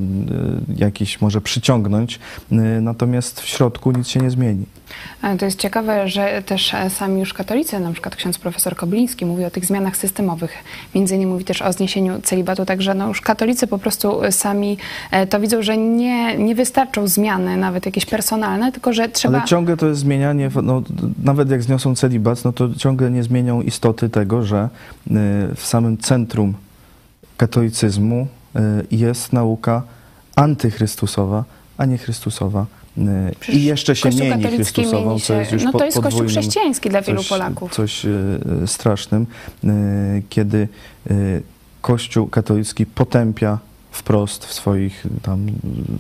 jakiś 0.77 1.21
może 1.21 1.41
przyciągnąć, 1.41 2.19
y, 2.53 2.57
natomiast 2.81 3.41
w 3.41 3.47
środku 3.47 3.93
nic 3.93 4.09
się 4.09 4.21
nie 4.21 4.31
zmieni. 4.31 4.65
E, 5.23 5.37
To 5.37 5.45
jest 5.45 5.59
ciekawe, 5.59 6.09
że 6.09 6.43
też 6.47 6.75
e, 6.75 6.91
sami 6.91 7.21
już 7.21 7.35
katolicy, 7.35 7.81
na 7.81 7.93
przykład 7.93 8.17
ksiądz 8.17 8.39
profesor 8.39 8.77
Kobliński 8.77 9.27
mówi 9.27 9.45
o 9.45 9.51
tych 9.51 9.65
zmianach 9.65 9.97
systemowych. 9.97 10.53
Między 10.95 11.15
innymi 11.15 11.33
mówi 11.33 11.45
też 11.45 11.63
o 11.63 11.73
zniesieniu 11.73 12.21
celibatu, 12.21 12.65
także 12.65 12.95
no 12.95 13.09
już 13.09 13.21
katolicy 13.21 13.67
po 13.67 13.79
prostu 13.79 14.25
e, 14.25 14.33
sami 14.33 14.79
e, 15.11 15.27
to 15.27 15.41
widzą, 15.41 15.63
że 15.63 15.77
nie, 15.77 16.39
nie 16.39 16.55
wystarczą 16.55 17.07
zmiany, 17.09 17.57
nawet 17.57 17.87
jakieś 17.87 18.07
personalne, 18.07 18.73
tylko 18.73 18.93
że 18.93 19.09
trzeba... 19.09 19.39
Ale 19.39 19.47
ciągle 19.47 19.77
to 19.77 19.87
jest 19.87 20.01
zmienianie, 20.01 20.51
no, 20.63 20.83
nawet 21.25 21.51
jak 21.51 21.63
zniosą 21.63 21.95
celibat, 21.95 22.45
no 22.45 22.53
to 22.53 22.75
ciągle 22.75 23.11
nie 23.11 23.23
zmienią 23.23 23.63
istoty 23.63 24.09
tego, 24.09 24.43
że 24.43 24.69
w 25.57 25.63
samym 25.63 25.99
centrum 25.99 26.55
katolicyzmu 27.37 28.27
jest 28.91 29.33
nauka 29.33 29.83
antychrystusowa, 30.37 31.45
a 31.79 31.85
nie 31.85 31.99
Chrystusowa. 31.99 32.67
Y, 32.99 33.35
Przecież 33.41 33.61
I 33.63 33.65
jeszcze 33.65 33.97
się 33.97 34.11
mieni 34.11 34.45
Chrystusową, 34.45 35.09
mieni 35.09 35.21
co 35.21 35.27
się- 35.27 35.35
jest 35.35 35.53
już 35.53 35.65
no 35.65 35.73
to 35.73 35.85
jest 35.85 36.01
Kościół 36.01 36.27
chrześcijański 36.27 36.91
dla 36.91 37.03
wielu 37.03 37.19
coś, 37.19 37.29
Polaków. 37.29 37.73
Coś 37.73 38.05
y, 38.05 38.09
y, 38.63 38.67
strasznym, 38.67 39.27
y, 39.65 40.23
kiedy 40.29 40.69
y, 41.11 41.43
Kościół 41.81 42.27
katolicki 42.27 42.87
potępia 42.87 43.59
wprost 43.91 44.45
w 44.47 44.53
swoich 44.53 45.07
tam 45.23 45.49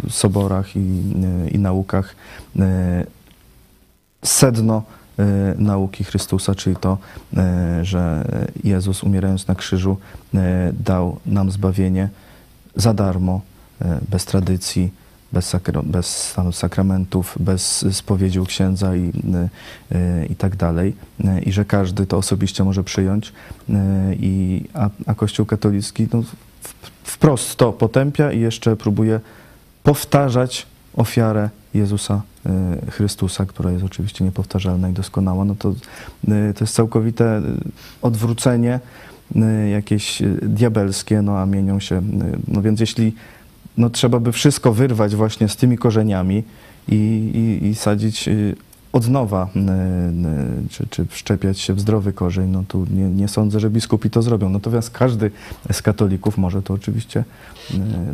y, 0.06 0.10
soborach 0.10 0.76
i, 0.76 0.78
y, 0.78 1.50
i 1.50 1.58
naukach 1.58 2.14
y, 2.56 2.60
sedno 4.24 4.82
nauki 5.58 6.04
Chrystusa, 6.04 6.54
czyli 6.54 6.76
to, 6.76 6.98
że 7.82 8.24
Jezus 8.64 9.02
umierając 9.02 9.48
na 9.48 9.54
krzyżu 9.54 9.96
dał 10.72 11.18
nam 11.26 11.50
zbawienie 11.50 12.08
za 12.76 12.94
darmo, 12.94 13.40
bez 14.08 14.24
tradycji, 14.24 14.92
bez, 15.32 15.46
sakra, 15.46 15.82
bez 15.82 16.06
stanu 16.06 16.52
sakramentów, 16.52 17.36
bez 17.40 17.84
spowiedzi 17.92 18.40
u 18.40 18.44
księdza 18.44 18.96
i, 18.96 19.12
i 20.30 20.36
tak 20.36 20.56
dalej. 20.56 20.94
I 21.46 21.52
że 21.52 21.64
każdy 21.64 22.06
to 22.06 22.16
osobiście 22.16 22.64
może 22.64 22.84
przyjąć. 22.84 23.32
I, 24.12 24.64
a, 24.74 24.90
a 25.06 25.14
Kościół 25.14 25.46
katolicki 25.46 26.08
no, 26.12 26.22
wprost 27.04 27.56
to 27.56 27.72
potępia 27.72 28.32
i 28.32 28.40
jeszcze 28.40 28.76
próbuje 28.76 29.20
powtarzać 29.82 30.66
ofiarę 30.94 31.50
Jezusa 31.74 32.22
e, 32.46 32.90
Chrystusa, 32.90 33.46
która 33.46 33.70
jest 33.70 33.84
oczywiście 33.84 34.24
niepowtarzalna 34.24 34.88
i 34.88 34.92
doskonała, 34.92 35.44
no 35.44 35.54
to, 35.58 35.74
e, 36.28 36.54
to 36.54 36.64
jest 36.64 36.74
całkowite 36.74 37.24
e, 37.24 37.42
odwrócenie 38.02 38.80
jakieś 39.70 40.22
diabelskie, 40.42 41.22
no 41.22 41.38
a 41.38 41.46
mienią 41.46 41.80
się, 41.80 42.02
no 42.48 42.62
więc 42.62 42.80
jeśli 42.80 43.12
no 43.76 43.90
trzeba 43.90 44.20
by 44.20 44.32
wszystko 44.32 44.72
wyrwać 44.72 45.16
właśnie 45.16 45.48
z 45.48 45.56
tymi 45.56 45.78
korzeniami 45.78 46.44
i, 46.88 46.94
i, 47.34 47.66
i 47.66 47.74
sadzić 47.74 48.28
od 48.92 49.08
nowa, 49.08 49.48
czy, 50.70 50.86
czy 50.86 51.06
wszczepiać 51.06 51.60
się 51.60 51.74
w 51.74 51.80
zdrowy 51.80 52.12
korzeń, 52.12 52.50
no 52.50 52.64
tu 52.68 52.86
nie, 52.90 53.04
nie 53.04 53.28
sądzę, 53.28 53.60
że 53.60 53.70
biskupi 53.70 54.10
to 54.10 54.22
zrobią. 54.22 54.48
Natomiast 54.48 54.90
każdy 54.90 55.30
z 55.72 55.82
katolików 55.82 56.38
może 56.38 56.62
to 56.62 56.74
oczywiście 56.74 57.24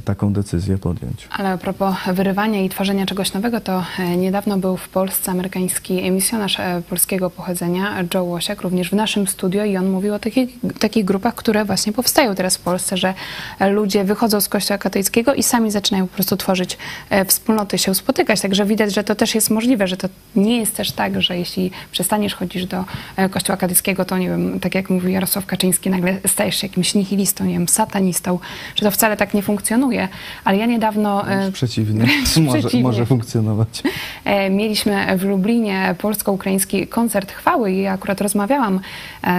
taką 0.05 0.33
decyzję 0.33 0.79
podjąć. 0.79 1.29
Ale 1.31 1.51
a 1.51 1.59
propos 1.59 1.95
wyrywania 2.13 2.65
i 2.65 2.69
tworzenia 2.69 3.07
czegoś 3.07 3.33
nowego, 3.33 3.61
to 3.61 3.85
e, 3.99 4.17
niedawno 4.17 4.59
był 4.59 4.77
w 4.77 4.89
Polsce 4.89 5.31
amerykański 5.31 6.11
misjonarz 6.11 6.61
e, 6.61 6.83
polskiego 6.89 7.31
pochodzenia, 7.31 8.05
Joe 8.15 8.25
Łosiak, 8.25 8.63
również 8.63 8.91
w 8.91 8.93
naszym 8.93 9.27
studio 9.27 9.65
i 9.65 9.77
on 9.77 9.91
mówił 9.91 10.15
o 10.15 10.19
takich, 10.19 10.49
takich 10.79 11.05
grupach, 11.05 11.35
które 11.35 11.65
właśnie 11.65 11.93
powstają 11.93 12.35
teraz 12.35 12.57
w 12.57 12.61
Polsce, 12.61 12.97
że 12.97 13.15
ludzie 13.61 14.05
wychodzą 14.05 14.41
z 14.41 14.49
kościoła 14.49 14.79
katolickiego 14.79 15.35
i 15.35 15.43
sami 15.43 15.71
zaczynają 15.71 16.09
po 16.09 16.15
prostu 16.15 16.37
tworzyć 16.37 16.79
e, 17.11 17.25
wspólnoty, 17.25 17.79
się 17.79 17.95
spotykać. 17.95 18.41
Także 18.41 18.65
widać, 18.65 18.95
że 18.95 19.05
to 19.05 19.15
też 19.15 19.35
jest 19.35 19.51
możliwe, 19.51 19.89
że 19.89 19.97
to 19.97 20.09
nie 20.37 20.59
jest 20.59 20.68
jest 20.69 20.77
też 20.77 20.93
tak, 20.93 21.23
że 21.23 21.39
jeśli 21.39 21.71
przestaniesz 21.93 22.35
chodzić 22.35 22.67
do 22.67 22.85
e, 23.17 23.29
kościoła 23.29 23.57
katolickiego, 23.57 24.05
to 24.05 24.19
nie 24.19 24.29
wiem, 24.29 24.61
tak 24.61 24.75
jak 24.75 24.91
mówił 24.91 25.11
Jarosław 25.11 25.47
Kaczyński, 25.47 25.91
nagle 25.91 26.17
stajesz 26.27 26.57
się 26.57 26.67
jakimś 26.67 26.95
nihilistą, 26.95 27.45
nie 27.45 27.53
wiem, 27.53 27.69
satanistą, 27.69 28.39
że 28.77 28.85
to 28.85 28.91
wcale 28.91 29.17
tak 29.17 29.35
nie 29.35 29.43
funkcjonuje. 29.43 30.09
Ale 30.45 30.57
ja 30.57 30.67
niedawno... 30.67 31.29
E, 31.29 31.37
wręcz 31.37 31.55
przeciwnie, 31.55 32.01
może, 32.37 32.59
przeciwnie. 32.59 32.83
może 32.83 33.07
funkcjonować. 33.07 33.83
E, 34.25 34.51
mieliśmy 34.51 35.19
w 35.19 35.25
Lublinie 35.25 35.95
polsko-ukraiński 35.99 36.87
koncert 36.87 37.33
chwały 37.33 37.73
i 37.73 37.83
ja 37.83 37.93
akurat 37.93 38.21
rozmawiałam 38.21 38.81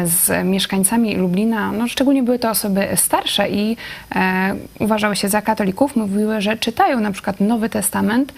z 0.06 0.46
mieszkańcami 0.46 1.16
Lublina, 1.16 1.72
no 1.72 1.88
szczególnie 1.88 2.24
były 2.24 2.40
to 2.40 2.50
osoby 2.50 2.88
starsze 2.96 3.50
i 3.50 3.78
uważały 4.80 5.16
się 5.16 5.30
za 5.30 5.42
katolików, 5.42 5.96
mówiły, 5.96 6.42
że 6.42 6.58
czytają 6.58 7.00
na 7.00 7.12
przykład 7.12 7.40
Nowy 7.40 7.70
Testament, 7.70 8.34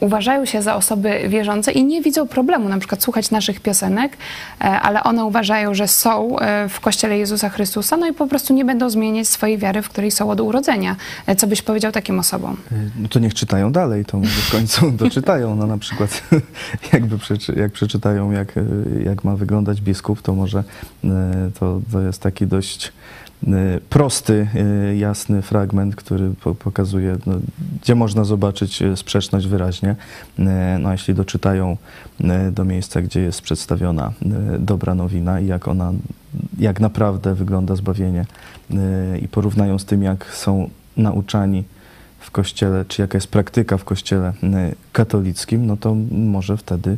uważają 0.00 0.44
się 0.44 0.62
za 0.62 0.74
osoby 0.74 1.20
wierzące 1.28 1.72
i 1.72 1.84
nie 1.84 2.02
widzą 2.02 2.17
widzą 2.18 2.28
problemu 2.28 2.68
na 2.68 2.78
przykład 2.78 3.02
słuchać 3.02 3.30
naszych 3.30 3.60
piosenek, 3.60 4.16
e, 4.60 4.64
ale 4.64 5.02
one 5.02 5.24
uważają, 5.24 5.74
że 5.74 5.88
są 5.88 6.38
e, 6.38 6.68
w 6.68 6.80
Kościele 6.80 7.18
Jezusa 7.18 7.48
Chrystusa, 7.48 7.96
no 7.96 8.06
i 8.06 8.12
po 8.12 8.26
prostu 8.26 8.54
nie 8.54 8.64
będą 8.64 8.90
zmieniać 8.90 9.28
swojej 9.28 9.58
wiary, 9.58 9.82
w 9.82 9.88
której 9.88 10.10
są 10.10 10.30
od 10.30 10.40
urodzenia. 10.40 10.96
E, 11.26 11.36
co 11.36 11.46
byś 11.46 11.62
powiedział 11.62 11.92
takim 11.92 12.18
osobom? 12.18 12.56
No 12.96 13.08
to 13.08 13.18
niech 13.18 13.34
czytają 13.34 13.72
dalej, 13.72 14.04
to 14.04 14.18
może 14.18 14.40
w 14.40 14.50
końcu 14.50 14.90
doczytają. 15.04 15.56
No 15.56 15.66
na 15.66 15.78
przykład 15.78 16.22
jakby 16.92 17.18
przeczy, 17.18 17.54
jak 17.56 17.72
przeczytają, 17.72 18.30
jak, 18.30 18.54
jak 19.04 19.24
ma 19.24 19.36
wyglądać 19.36 19.80
biskup, 19.80 20.22
to 20.22 20.34
może 20.34 20.64
to, 21.60 21.80
to 21.92 22.00
jest 22.00 22.22
taki 22.22 22.46
dość 22.46 22.92
prosty, 23.88 24.48
y, 24.90 24.96
jasny 24.96 25.42
fragment, 25.42 25.96
który 25.96 26.30
pokazuje, 26.58 27.16
no, 27.26 27.34
gdzie 27.82 27.94
można 27.94 28.24
zobaczyć 28.24 28.82
y, 28.82 28.96
sprzeczność 28.96 29.46
wyraźnie. 29.46 29.96
No, 30.78 30.92
jeśli 30.92 31.14
doczytają 31.14 31.76
do 32.52 32.64
miejsca, 32.64 33.02
gdzie 33.02 33.20
jest 33.20 33.42
przedstawiona 33.42 34.12
dobra 34.58 34.94
nowina 34.94 35.40
i 35.40 35.46
jak 35.46 35.68
ona, 35.68 35.92
jak 36.58 36.80
naprawdę 36.80 37.34
wygląda 37.34 37.76
zbawienie 37.76 38.26
i 39.22 39.28
porównają 39.28 39.78
z 39.78 39.84
tym, 39.84 40.02
jak 40.02 40.24
są 40.24 40.70
nauczani 40.96 41.64
w 42.20 42.30
kościele, 42.30 42.84
czy 42.84 43.02
jaka 43.02 43.16
jest 43.16 43.28
praktyka 43.28 43.76
w 43.76 43.84
kościele 43.84 44.32
katolickim, 44.92 45.66
no 45.66 45.76
to 45.76 45.96
może 46.10 46.56
wtedy 46.56 46.96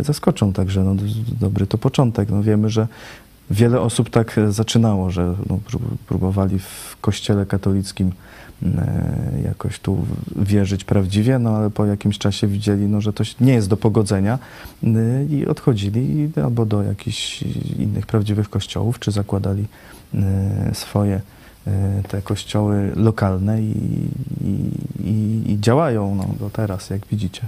zaskoczą. 0.00 0.52
Także 0.52 0.84
no, 0.84 0.94
dobry 1.40 1.66
to 1.66 1.78
początek. 1.78 2.30
No, 2.30 2.42
wiemy, 2.42 2.70
że 2.70 2.86
Wiele 3.50 3.80
osób 3.80 4.10
tak 4.10 4.38
e, 4.38 4.52
zaczynało, 4.52 5.10
że 5.10 5.34
no, 5.48 5.58
próbowali 6.06 6.58
w 6.58 6.96
kościele 7.00 7.46
katolickim 7.46 8.12
e, 8.62 8.68
jakoś 9.44 9.78
tu 9.78 10.06
wierzyć 10.36 10.84
prawdziwie, 10.84 11.38
no 11.38 11.50
ale 11.50 11.70
po 11.70 11.86
jakimś 11.86 12.18
czasie 12.18 12.46
widzieli, 12.46 12.86
no, 12.86 13.00
że 13.00 13.12
to 13.12 13.24
nie 13.40 13.52
jest 13.52 13.68
do 13.68 13.76
pogodzenia 13.76 14.38
e, 14.84 14.88
i 15.24 15.46
odchodzili 15.46 16.30
albo 16.44 16.66
do 16.66 16.82
jakichś 16.82 17.42
innych 17.78 18.06
prawdziwych 18.06 18.50
kościołów, 18.50 18.98
czy 18.98 19.10
zakładali 19.10 19.64
swoje 20.72 21.20
te 22.08 22.22
kościoły 22.22 22.92
lokalne 22.96 23.62
i, 23.62 23.74
i, 25.04 25.52
i 25.52 25.60
działają 25.60 26.14
no, 26.14 26.26
do 26.40 26.50
teraz, 26.50 26.90
jak 26.90 27.06
widzicie. 27.06 27.42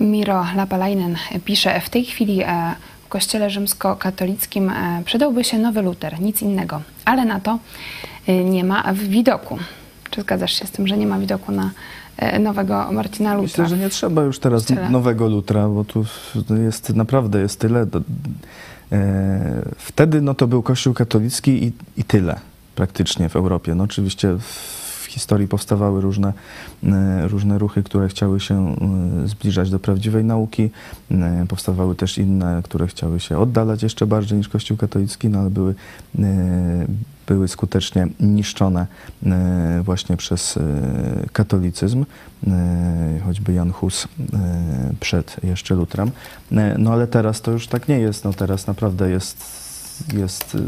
Miro 0.00 0.46
Lapalainen 0.56 1.16
pisze, 1.44 1.80
w 1.80 1.90
tej 1.90 2.04
chwili 2.04 2.42
kościele 3.12 3.50
rzymskokatolickim 3.50 4.70
e, 4.70 5.02
przydałby 5.04 5.44
się 5.44 5.58
nowy 5.58 5.82
Luter, 5.82 6.20
nic 6.20 6.42
innego. 6.42 6.82
Ale 7.04 7.24
na 7.24 7.40
to 7.40 7.58
e, 8.26 8.44
nie 8.44 8.64
ma 8.64 8.94
widoku. 8.94 9.58
Czy 10.10 10.20
zgadzasz 10.20 10.52
się 10.52 10.66
z 10.66 10.70
tym, 10.70 10.86
że 10.86 10.96
nie 10.96 11.06
ma 11.06 11.18
widoku 11.18 11.52
na 11.52 11.70
e, 12.16 12.38
nowego 12.38 12.92
Marcina 12.92 13.34
Lutra? 13.34 13.64
Myślę, 13.64 13.76
że 13.76 13.84
nie 13.84 13.88
trzeba 13.88 14.22
już 14.22 14.38
teraz 14.38 14.66
nowego 14.90 15.28
Lutra, 15.28 15.68
bo 15.68 15.84
tu 15.84 16.04
jest 16.64 16.96
naprawdę 16.96 17.40
jest 17.40 17.60
tyle. 17.60 17.86
Wtedy 19.76 20.20
no, 20.20 20.34
to 20.34 20.46
był 20.46 20.62
Kościół 20.62 20.94
katolicki 20.94 21.64
i, 21.64 21.72
i 21.96 22.04
tyle 22.04 22.40
praktycznie 22.74 23.28
w 23.28 23.36
Europie. 23.36 23.74
No, 23.74 23.84
oczywiście 23.84 24.36
w 24.38 24.81
historii 25.12 25.48
powstawały 25.48 26.00
różne, 26.00 26.32
e, 26.84 27.28
różne 27.28 27.58
ruchy, 27.58 27.82
które 27.82 28.08
chciały 28.08 28.40
się 28.40 28.76
e, 29.24 29.28
zbliżać 29.28 29.70
do 29.70 29.78
prawdziwej 29.78 30.24
nauki. 30.24 30.70
E, 31.10 31.46
powstawały 31.48 31.94
też 31.94 32.18
inne, 32.18 32.60
które 32.64 32.86
chciały 32.86 33.20
się 33.20 33.38
oddalać 33.38 33.82
jeszcze 33.82 34.06
bardziej 34.06 34.38
niż 34.38 34.48
Kościół 34.48 34.76
katolicki, 34.76 35.28
no 35.28 35.38
ale 35.38 35.50
były, 35.50 35.74
były 37.26 37.48
skutecznie 37.48 38.06
niszczone 38.20 38.86
właśnie 39.82 40.16
przez 40.16 40.58
katolicyzm, 41.32 42.04
choćby 43.24 43.52
Jan 43.52 43.72
Hus 43.72 44.08
przed 45.00 45.36
jeszcze 45.44 45.74
Lutrem. 45.74 46.10
No 46.78 46.92
ale 46.92 47.06
teraz 47.06 47.40
to 47.40 47.50
już 47.50 47.66
tak 47.66 47.88
nie 47.88 47.98
jest. 47.98 48.24
No 48.24 48.32
teraz 48.32 48.66
naprawdę 48.66 49.10
jest 49.10 49.61
jest 50.12 50.54
y, 50.54 50.58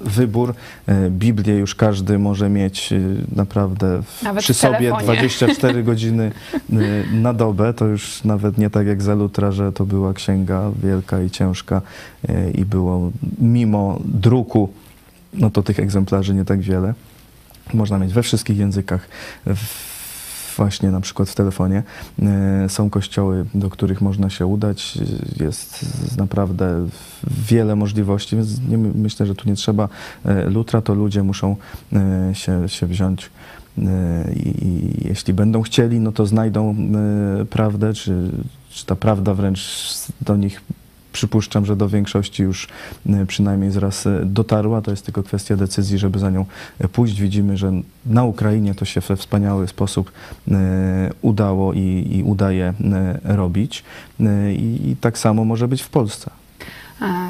wybór. 0.00 0.54
Y, 0.88 1.10
Biblię 1.10 1.54
już 1.54 1.74
każdy 1.74 2.18
może 2.18 2.48
mieć 2.48 2.92
y, 2.92 3.16
naprawdę 3.36 4.02
nawet 4.22 4.42
przy 4.42 4.54
sobie 4.54 4.92
24 5.02 5.82
godziny 5.90 6.32
na 7.12 7.32
dobę. 7.32 7.74
To 7.74 7.86
już 7.86 8.24
nawet 8.24 8.58
nie 8.58 8.70
tak 8.70 8.86
jak 8.86 9.02
za 9.02 9.14
Lutra, 9.14 9.52
że 9.52 9.72
to 9.72 9.86
była 9.86 10.14
księga 10.14 10.70
wielka 10.82 11.22
i 11.22 11.30
ciężka 11.30 11.82
i 12.54 12.64
było 12.64 13.10
mimo 13.38 13.98
druku, 14.04 14.72
no 15.34 15.50
to 15.50 15.62
tych 15.62 15.80
egzemplarzy 15.80 16.34
nie 16.34 16.44
tak 16.44 16.60
wiele. 16.60 16.94
Można 17.74 17.98
mieć 17.98 18.12
we 18.12 18.22
wszystkich 18.22 18.58
językach. 18.58 19.08
W 19.46 19.89
właśnie 20.60 20.90
na 20.90 21.00
przykład 21.00 21.28
w 21.28 21.34
telefonie. 21.34 21.82
E, 22.22 22.68
są 22.68 22.90
kościoły, 22.90 23.44
do 23.54 23.70
których 23.70 24.00
można 24.00 24.30
się 24.30 24.46
udać. 24.46 24.98
Jest 25.40 25.86
naprawdę 26.16 26.86
wiele 27.48 27.76
możliwości, 27.76 28.36
więc 28.36 28.68
nie, 28.68 28.78
myślę, 28.78 29.26
że 29.26 29.34
tu 29.34 29.48
nie 29.48 29.56
trzeba 29.56 29.88
e, 30.24 30.50
lutra, 30.50 30.82
to 30.82 30.94
ludzie 30.94 31.22
muszą 31.22 31.56
e, 31.92 32.34
się, 32.34 32.68
się 32.68 32.86
wziąć 32.86 33.30
i 34.36 35.08
jeśli 35.08 35.34
będą 35.34 35.62
chcieli, 35.62 36.00
no 36.00 36.12
to 36.12 36.26
znajdą 36.26 36.76
prawdę, 37.50 37.94
czy, 37.94 38.30
czy 38.70 38.86
ta 38.86 38.96
prawda 38.96 39.34
wręcz 39.34 39.60
do 40.20 40.36
nich 40.36 40.60
przypuszczam, 41.12 41.66
że 41.66 41.76
do 41.76 41.88
większości 41.88 42.42
już 42.42 42.68
e, 43.06 43.26
przynajmniej 43.26 43.70
zraz 43.70 44.06
e, 44.06 44.20
dotarła. 44.24 44.82
To 44.82 44.90
jest 44.90 45.04
tylko 45.04 45.22
kwestia 45.22 45.56
decyzji, 45.56 45.98
żeby 45.98 46.18
za 46.18 46.30
nią 46.30 46.44
e, 46.78 46.88
pójść. 46.88 47.20
Widzimy, 47.20 47.56
że 47.56 47.72
na 48.06 48.24
Ukrainie 48.24 48.74
to 48.74 48.84
się 48.84 49.00
we 49.00 49.16
wspaniały 49.16 49.68
sposób 49.68 50.12
udało 51.22 51.72
i, 51.72 52.08
i 52.10 52.22
udaje 52.22 52.74
robić. 53.24 53.84
I, 54.20 54.90
I, 54.90 54.96
tak 55.00 55.18
samo 55.18 55.44
może 55.44 55.68
być 55.68 55.82
w 55.82 55.88
Polsce. 55.88 56.30
A 57.00 57.28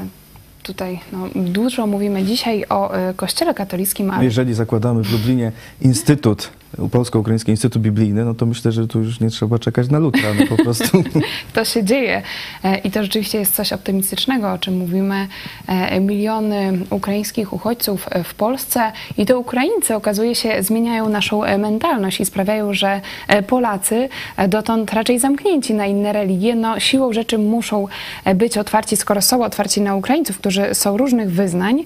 tutaj 0.63 0.99
no, 1.11 1.27
dużo 1.35 1.87
mówimy 1.87 2.23
dzisiaj 2.23 2.65
o 2.69 2.91
Kościele 3.15 3.53
katolickim. 3.53 4.11
Ale... 4.11 4.23
Jeżeli 4.23 4.53
zakładamy 4.53 5.03
w 5.03 5.11
Lublinie 5.11 5.51
Instytut 5.81 6.49
Polsko-Ukraiński 6.91 7.51
Instytut 7.51 7.81
Biblijny, 7.81 8.25
no 8.25 8.33
to 8.33 8.45
myślę, 8.45 8.71
że 8.71 8.87
tu 8.87 8.99
już 8.99 9.19
nie 9.19 9.29
trzeba 9.29 9.59
czekać 9.59 9.89
na 9.89 9.99
lutra, 9.99 10.29
no 10.39 10.57
po 10.57 10.63
prostu. 10.63 11.03
to 11.53 11.65
się 11.65 11.83
dzieje 11.83 12.21
e, 12.63 12.77
i 12.77 12.91
to 12.91 13.03
rzeczywiście 13.03 13.39
jest 13.39 13.55
coś 13.55 13.73
optymistycznego, 13.73 14.53
o 14.53 14.57
czym 14.57 14.77
mówimy. 14.77 15.27
E, 15.67 15.99
miliony 15.99 16.79
ukraińskich 16.89 17.53
uchodźców 17.53 18.09
w 18.23 18.33
Polsce 18.33 18.91
i 19.17 19.25
to 19.25 19.39
Ukraińcy 19.39 19.95
okazuje 19.95 20.35
się 20.35 20.63
zmieniają 20.63 21.09
naszą 21.09 21.57
mentalność 21.57 22.19
i 22.19 22.25
sprawiają, 22.25 22.73
że 22.73 23.01
Polacy 23.47 24.09
dotąd 24.47 24.93
raczej 24.93 25.19
zamknięci 25.19 25.73
na 25.73 25.85
inne 25.85 26.13
religie, 26.13 26.55
no 26.55 26.79
siłą 26.79 27.13
rzeczy 27.13 27.37
muszą 27.37 27.87
być 28.35 28.57
otwarci, 28.57 28.97
skoro 28.97 29.21
są 29.21 29.43
otwarci 29.43 29.81
na 29.81 29.95
Ukraińców, 29.95 30.37
którzy 30.37 30.75
są 30.75 30.97
różnych 30.97 31.31
wyznań, 31.31 31.83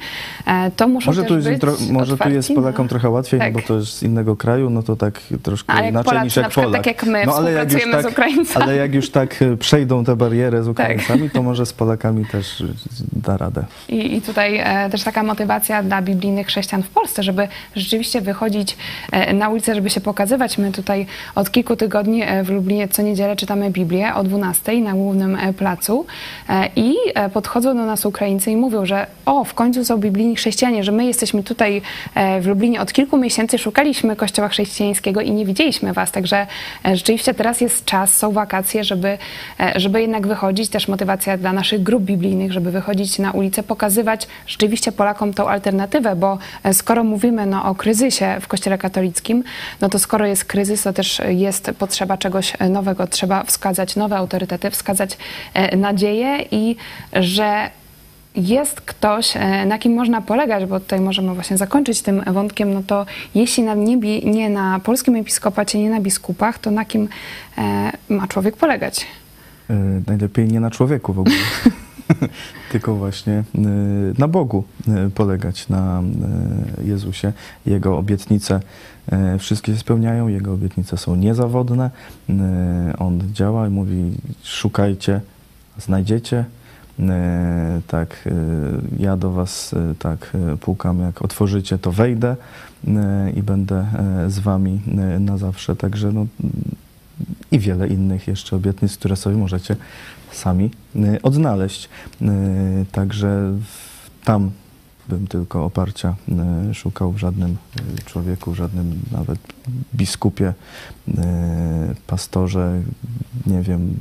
to 0.76 0.88
muszą 0.88 1.10
może 1.10 1.22
też 1.22 1.30
tu 1.30 1.36
jest, 1.36 1.50
być 1.50 1.90
Może 1.92 2.18
tu 2.18 2.30
jest 2.30 2.54
Polakom 2.54 2.88
trochę 2.88 3.10
łatwiej, 3.10 3.40
no 3.40 3.46
tak. 3.46 3.54
bo 3.54 3.62
to 3.62 3.76
jest 3.76 3.98
z 3.98 4.04
innego 4.04 4.36
kraju, 4.36 4.70
no 4.76 4.84
to 4.84 4.96
tak 4.96 5.22
troszkę 5.44 5.74
ale 5.74 5.90
inaczej 5.90 6.10
Polacy, 6.10 6.26
niż 6.26 6.36
jak 6.36 6.50
przykład, 6.50 6.66
Polak. 6.66 6.84
Tak 6.84 6.88
jak 6.88 7.04
my 7.12 7.26
no, 7.26 7.36
ale 7.36 7.52
jak 7.52 7.72
już 7.72 7.92
tak, 7.92 8.04
z 8.04 8.06
Ukraińcami. 8.06 8.66
Ale 8.66 8.76
jak 8.76 8.96
już 8.96 9.10
tak 9.10 9.42
e, 9.42 9.58
przejdą 9.58 10.04
tę 10.04 10.16
barierę 10.16 10.64
z 10.64 10.68
Ukraińcami, 10.68 11.24
tak. 11.24 11.32
to 11.32 11.44
może 11.44 11.66
z 11.66 11.74
Polakami 11.74 12.26
też 12.26 12.64
da 13.14 13.38
radę. 13.38 13.64
I, 13.90 14.16
i 14.16 14.22
tutaj 14.22 14.58
e, 14.58 14.90
też 14.90 15.04
taka 15.04 15.24
motywacja 15.24 15.84
dla 15.84 16.02
biblijnych 16.02 16.48
chrześcijan 16.48 16.84
w 16.84 16.90
Polsce, 16.90 17.24
żeby 17.24 17.48
rzeczywiście 17.76 18.22
wychodzić 18.22 18.78
e, 19.12 19.34
na 19.34 19.50
ulicę, 19.50 19.76
żeby 19.76 19.90
się 19.90 20.02
pokazywać. 20.02 20.58
My 20.58 20.72
tutaj 20.72 21.06
od 21.36 21.52
kilku 21.52 21.76
tygodni 21.76 22.24
e, 22.24 22.44
w 22.44 22.50
Lublinie 22.50 22.88
co 22.88 23.02
niedzielę 23.02 23.36
czytamy 23.36 23.72
Biblię 23.72 24.16
o 24.16 24.24
12 24.24 24.82
na 24.82 24.94
głównym 24.94 25.36
e, 25.36 25.54
placu 25.54 26.06
e, 26.50 26.70
i 26.76 26.96
podchodzą 27.34 27.78
do 27.78 27.86
nas 27.86 28.06
Ukraińcy 28.06 28.52
i 28.52 28.56
mówią, 28.56 28.86
że 28.86 29.08
o, 29.26 29.44
w 29.44 29.54
końcu 29.54 29.86
są 29.86 29.98
biblijni 29.98 30.36
chrześcijanie, 30.36 30.84
że 30.84 30.92
my 30.92 31.06
jesteśmy 31.06 31.44
tutaj 31.44 31.82
w 32.42 32.48
Lublinie 32.48 32.82
od 32.82 32.94
kilku 32.94 33.18
miesięcy, 33.18 33.58
szukaliśmy 33.58 34.16
kościoła 34.16 34.48
chrześcijańskiego 34.48 34.65
i 35.24 35.32
nie 35.32 35.46
widzieliśmy 35.46 35.94
was, 35.94 36.12
także 36.12 36.48
rzeczywiście 36.94 37.34
teraz 37.34 37.62
jest 37.62 37.86
czas, 37.86 38.18
są 38.18 38.32
wakacje, 38.32 38.84
żeby, 38.84 39.18
żeby 39.76 40.02
jednak 40.02 40.28
wychodzić, 40.28 40.70
też 40.70 40.88
motywacja 40.88 41.38
dla 41.38 41.54
naszych 41.54 41.84
grup 41.84 42.04
biblijnych, 42.04 42.52
żeby 42.52 42.72
wychodzić 42.72 43.20
na 43.20 43.32
ulicę, 43.32 43.64
pokazywać 43.64 44.28
rzeczywiście 44.48 44.92
Polakom 44.92 45.34
tą 45.34 45.50
alternatywę, 45.50 46.16
bo 46.16 46.38
skoro 46.74 47.04
mówimy 47.04 47.46
no, 47.46 47.66
o 47.66 47.76
kryzysie 47.76 48.38
w 48.42 48.48
Kościele 48.48 48.78
katolickim, 48.78 49.44
no 49.82 49.90
to 49.90 50.00
skoro 50.00 50.26
jest 50.26 50.46
kryzys, 50.46 50.84
to 50.84 50.94
też 50.94 51.22
jest 51.28 51.72
potrzeba 51.80 52.18
czegoś 52.18 52.54
nowego, 52.70 53.08
trzeba 53.08 53.44
wskazać 53.44 53.96
nowe 53.96 54.18
autorytety, 54.18 54.72
wskazać 54.72 55.18
nadzieję 55.78 56.46
i 56.52 56.76
że 57.14 57.70
jest 58.36 58.82
ktoś, 58.82 59.38
e, 59.38 59.66
na 59.66 59.80
kim 59.80 59.94
można 59.94 60.22
polegać, 60.22 60.66
bo 60.66 60.80
tutaj 60.80 61.02
możemy 61.02 61.34
właśnie 61.34 61.58
zakończyć 61.58 62.02
tym 62.02 62.24
wątkiem, 62.34 62.74
no 62.74 62.84
to 62.88 63.06
jeśli 63.36 63.64
na 63.64 63.74
niebie, 63.74 64.22
nie 64.22 64.50
na 64.50 64.80
polskim 64.80 65.16
episkopacie, 65.16 65.80
nie 65.80 65.90
na 65.90 66.02
biskupach, 66.02 66.60
to 66.60 66.72
na 66.72 66.86
kim 66.86 67.08
e, 67.58 67.92
ma 68.10 68.28
człowiek 68.28 68.58
polegać? 68.58 69.08
E, 69.70 70.02
najlepiej 70.08 70.48
nie 70.48 70.60
na 70.60 70.72
człowieku 70.72 71.14
w 71.14 71.20
ogóle. 71.20 71.36
tylko 72.72 72.96
właśnie 72.96 73.44
na 74.18 74.28
Bogu 74.28 74.64
polegać, 75.16 75.70
na 75.70 76.04
Jezusie. 76.84 77.34
Jego 77.66 77.98
obietnice 77.98 78.60
wszystkie 79.40 79.74
się 79.74 79.80
spełniają, 79.80 80.28
Jego 80.28 80.54
obietnice 80.54 80.98
są 80.98 81.16
niezawodne. 81.16 81.90
On 83.00 83.22
działa 83.34 83.68
i 83.68 83.70
mówi: 83.70 84.12
szukajcie, 84.44 85.22
znajdziecie, 85.78 86.46
tak, 87.88 88.28
e, 88.28 88.32
ja 89.04 89.18
do 89.18 89.32
Was 89.32 89.74
e, 89.74 89.96
tak 90.00 90.32
pukam, 90.62 91.00
jak 91.00 91.22
otworzycie, 91.22 91.78
to 91.78 91.92
wejdę 91.92 92.36
i 93.36 93.44
będę 93.44 93.86
z 94.28 94.40
Wami 94.40 94.82
na 95.20 95.38
zawsze. 95.38 95.76
Także 95.76 96.12
no, 96.12 96.26
i 97.52 97.60
wiele 97.60 97.88
innych 97.88 98.28
jeszcze 98.28 98.56
obietnic, 98.56 98.98
które 98.98 99.16
sobie 99.16 99.38
możecie 99.38 99.76
sami 100.32 100.72
odnaleźć. 101.24 101.90
Także 102.92 103.54
tam 104.24 104.52
bym 105.10 105.28
tylko 105.28 105.66
oparcia 105.66 106.16
e, 106.70 106.74
szukał 106.74 107.12
w 107.12 107.18
żadnym 107.18 107.58
e, 107.98 108.02
człowieku, 108.02 108.52
w 108.52 108.56
żadnym 108.56 109.02
nawet 109.12 109.40
biskupie, 109.96 110.54
e, 111.18 111.96
pastorze, 112.08 112.82
nie 113.48 113.62
wiem, 113.62 113.96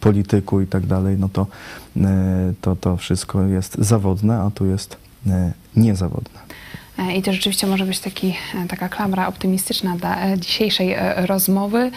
polityku 0.00 0.60
i 0.60 0.66
tak 0.66 0.86
dalej, 0.86 1.16
no 1.18 1.28
to, 1.28 1.46
to 2.60 2.76
to 2.76 2.96
wszystko 2.96 3.42
jest 3.42 3.74
zawodne, 3.78 4.40
a 4.40 4.50
tu 4.50 4.66
jest 4.66 4.96
niezawodne. 5.76 6.43
I 7.14 7.22
to 7.22 7.32
rzeczywiście 7.32 7.66
może 7.66 7.84
być 7.84 7.98
taki, 7.98 8.36
taka 8.68 8.88
klamra 8.88 9.26
optymistyczna 9.26 9.96
dla 9.96 10.36
dzisiejszej 10.36 10.96
rozmowy. 11.16 11.90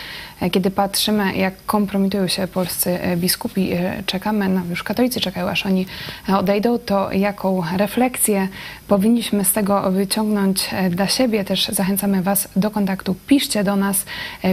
Kiedy 0.52 0.72
patrzymy, 0.72 1.36
jak 1.36 1.54
kompromitują 1.66 2.28
się 2.28 2.48
polscy 2.48 3.00
biskupi, 3.18 3.70
czekamy, 4.06 4.50
no 4.50 4.62
już 4.70 4.84
katolicy 4.84 5.20
czekają, 5.20 5.50
aż 5.50 5.66
oni 5.66 5.86
odejdą, 6.28 6.80
to 6.80 7.12
jaką 7.12 7.64
refleksję 7.78 8.48
powinniśmy 8.88 9.46
z 9.46 9.52
tego 9.52 9.92
wyciągnąć 9.92 10.70
dla 10.90 11.08
siebie. 11.08 11.44
Też 11.44 11.68
zachęcamy 11.68 12.22
Was 12.22 12.48
do 12.56 12.72
kontaktu. 12.72 13.16
Piszcie 13.28 13.64
do 13.64 13.76
nas, 13.76 14.06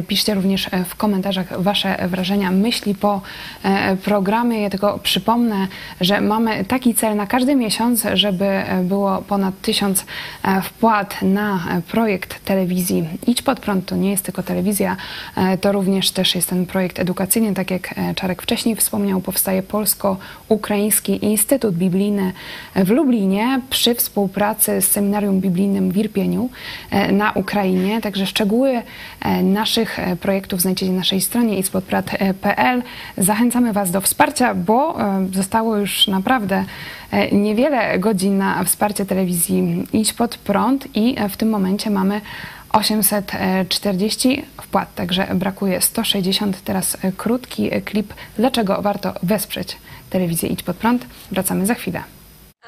piszcie 0.09 0.35
również 0.35 0.71
w 0.89 0.97
komentarzach 0.97 1.63
Wasze 1.63 2.09
wrażenia, 2.09 2.51
myśli 2.51 2.95
po 2.95 3.21
programie. 4.05 4.63
Ja 4.63 4.71
tylko 4.71 4.99
przypomnę, 4.99 5.69
że 6.01 6.21
mamy 6.21 6.65
taki 6.65 6.95
cel 6.95 7.17
na 7.17 7.27
każdy 7.27 7.55
miesiąc, 7.55 8.07
żeby 8.15 8.63
było 8.83 9.23
ponad 9.23 9.61
tysiąc 9.61 10.05
E, 10.45 10.63
wpłat 10.63 11.23
na 11.23 11.65
e, 11.71 11.83
projekt 11.83 12.45
telewizji 12.45 13.09
Idź 13.27 13.43
pod 13.43 13.61
prąd. 13.61 13.87
To 13.87 13.97
nie 13.97 14.11
jest 14.11 14.25
tylko 14.25 14.43
telewizja, 14.43 14.97
e, 15.37 15.59
to 15.59 15.73
również 15.73 16.11
też 16.11 16.35
jest 16.35 16.49
ten 16.49 16.67
projekt 16.67 16.99
edukacyjny. 16.99 17.55
Tak 17.55 17.71
jak 17.71 17.95
Czarek 18.17 18.43
wcześniej 18.43 18.77
wspomniał, 18.77 19.21
powstaje 19.21 19.63
Polsko-Ukraiński 19.63 21.25
Instytut 21.25 21.75
Biblijny 21.75 22.33
w 22.77 22.91
Lublinie 22.91 23.61
przy 23.71 23.95
współpracy 23.95 24.24
z 24.81 24.85
Seminarium 24.85 25.41
Biblijnym 25.41 25.91
w 25.91 25.97
Irpieniu 25.97 26.51
na 27.13 27.33
Ukrainie. 27.33 28.01
Także 28.01 28.27
szczegóły 28.27 28.83
naszych 29.43 29.99
projektów 30.21 30.61
znajdziecie 30.61 30.93
na 30.93 30.99
naszej 30.99 31.21
stronie 31.21 31.59
ispodprat.pl. 31.59 32.83
Zachęcamy 33.19 33.73
Was 33.73 33.91
do 33.91 34.01
wsparcia, 34.01 34.55
bo 34.55 34.97
zostało 35.33 35.77
już 35.77 36.07
naprawdę 36.07 36.65
niewiele 37.33 37.99
godzin 37.99 38.39
na 38.39 38.65
wsparcie 38.65 39.07
telewizji 39.07 39.87
Idź 39.93 40.13
pod 40.13 40.37
prąd 40.37 40.89
i 40.95 41.17
w 41.31 41.37
tym 41.37 41.51
momencie 41.51 41.91
mamy 41.91 42.21
840 42.73 44.43
wpłat, 44.63 44.95
także 44.95 45.27
brakuje 45.35 45.81
160. 45.81 46.63
Teraz 46.63 46.97
krótki 47.17 47.71
klip, 47.85 48.15
dlaczego 48.37 48.83
warto 48.83 49.15
wesprzeć 49.23 49.77
telewizję 50.11 50.49
Idź 50.49 50.63
Pod 50.63 50.77
Prąd. 50.77 51.07
Wracamy 51.31 51.67
za 51.67 51.75
chwilę. 51.75 52.03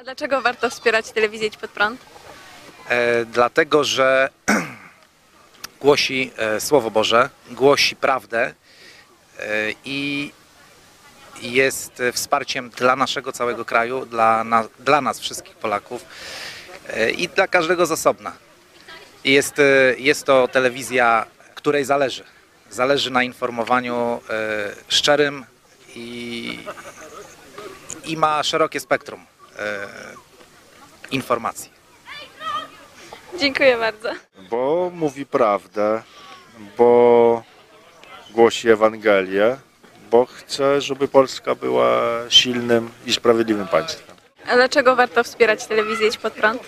A 0.00 0.02
dlaczego 0.02 0.42
warto 0.42 0.70
wspierać 0.70 1.10
telewizję 1.10 1.48
Idź 1.48 1.56
Pod 1.56 1.70
Prąd? 1.70 2.00
E, 2.88 3.24
dlatego, 3.24 3.84
że 3.84 4.28
głosi 5.80 6.30
e, 6.36 6.60
Słowo 6.60 6.90
Boże, 6.90 7.30
głosi 7.50 7.96
prawdę 7.96 8.54
e, 9.38 9.72
i 9.84 10.32
jest 11.42 12.02
wsparciem 12.12 12.70
dla 12.70 12.96
naszego 12.96 13.32
całego 13.32 13.64
kraju, 13.64 14.06
dla, 14.06 14.44
na, 14.44 14.64
dla 14.78 15.00
nas 15.00 15.20
wszystkich 15.20 15.56
Polaków 15.56 16.04
e, 16.88 17.10
i 17.10 17.28
dla 17.28 17.48
każdego 17.48 17.86
z 17.86 17.92
osobna. 17.92 18.32
Jest, 19.24 19.58
e, 19.58 19.94
jest 19.98 20.24
to 20.24 20.48
telewizja, 20.48 21.26
której 21.54 21.84
zależy. 21.84 22.24
Zależy 22.70 23.10
na 23.10 23.22
informowaniu 23.22 24.20
e, 24.30 24.72
szczerym 24.88 25.44
i, 25.94 26.58
i 28.04 28.16
ma 28.16 28.42
szerokie 28.42 28.80
spektrum 28.80 29.26
informacji. 31.10 31.70
Dziękuję 33.38 33.76
bardzo. 33.76 34.08
Bo 34.50 34.90
mówi 34.94 35.26
prawdę, 35.26 36.02
bo 36.78 37.42
głosi 38.30 38.68
Ewangelię, 38.68 39.56
bo 40.10 40.26
chcę, 40.26 40.80
żeby 40.80 41.08
Polska 41.08 41.54
była 41.54 42.00
silnym 42.28 42.90
i 43.06 43.12
sprawiedliwym 43.12 43.68
państwem. 43.68 44.16
A 44.46 44.54
dlaczego 44.54 44.96
warto 44.96 45.24
wspierać 45.24 45.66
telewizję 45.66 46.08
Idź 46.08 46.16
Pod 46.18 46.32
Prąd? 46.32 46.62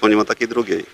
Bo 0.00 0.08
nie 0.08 0.16
ma 0.16 0.24
takiej 0.24 0.48
drugiej. 0.48 0.86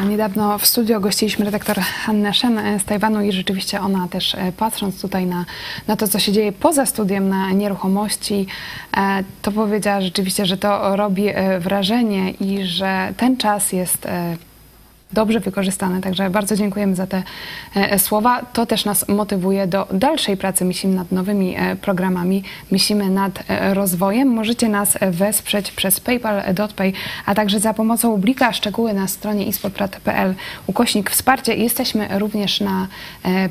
Niedawno 0.00 0.58
w 0.58 0.66
studio 0.66 1.00
gościliśmy 1.00 1.44
redaktor 1.44 1.80
Hannę 1.80 2.34
Shen 2.34 2.58
e, 2.58 2.78
z 2.78 2.84
Tajwanu 2.84 3.22
i 3.22 3.32
rzeczywiście 3.32 3.80
ona 3.80 4.08
też 4.08 4.34
e, 4.34 4.52
patrząc 4.52 5.00
tutaj 5.00 5.26
na, 5.26 5.44
na 5.86 5.96
to, 5.96 6.08
co 6.08 6.18
się 6.18 6.32
dzieje 6.32 6.52
poza 6.52 6.86
studiem, 6.86 7.28
na 7.28 7.50
nieruchomości, 7.50 8.46
e, 8.96 9.24
to 9.42 9.52
powiedziała 9.52 10.00
rzeczywiście, 10.00 10.46
że 10.46 10.56
to 10.56 10.96
robi 10.96 11.26
wrażenie 11.60 12.30
i 12.30 12.64
że 12.64 13.14
ten 13.16 13.36
czas 13.36 13.72
jest 13.72 14.08
dobrze 15.12 15.40
wykorzystane. 15.40 16.00
Także 16.00 16.30
bardzo 16.30 16.56
dziękujemy 16.56 16.94
za 16.94 17.06
te 17.06 17.22
e, 17.74 17.98
słowa. 17.98 18.42
To 18.52 18.66
też 18.66 18.84
nas 18.84 19.08
motywuje 19.08 19.66
do 19.66 19.86
dalszej 19.92 20.36
pracy. 20.36 20.64
Myślimy 20.64 20.94
nad 20.96 21.12
nowymi 21.12 21.54
e, 21.56 21.76
programami, 21.76 22.42
myślimy 22.70 23.10
nad 23.10 23.44
e, 23.48 23.74
rozwojem. 23.74 24.28
Możecie 24.28 24.68
nas 24.68 24.98
wesprzeć 25.10 25.72
przez 25.72 26.00
paypal.pay, 26.00 26.92
a 27.26 27.34
także 27.34 27.60
za 27.60 27.74
pomocą 27.74 28.16
Blika. 28.16 28.52
Szczegóły 28.52 28.92
na 28.92 29.08
stronie 29.08 29.46
ispodprat.pl 29.46 30.34
ukośnik 30.66 31.10
wsparcie. 31.10 31.54
Jesteśmy 31.54 32.08
również 32.18 32.60
na 32.60 32.88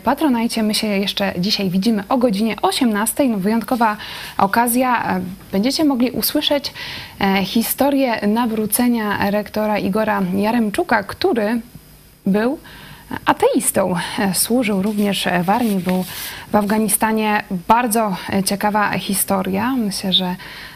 Patronajcie. 0.03 0.64
My 0.64 0.74
się 0.74 0.88
jeszcze 0.88 1.34
dzisiaj 1.38 1.70
widzimy 1.70 2.03
o 2.09 2.18
godzinie 2.18 2.55
18. 2.62 3.30
No, 3.30 3.38
wyjątkowa 3.38 3.97
okazja. 4.38 5.20
Będziecie 5.51 5.86
mogli 5.86 6.12
usłyszeć 6.12 6.74
historię 7.43 8.28
nawrócenia 8.28 9.32
rektora 9.32 9.80
Igora 9.80 10.22
Jaremczuka, 10.36 11.03
który 11.03 11.51
był 12.26 12.57
ateistą. 13.26 13.93
Służył 14.34 14.82
również 14.82 15.28
w 15.43 15.49
armii, 15.49 15.80
był 15.80 16.05
w 16.51 16.55
Afganistanie. 16.55 17.43
Bardzo 17.67 18.15
ciekawa 18.45 18.97
historia. 18.97 19.76
Myślę, 19.76 20.13
że 20.13 20.36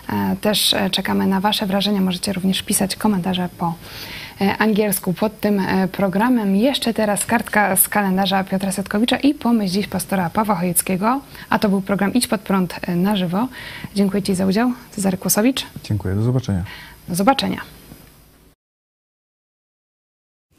e, 0.10 0.36
też 0.42 0.76
czekamy 0.92 1.28
na 1.28 1.40
Wasze 1.40 1.66
wrażenia. 1.66 2.02
Możecie 2.02 2.34
również 2.34 2.62
pisać 2.62 2.96
komentarze 2.96 3.50
po 3.58 3.74
e, 4.42 4.58
angielsku 4.58 5.14
pod 5.14 5.40
tym 5.40 5.60
e, 5.60 5.88
programem. 5.88 6.56
Jeszcze 6.56 6.94
teraz 6.94 7.26
kartka 7.26 7.76
z 7.76 7.90
kalendarza 7.90 8.44
Piotra 8.44 8.72
Setkowicza 8.72 9.18
i 9.18 9.34
pomyśl 9.34 9.74
dziś 9.74 9.88
pastora 9.88 10.30
Pawła 10.30 10.56
Chojeckiego. 10.56 11.22
A 11.50 11.60
to 11.60 11.70
był 11.70 11.82
program 11.82 12.14
Idź 12.14 12.28
pod 12.28 12.42
prąd 12.42 12.88
na 12.88 13.16
żywo. 13.16 13.48
Dziękuję 13.96 14.24
Ci 14.24 14.36
za 14.36 14.46
udział. 14.46 14.72
Cezary 14.92 15.18
Kłosowicz. 15.18 15.66
Dziękuję, 15.84 16.16
do 16.16 16.22
zobaczenia. 16.22 16.64
Do 17.08 17.16
zobaczenia. 17.16 17.62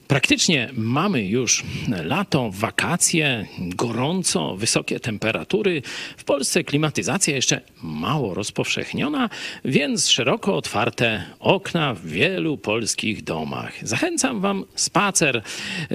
Praktycznie 0.09 0.71
mamy 0.73 1.25
już 1.25 1.65
lato, 2.05 2.51
wakacje, 2.53 3.47
gorąco, 3.59 4.57
wysokie 4.57 5.01
temperatury. 5.01 5.83
W 6.17 6.25
Polsce 6.25 6.65
klimatyzacja 6.65 7.35
jeszcze 7.35 7.61
mało 7.83 8.35
rozpowszechniona, 8.35 9.31
więc 9.65 10.09
szeroko 10.09 10.57
otwarte 10.57 11.25
okna 11.41 11.95
w 11.95 12.07
wielu 12.07 12.59
polskich 12.59 13.25
domach. 13.25 13.73
Zachęcam 13.83 14.41
wam 14.41 14.65
spacer, 14.75 15.43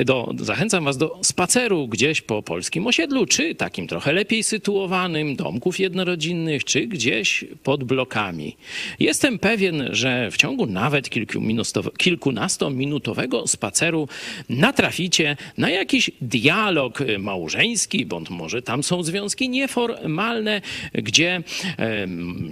do, 0.06 0.34
zachęcam 0.40 0.84
was 0.84 0.98
do 0.98 1.20
spaceru 1.24 1.88
gdzieś 1.88 2.22
po 2.22 2.44
polskim 2.44 2.88
osiedlu, 2.88 3.26
czy 3.26 3.56
takim 3.56 3.88
trochę 3.88 4.14
lepiej 4.14 4.44
sytuowanym, 4.44 5.36
domków 5.36 5.80
jednorodzinnych, 5.80 6.64
czy 6.64 6.88
gdzieś 6.88 7.46
pod 7.64 7.84
blokami. 7.84 8.56
Jestem 9.00 9.40
pewien, 9.40 9.90
że 9.92 10.32
w 10.32 10.38
ciągu 10.38 10.66
nawet 10.66 11.10
kilkunastominutowego 11.98 13.48
spaceru 13.48 14.01
natraficie 14.50 15.38
na 15.58 15.70
jakiś 15.70 16.12
dialog 16.22 17.00
małżeński, 17.20 18.06
bądź 18.06 18.30
może 18.30 18.62
tam 18.62 18.84
są 18.84 19.04
związki 19.04 19.50
nieformalne, 19.50 20.62
gdzie, 20.94 21.44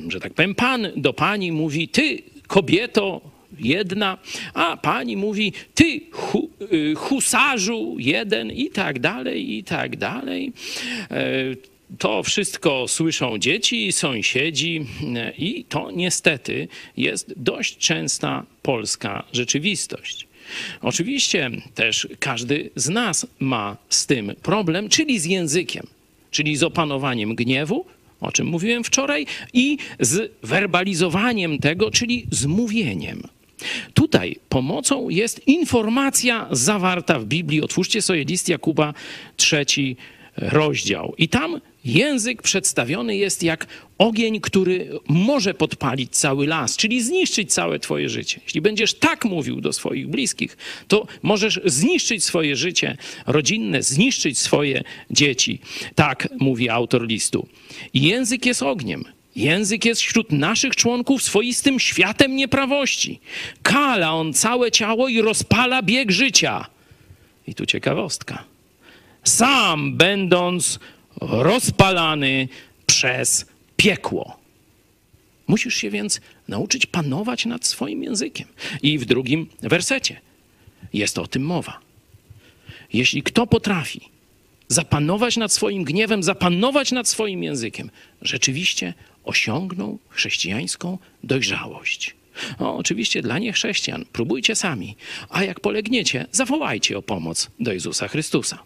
że 0.08 0.20
tak 0.20 0.34
powiem, 0.34 0.56
pan 0.56 0.88
do 0.96 1.14
pani 1.14 1.52
mówi, 1.52 1.88
ty 1.88 2.24
kobieto, 2.48 3.22
jedna, 3.60 4.18
a 4.54 4.78
pani 4.78 5.18
mówi 5.18 5.54
ty 5.74 6.02
hu, 6.12 6.50
y, 6.74 6.96
husarzu 6.96 7.96
jeden 8.00 8.52
i 8.52 8.70
tak 8.70 9.00
dalej, 9.00 9.58
i 9.58 9.64
tak 9.64 9.98
dalej. 9.98 10.54
E, 11.12 11.26
to 11.98 12.24
wszystko 12.24 12.88
słyszą 12.88 13.38
dzieci, 13.38 13.92
sąsiedzi 13.92 14.86
i 15.38 15.66
to 15.70 15.92
niestety 15.92 16.68
jest 16.98 17.34
dość 17.38 17.78
częsta 17.78 18.46
polska 18.62 19.24
rzeczywistość. 19.34 20.29
Oczywiście 20.82 21.52
też 21.76 22.08
każdy 22.20 22.70
z 22.76 22.90
nas 22.90 23.28
ma 23.40 23.78
z 23.90 24.06
tym 24.06 24.32
problem, 24.42 24.90
czyli 24.90 25.20
z 25.20 25.26
językiem, 25.26 25.88
czyli 26.32 26.56
z 26.56 26.64
opanowaniem 26.64 27.36
gniewu, 27.36 27.86
o 28.22 28.32
czym 28.32 28.48
mówiłem 28.48 28.84
wczoraj, 28.84 29.26
i 29.54 29.78
z 30.00 30.32
werbalizowaniem 30.44 31.60
tego, 31.60 31.92
czyli 31.92 32.26
z 32.32 32.46
mówieniem. 32.46 33.24
Tutaj 33.94 34.36
pomocą 34.50 35.10
jest 35.10 35.48
informacja 35.48 36.48
zawarta 36.52 37.20
w 37.20 37.26
Biblii. 37.26 37.62
Otwórzcie 37.62 38.02
sobie 38.02 38.24
list 38.24 38.50
Jakuba, 38.50 38.94
trzeci 39.38 39.96
rozdział. 40.38 41.14
I 41.18 41.28
tam 41.28 41.62
język 41.86 42.42
przedstawiony 42.42 43.18
jest 43.18 43.44
jak 43.44 43.68
ogień, 43.98 44.42
który 44.42 45.00
może 45.08 45.54
podpalić 45.54 46.16
cały 46.16 46.48
las, 46.48 46.78
czyli 46.78 47.04
zniszczyć 47.04 47.54
całe 47.54 47.80
Twoje 47.80 48.10
życie. 48.10 48.40
Jeśli 48.44 48.62
będziesz 48.62 48.94
tak 48.94 49.26
mówił 49.26 49.62
do 49.62 49.74
swoich 49.74 50.08
bliskich, 50.08 50.58
to 50.88 51.08
możesz 51.24 51.60
zniszczyć 51.66 52.24
swoje 52.24 52.56
życie 52.56 52.98
rodzinne, 53.28 53.84
zniszczyć 53.84 54.40
swoje 54.40 54.84
dzieci. 55.12 55.60
Tak 55.96 56.28
mówi 56.40 56.70
autor 56.70 57.08
listu. 57.08 57.48
Język 57.94 58.46
jest 58.46 58.64
ogniem. 58.64 59.06
Język 59.36 59.86
jest 59.86 60.02
wśród 60.02 60.32
naszych 60.32 60.76
członków 60.76 61.24
swoistym 61.24 61.80
światem 61.80 62.36
nieprawości. 62.36 63.20
Kala 63.64 64.14
on 64.14 64.34
całe 64.34 64.72
ciało 64.72 65.08
i 65.08 65.22
rozpala 65.22 65.82
bieg 65.82 66.12
życia. 66.12 66.66
I 67.48 67.56
tu 67.56 67.66
ciekawostka. 67.66 68.44
Sam 69.24 69.98
będąc 69.98 70.80
rozpalany 71.22 72.48
przez 72.86 73.46
piekło. 73.78 74.40
Musisz 75.48 75.76
się 75.76 75.90
więc 75.90 76.22
nauczyć 76.48 76.86
panować 76.86 77.46
nad 77.46 77.66
swoim 77.66 78.04
językiem. 78.04 78.48
I 78.82 78.98
w 78.98 79.06
drugim 79.06 79.48
wersecie 79.62 80.22
jest 80.94 81.18
o 81.18 81.28
tym 81.28 81.44
mowa. 81.44 81.80
Jeśli 82.94 83.24
kto 83.24 83.48
potrafi 83.48 84.10
zapanować 84.68 85.38
nad 85.38 85.52
swoim 85.52 85.84
gniewem, 85.84 86.24
zapanować 86.24 86.92
nad 86.92 87.08
swoim 87.08 87.44
językiem, 87.44 87.90
rzeczywiście 88.22 88.94
osiągnął 89.24 90.00
chrześcijańską 90.10 90.98
dojrzałość. 91.24 92.16
O, 92.60 92.78
oczywiście 92.78 93.22
dla 93.22 93.40
niechrześcijan 93.40 94.06
próbujcie 94.12 94.56
sami, 94.56 94.96
a 95.30 95.44
jak 95.44 95.60
polegniecie, 95.60 96.26
zawołajcie 96.32 96.98
o 96.98 97.02
pomoc 97.02 97.50
do 97.60 97.74
Jezusa 97.74 98.08
Chrystusa. 98.08 98.60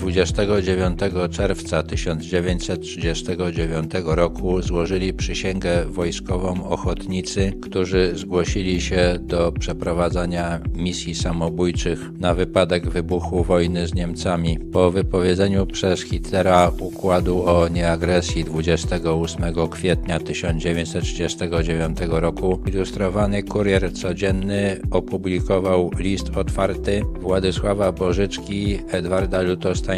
29 0.00 0.98
czerwca 1.30 1.82
1939 1.82 3.90
roku 4.04 4.62
złożyli 4.62 5.12
przysięgę 5.12 5.84
wojskową 5.86 6.68
ochotnicy, 6.68 7.52
którzy 7.62 8.12
zgłosili 8.14 8.80
się 8.80 9.18
do 9.20 9.52
przeprowadzania 9.52 10.60
misji 10.74 11.14
samobójczych 11.14 12.00
na 12.18 12.34
wypadek 12.34 12.88
wybuchu 12.88 13.44
wojny 13.44 13.86
z 13.86 13.94
Niemcami. 13.94 14.58
Po 14.72 14.90
wypowiedzeniu 14.90 15.66
przez 15.66 16.02
Hitlera 16.02 16.72
układu 16.78 17.44
o 17.44 17.68
nieagresji 17.68 18.44
28 18.44 19.44
kwietnia 19.70 20.20
1939 20.20 21.98
roku 22.08 22.60
ilustrowany 22.66 23.42
kurier 23.42 23.92
codzienny 23.92 24.80
opublikował 24.90 25.90
list 25.98 26.36
otwarty 26.36 27.02
Władysława 27.20 27.92
Bożyczki, 27.92 28.78
Edwarda 28.90 29.42
Lutosta 29.42 29.89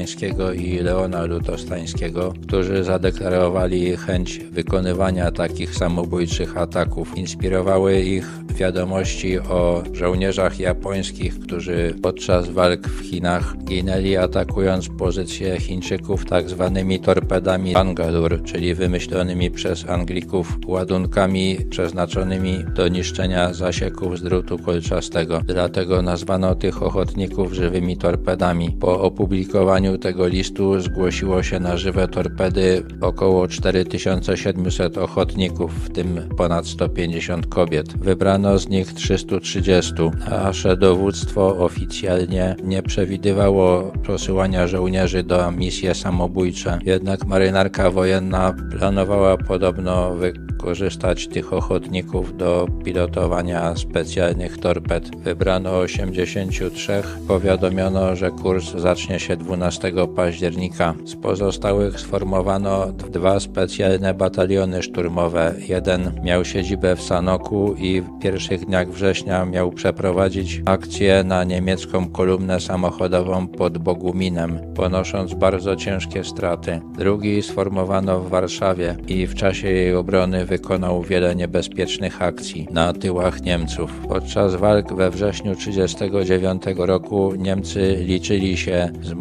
I 0.56 0.78
Leona 0.78 1.24
Lutostańskiego, 1.24 2.34
którzy 2.42 2.84
zadeklarowali 2.84 3.96
chęć 3.96 4.38
wykonywania 4.38 5.30
takich 5.30 5.74
samobójczych 5.74 6.56
ataków. 6.56 7.18
Inspirowały 7.18 8.00
ich 8.00 8.28
wiadomości 8.54 9.38
o 9.38 9.82
żołnierzach 9.92 10.60
japońskich, 10.60 11.40
którzy 11.40 11.94
podczas 12.02 12.50
walk 12.50 12.88
w 12.88 13.00
Chinach 13.00 13.56
ginęli 13.64 14.16
atakując 14.16 14.88
pozycje 14.98 15.60
Chińczyków 15.60 16.24
tak 16.24 16.50
zwanymi 16.50 17.00
torpedami 17.00 17.72
Bangalore, 17.72 18.38
czyli 18.40 18.74
wymyślonymi 18.74 19.50
przez 19.50 19.88
Anglików 19.88 20.58
ładunkami 20.66 21.56
przeznaczonymi 21.70 22.64
do 22.74 22.88
niszczenia 22.88 23.54
zasieków 23.54 24.18
z 24.18 24.22
drutu 24.22 24.58
kolczastego. 24.58 25.40
Dlatego 25.46 26.02
nazwano 26.02 26.54
tych 26.54 26.82
ochotników 26.82 27.52
żywymi 27.52 27.96
torpedami. 27.96 28.70
Po 28.70 29.00
opublikowaniu 29.00 29.81
wysłaniu 29.82 29.98
tego 29.98 30.26
listu 30.26 30.80
zgłosiło 30.80 31.42
się 31.42 31.60
na 31.60 31.76
żywe 31.76 32.08
torpedy 32.08 32.82
około 33.00 33.48
4700 33.48 34.98
ochotników, 34.98 35.72
w 35.84 35.90
tym 35.92 36.28
ponad 36.36 36.66
150 36.66 37.46
kobiet. 37.46 37.98
Wybrano 37.98 38.58
z 38.58 38.68
nich 38.68 38.92
330. 38.92 39.92
Nasze 40.30 40.76
dowództwo 40.76 41.56
oficjalnie 41.58 42.56
nie 42.64 42.82
przewidywało 42.82 43.92
posyłania 44.06 44.66
żołnierzy 44.66 45.22
do 45.22 45.52
misji 45.52 45.94
samobójcze. 45.94 46.78
Jednak 46.84 47.26
marynarka 47.26 47.90
wojenna 47.90 48.54
planowała 48.70 49.36
podobno 49.36 50.14
wykorzystać 50.14 51.28
tych 51.28 51.52
ochotników 51.52 52.36
do 52.36 52.66
pilotowania 52.84 53.76
specjalnych 53.76 54.58
torped. 54.58 55.16
Wybrano 55.16 55.78
83. 55.78 57.02
Powiadomiono, 57.28 58.16
że 58.16 58.30
kurs 58.30 58.72
zacznie 58.76 59.20
się 59.20 59.36
12 59.36 59.71
15 59.80 60.06
października. 60.16 60.94
Z 61.04 61.16
pozostałych 61.16 62.00
sformowano 62.00 62.86
dwa 62.92 63.40
specjalne 63.40 64.14
bataliony 64.14 64.82
szturmowe. 64.82 65.54
Jeden 65.68 66.20
miał 66.24 66.44
siedzibę 66.44 66.96
w 66.96 67.02
Sanoku 67.02 67.74
i 67.78 68.00
w 68.00 68.18
pierwszych 68.22 68.64
dniach 68.64 68.90
września 68.90 69.44
miał 69.44 69.72
przeprowadzić 69.72 70.62
akcję 70.66 71.24
na 71.24 71.44
niemiecką 71.44 72.08
kolumnę 72.08 72.60
samochodową 72.60 73.46
pod 73.48 73.78
Boguminem, 73.78 74.58
ponosząc 74.74 75.34
bardzo 75.34 75.76
ciężkie 75.76 76.24
straty. 76.24 76.80
Drugi 76.98 77.42
sformowano 77.42 78.20
w 78.20 78.28
Warszawie 78.28 78.96
i 79.08 79.26
w 79.26 79.34
czasie 79.34 79.68
jej 79.68 79.94
obrony 79.94 80.46
wykonał 80.46 81.02
wiele 81.02 81.34
niebezpiecznych 81.34 82.22
akcji 82.22 82.68
na 82.70 82.92
tyłach 82.92 83.42
Niemców. 83.42 83.90
Podczas 84.08 84.54
walk 84.54 84.94
we 84.94 85.10
wrześniu 85.10 85.54
1939 85.54 86.62
roku 86.76 87.34
Niemcy 87.38 87.96
liczyli 88.00 88.56
się 88.56 88.90
z 89.02 89.12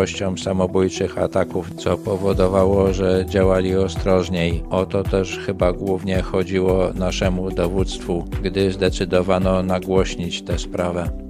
możliwością 0.00 0.36
samobójczych 0.36 1.18
ataków, 1.18 1.70
co 1.76 1.98
powodowało, 1.98 2.92
że 2.92 3.24
działali 3.28 3.76
ostrożniej. 3.76 4.62
O 4.70 4.86
to 4.86 5.02
też 5.02 5.38
chyba 5.46 5.72
głównie 5.72 6.22
chodziło 6.22 6.90
naszemu 6.94 7.50
dowództwu, 7.50 8.24
gdy 8.42 8.72
zdecydowano 8.72 9.62
nagłośnić 9.62 10.42
tę 10.42 10.58
sprawę. 10.58 11.29